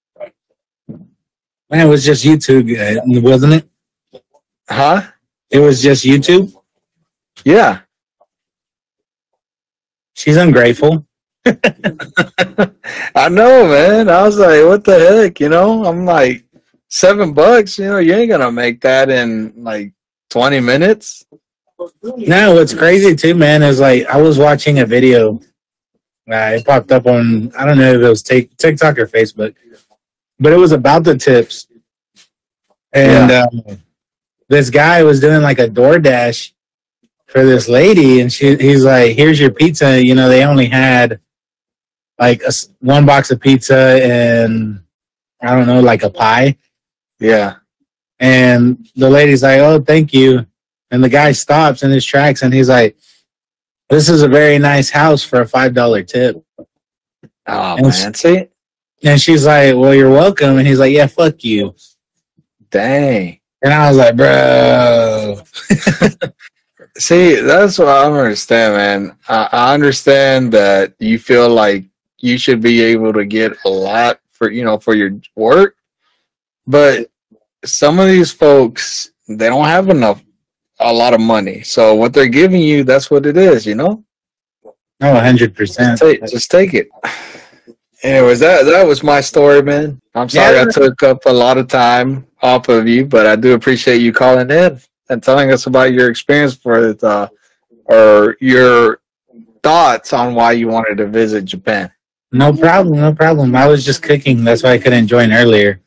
Man, 1.71 1.87
it 1.87 1.91
was 1.91 2.05
just 2.05 2.25
YouTube, 2.25 2.69
uh, 2.79 3.01
wasn't 3.21 3.55
it? 3.55 4.23
Huh? 4.69 5.03
It 5.51 5.59
was 5.61 5.83
just 5.83 6.05
YouTube. 6.05 6.53
Yeah. 7.45 7.81
She's 10.15 10.37
ungrateful. 10.37 11.07
I 11.47 13.29
know, 13.29 13.69
man. 13.69 14.09
I 14.09 14.23
was 14.23 14.39
like, 14.39 14.65
what 14.65 14.85
the 14.85 14.99
heck? 14.99 15.41
You 15.41 15.49
know, 15.49 15.85
I'm 15.85 16.05
like, 16.05 16.45
seven 16.95 17.33
bucks, 17.33 17.79
you 17.79 17.87
know, 17.87 17.99
you 17.99 18.15
ain't 18.15 18.31
gonna 18.31 18.53
make 18.53 18.81
that 18.83 19.11
in 19.11 19.53
like 19.57 19.93
20 20.31 20.61
minutes. 20.61 21.27
No, 22.17 22.55
what's 22.55 22.73
crazy 22.73 23.17
too, 23.17 23.35
man, 23.35 23.63
is 23.63 23.81
like 23.81 24.07
I 24.07 24.21
was 24.21 24.39
watching 24.39 24.79
a 24.79 24.87
video. 24.87 25.41
Uh, 26.31 26.57
it 26.57 26.65
popped 26.65 26.93
up 26.93 27.07
on 27.07 27.53
I 27.59 27.67
don't 27.67 27.79
know 27.79 27.93
if 27.93 28.01
it 28.01 28.09
was 28.09 28.23
Tik 28.23 28.57
TikTok 28.57 28.99
or 28.99 29.07
Facebook, 29.07 29.55
but 30.39 30.53
it 30.53 30.57
was 30.57 30.73
about 30.73 31.05
the 31.05 31.17
tips. 31.17 31.67
And 32.93 33.31
um, 33.33 33.83
this 34.49 34.71
guy 34.71 35.03
was 35.03 35.21
doing 35.21 35.43
like 35.43 35.59
a 35.59 35.69
DoorDash 35.69 36.53
for 37.27 37.45
this 37.45 37.69
lady, 37.69 38.21
and 38.21 38.33
she 38.33 38.57
he's 38.57 38.85
like, 38.85 39.17
"Here's 39.17 39.41
your 39.41 39.51
pizza." 39.51 40.05
You 40.05 40.15
know, 40.15 40.29
they 40.29 40.45
only 40.45 40.67
had 40.67 41.21
like 42.19 42.43
a 42.43 42.53
one 42.81 43.05
box 43.07 43.31
of 43.31 43.41
pizza 43.41 44.01
and 44.03 44.81
I 45.43 45.57
don't 45.57 45.67
know, 45.67 45.81
like 45.81 46.03
a 46.05 46.11
pie. 46.11 46.57
Yeah. 47.19 47.57
And 48.21 48.89
the 48.95 49.11
lady's 49.11 49.43
like, 49.43 49.59
"Oh, 49.61 49.81
thank 49.81 50.15
you." 50.15 50.47
And 50.91 51.03
the 51.03 51.09
guy 51.09 51.33
stops 51.33 51.83
in 51.83 51.91
his 51.91 52.05
tracks, 52.05 52.43
and 52.43 52.55
he's 52.55 52.69
like, 52.69 52.97
"This 53.91 54.09
is 54.09 54.23
a 54.23 54.29
very 54.29 54.59
nice 54.59 54.91
house 54.91 55.25
for 55.25 55.41
a 55.41 55.49
five 55.49 55.75
dollar 55.75 56.03
tip." 56.03 56.43
Oh 57.47 57.77
And 57.77 57.87
man, 57.89 58.15
see, 58.15 58.47
And 59.05 59.21
she's 59.21 59.47
like, 59.47 59.77
"Well, 59.77 59.95
you're 59.95 60.11
welcome." 60.11 60.59
And 60.59 60.67
he's 60.67 60.79
like, 60.79 60.93
"Yeah, 60.93 61.07
fuck 61.07 61.45
you." 61.45 61.75
dang. 62.75 63.39
And 63.63 63.73
I 63.73 63.89
was 63.89 63.97
like, 63.97 64.17
"Bro." 64.17 65.41
See, 66.99 67.41
that's 67.41 67.79
what 67.79 67.89
I 67.89 68.03
don't 68.03 68.19
understand, 68.19 68.75
man. 68.75 69.17
I, 69.29 69.49
I 69.51 69.75
understand 69.75 70.53
that 70.53 70.95
you 70.99 71.19
feel 71.19 71.49
like 71.49 71.85
you 72.19 72.37
should 72.37 72.61
be 72.61 72.83
able 72.83 73.13
to 73.13 73.25
get 73.25 73.53
a 73.65 73.69
lot 73.69 74.21
for 74.31 74.51
you 74.51 74.65
know 74.65 74.79
for 74.79 74.95
your 74.95 75.13
work, 75.35 75.77
but 76.67 77.11
some 77.65 77.99
of 77.99 78.09
these 78.09 78.31
folks 78.31 79.11
they 79.29 79.49
don't 79.49 79.65
have 79.65 79.89
enough 79.89 80.23
a 80.81 80.93
lot 80.93 81.15
of 81.15 81.21
money. 81.21 81.63
So 81.63 81.95
what 81.95 82.13
they're 82.13 82.29
giving 82.29 82.61
you, 82.61 82.85
that's 82.85 83.11
what 83.11 83.25
it 83.25 83.37
is, 83.37 83.65
you 83.65 83.75
know. 83.75 84.05
Oh, 85.01 85.15
hundred 85.19 85.55
percent. 85.55 86.01
Just 86.01 86.51
take 86.51 86.75
it. 86.75 86.89
Anyways, 88.05 88.41
that 88.41 88.65
that 88.67 88.87
was 88.87 89.03
my 89.03 89.21
story, 89.23 89.63
man. 89.63 90.01
I'm 90.15 90.29
sorry 90.29 90.57
Yeah. 90.57 90.63
I 90.63 90.73
took 90.73 91.03
up 91.03 91.25
a 91.27 91.33
lot 91.33 91.59
of 91.59 91.69
time 91.69 92.27
off 92.43 92.69
of 92.69 92.87
you, 92.87 93.07
but 93.07 93.27
I 93.27 93.37
do 93.37 93.55
appreciate 93.55 94.03
you 94.03 94.13
calling 94.13 94.51
in 94.51 94.79
and 95.09 95.23
telling 95.23 95.51
us 95.53 95.67
about 95.67 95.93
your 95.93 96.11
experience 96.11 96.55
for 96.55 96.93
the 96.93 97.31
or 97.87 98.37
your 98.41 99.01
thoughts 99.63 100.13
on 100.13 100.35
why 100.35 100.53
you 100.53 100.69
wanted 100.69 100.99
to 100.99 101.07
visit 101.07 101.47
Japan. 101.47 101.91
No 102.33 102.53
problem, 102.53 103.01
no 103.01 103.15
problem. 103.15 103.57
I 103.57 103.67
was 103.67 103.85
just 103.85 104.03
cooking. 104.03 104.45
That's 104.45 104.63
why 104.63 104.73
I 104.73 104.79
couldn't 104.79 105.07
join 105.07 105.33
earlier. 105.33 105.81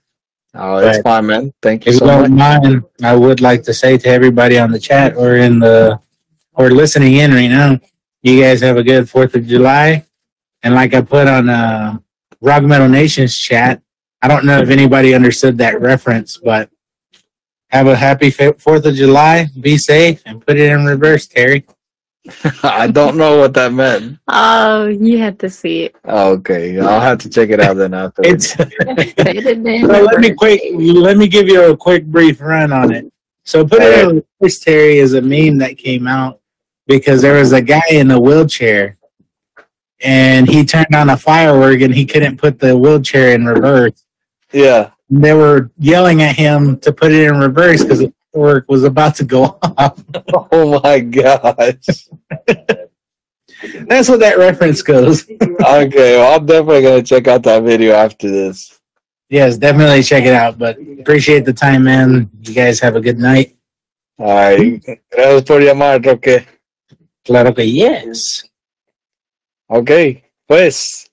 Oh, 0.56 0.80
that's 0.80 0.98
Right. 0.98 1.04
fine, 1.04 1.26
man. 1.28 1.54
Thank 1.62 1.86
you 1.86 1.92
If 1.92 2.00
so 2.00 2.06
you 2.06 2.12
don't 2.12 2.36
mind, 2.36 2.84
I 3.04 3.16
would 3.16 3.42
like 3.42 3.62
to 3.64 3.74
say 3.74 3.98
to 4.00 4.10
everybody 4.10 4.58
on 4.58 4.72
the 4.72 4.80
chat 4.80 5.16
or 5.16 5.36
in 5.36 5.60
the 5.60 6.00
or 6.56 6.72
listening 6.72 7.14
in 7.16 7.32
right 7.34 7.50
now, 7.50 7.80
you 8.24 8.42
guys 8.42 8.62
have 8.62 8.78
a 8.78 8.84
good 8.84 9.08
Fourth 9.08 9.36
of 9.36 9.46
July. 9.46 10.04
And 10.64 10.74
like 10.74 10.96
I 10.96 11.02
put 11.02 11.28
on 11.28 11.50
uh, 11.50 11.98
Rock 12.42 12.64
Metal 12.64 12.90
Nations 12.90 13.38
chat, 13.38 13.82
I 14.22 14.28
don't 14.28 14.46
know 14.46 14.60
if 14.60 14.70
anybody 14.70 15.14
understood 15.14 15.58
that 15.60 15.80
reference, 15.80 16.38
but 16.38 16.70
have 17.70 17.88
a 17.88 17.96
happy 17.96 18.32
Fourth 18.32 18.86
of 18.86 18.96
July. 18.96 19.48
Be 19.60 19.78
safe 19.78 20.22
and 20.26 20.46
put 20.46 20.58
it 20.58 20.72
in 20.72 20.86
reverse, 20.86 21.28
Terry. 21.28 21.66
I 22.64 22.88
don't 22.88 23.18
know 23.18 23.38
what 23.38 23.54
that 23.54 23.72
meant. 23.72 24.20
Oh, 24.28 24.88
you 24.88 25.18
had 25.18 25.40
to 25.40 25.50
see 25.50 25.86
it. 25.86 25.96
Oh, 26.06 26.34
okay, 26.34 26.78
I'll 26.80 27.00
have 27.00 27.20
to 27.20 27.30
check 27.30 27.50
it 27.50 27.60
out 27.60 27.76
then 27.76 27.94
afterwards. 27.94 28.56
It's 28.60 29.16
Put 29.16 29.28
it 29.28 29.46
in 29.46 29.82
So 29.82 30.02
let 30.02 30.20
me 30.20 30.34
quick. 30.34 30.62
Let 30.74 31.18
me 31.18 31.28
give 31.28 31.48
you 31.48 31.72
a 31.72 31.78
quick 31.78 32.06
brief 32.06 32.42
run 32.42 32.72
on 32.72 32.92
it. 32.94 33.12
So 33.44 33.66
put 33.66 33.82
it 33.82 34.10
in 34.10 34.24
reverse, 34.42 34.60
Terry, 34.60 35.00
is 35.00 35.14
a 35.14 35.22
meme 35.22 35.58
that 35.60 35.78
came 35.78 36.06
out 36.06 36.42
because 36.86 37.22
there 37.22 37.40
was 37.40 37.54
a 37.54 37.62
guy 37.62 37.82
in 37.92 38.12
a 38.12 38.20
wheelchair, 38.20 38.97
and 40.02 40.48
he 40.48 40.64
turned 40.66 40.94
on 40.96 41.10
a 41.10 41.18
firework 41.18 41.82
and 41.82 41.94
he 41.94 42.06
couldn't 42.06 42.38
put 42.38 42.60
the 42.60 42.78
wheelchair 42.78 43.34
in 43.34 43.46
reverse. 43.46 44.04
yeah. 44.52 44.92
They 45.10 45.34
were 45.34 45.72
yelling 45.80 46.22
at 46.22 46.36
him 46.36 46.80
to 46.80 46.92
put 46.92 47.14
it 47.14 47.24
in 47.30 47.38
reverse 47.40 47.82
because 47.82 48.00
the 48.00 48.14
firework 48.34 48.66
was 48.68 48.84
about 48.84 49.16
to 49.16 49.24
go 49.24 49.58
off. 49.78 50.04
Oh 50.52 50.82
my 50.84 51.00
gosh. 51.00 52.10
That's 53.88 54.10
what 54.10 54.20
that 54.20 54.38
reference 54.38 54.82
goes. 54.82 55.26
Okay, 55.60 56.18
well, 56.18 56.40
I'm 56.40 56.46
definitely 56.46 56.82
gonna 56.84 57.02
check 57.02 57.28
out 57.28 57.42
that 57.44 57.64
video 57.64 57.94
after 57.96 58.30
this. 58.30 58.80
yes, 59.30 59.58
definitely 59.58 60.04
check 60.04 60.24
it 60.24 60.34
out. 60.36 60.58
But 60.60 60.78
appreciate 61.00 61.46
the 61.46 61.54
time, 61.54 61.84
man. 61.86 62.30
You 62.44 62.54
guys 62.54 62.80
have 62.82 62.96
a 62.96 63.02
good 63.02 63.18
night. 63.18 63.56
Ay, 64.20 64.80
gracias 65.12 65.42
por 65.44 65.60
llamar, 65.62 66.00
Roque. 66.06 66.46
Claro 67.26 67.54
que 67.56 67.64
yes. 67.66 68.44
Ok, 69.70 69.92
pues 70.46 71.12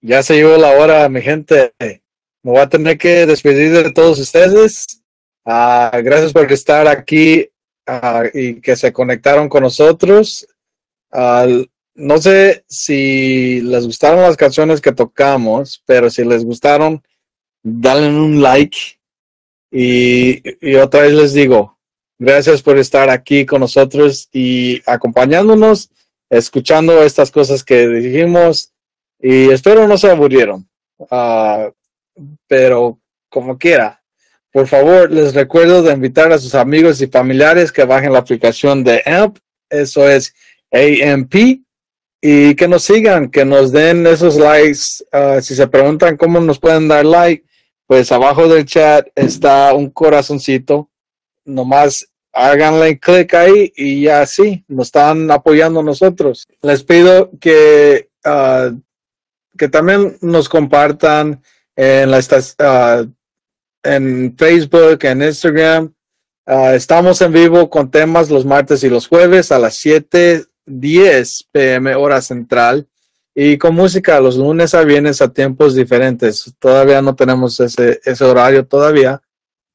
ya 0.00 0.20
se 0.22 0.34
llegó 0.34 0.56
la 0.56 0.70
hora, 0.72 1.08
mi 1.08 1.22
gente. 1.22 1.72
Me 1.78 2.50
voy 2.52 2.58
a 2.58 2.68
tener 2.68 2.98
que 2.98 3.24
despedir 3.24 3.70
de 3.70 3.92
todos 3.92 4.18
ustedes. 4.18 5.00
Ah, 5.44 5.92
gracias 6.02 6.32
por 6.32 6.50
estar 6.50 6.88
aquí 6.88 7.48
ah, 7.86 8.24
y 8.34 8.60
que 8.60 8.74
se 8.74 8.92
conectaron 8.92 9.48
con 9.48 9.62
nosotros. 9.62 10.44
Ah, 11.12 11.46
no 11.94 12.18
sé 12.18 12.64
si 12.66 13.60
les 13.60 13.86
gustaron 13.86 14.22
las 14.22 14.36
canciones 14.36 14.80
que 14.80 14.90
tocamos, 14.90 15.82
pero 15.86 16.10
si 16.10 16.24
les 16.24 16.44
gustaron, 16.44 17.00
dale 17.62 18.08
un 18.08 18.42
like. 18.42 18.76
Y, 19.70 20.42
y 20.68 20.74
otra 20.74 21.02
vez 21.02 21.12
les 21.12 21.32
digo, 21.32 21.78
gracias 22.18 22.60
por 22.60 22.76
estar 22.76 23.08
aquí 23.08 23.46
con 23.46 23.60
nosotros 23.60 24.28
y 24.32 24.82
acompañándonos 24.84 25.90
escuchando 26.30 27.02
estas 27.02 27.30
cosas 27.30 27.64
que 27.64 27.88
dijimos 27.88 28.72
y 29.18 29.50
espero 29.50 29.86
no 29.86 29.98
se 29.98 30.10
aburrieron. 30.10 30.68
Ah, 31.10 31.70
pero 32.46 32.98
como 33.28 33.58
quiera, 33.58 34.02
por 34.52 34.66
favor, 34.66 35.10
les 35.10 35.34
recuerdo 35.34 35.82
de 35.82 35.92
invitar 35.92 36.32
a 36.32 36.38
sus 36.38 36.54
amigos 36.54 37.00
y 37.00 37.06
familiares 37.06 37.70
que 37.70 37.84
bajen 37.84 38.12
la 38.12 38.20
aplicación 38.20 38.82
de 38.82 39.02
AMP, 39.06 39.38
eso 39.68 40.08
es 40.08 40.34
AMP, 40.72 41.62
y 42.20 42.54
que 42.54 42.68
nos 42.68 42.82
sigan, 42.82 43.30
que 43.30 43.44
nos 43.44 43.72
den 43.72 44.06
esos 44.06 44.36
likes. 44.36 45.04
Ah, 45.12 45.40
si 45.40 45.54
se 45.54 45.66
preguntan 45.68 46.16
cómo 46.16 46.40
nos 46.40 46.58
pueden 46.58 46.88
dar 46.88 47.04
like, 47.04 47.44
pues 47.86 48.12
abajo 48.12 48.48
del 48.48 48.66
chat 48.66 49.06
está 49.14 49.72
un 49.72 49.90
corazoncito. 49.90 50.90
Nomás 51.44 52.09
háganle 52.32 52.98
clic 52.98 53.34
ahí 53.34 53.72
y 53.76 54.02
ya 54.02 54.24
sí, 54.26 54.64
nos 54.68 54.88
están 54.88 55.30
apoyando 55.30 55.82
nosotros. 55.82 56.46
Les 56.62 56.82
pido 56.82 57.30
que, 57.40 58.08
ah, 58.24 58.70
que 59.56 59.68
también 59.68 60.16
nos 60.20 60.48
compartan 60.48 61.42
en, 61.76 62.10
la, 62.10 62.20
ah, 62.58 63.04
en 63.82 64.34
Facebook, 64.36 65.04
en 65.04 65.22
Instagram, 65.22 65.92
Ah, 66.52 66.74
estamos 66.74 67.20
en 67.20 67.32
vivo 67.32 67.70
con 67.70 67.92
temas 67.92 68.28
los 68.28 68.44
martes 68.44 68.82
y 68.82 68.88
los 68.88 69.06
jueves 69.06 69.52
a 69.52 69.58
las 69.60 69.76
7:10 69.76 71.46
pm 71.52 71.94
hora 71.94 72.20
central 72.20 72.88
y 73.32 73.56
con 73.56 73.76
música 73.76 74.18
los 74.18 74.36
lunes 74.36 74.74
a 74.74 74.82
viernes 74.82 75.22
a 75.22 75.32
tiempos 75.32 75.76
diferentes. 75.76 76.52
Todavía 76.58 77.02
no 77.02 77.14
tenemos 77.14 77.60
ese, 77.60 78.00
ese 78.04 78.24
horario 78.24 78.66
todavía, 78.66 79.22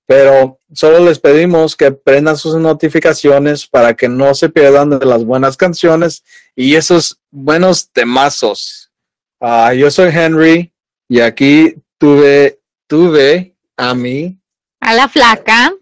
pero 0.08 0.60
solo 0.74 1.00
les 1.00 1.20
pedimos 1.20 1.76
que 1.76 1.92
prendan 1.92 2.38
sus 2.38 2.56
notificaciones 2.56 3.66
para 3.68 3.94
que 3.96 4.08
no 4.08 4.34
se 4.36 4.50
pierdan 4.50 4.90
de 4.98 5.06
las 5.06 5.24
buenas 5.26 5.58
canciones 5.58 6.24
y 6.56 6.76
esos 6.76 7.20
buenos 7.32 7.90
temazos. 7.92 8.92
Ah, 9.40 9.74
yo 9.74 9.90
soy 9.92 10.10
Henry 10.14 10.72
y 11.10 11.20
aquí 11.20 11.76
tuve, 11.98 12.60
tuve 12.88 13.56
a 13.78 13.94
mí. 13.96 14.38
A 14.80 14.94
la 14.94 15.08
flaca. 15.10 15.74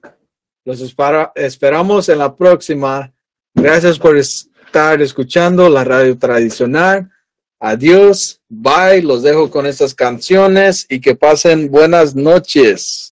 Los 0.65 0.79
espera- 0.81 1.31
esperamos 1.35 2.07
en 2.09 2.19
la 2.19 2.33
próxima. 2.35 3.11
Gracias 3.53 3.99
por 3.99 4.17
estar 4.17 5.01
escuchando 5.01 5.67
la 5.69 5.83
radio 5.83 6.17
tradicional. 6.17 7.09
Adiós, 7.59 8.41
bye. 8.49 9.01
Los 9.01 9.23
dejo 9.23 9.49
con 9.49 9.65
estas 9.65 9.93
canciones 9.93 10.85
y 10.89 10.99
que 10.99 11.15
pasen 11.15 11.69
buenas 11.69 12.15
noches. 12.15 13.01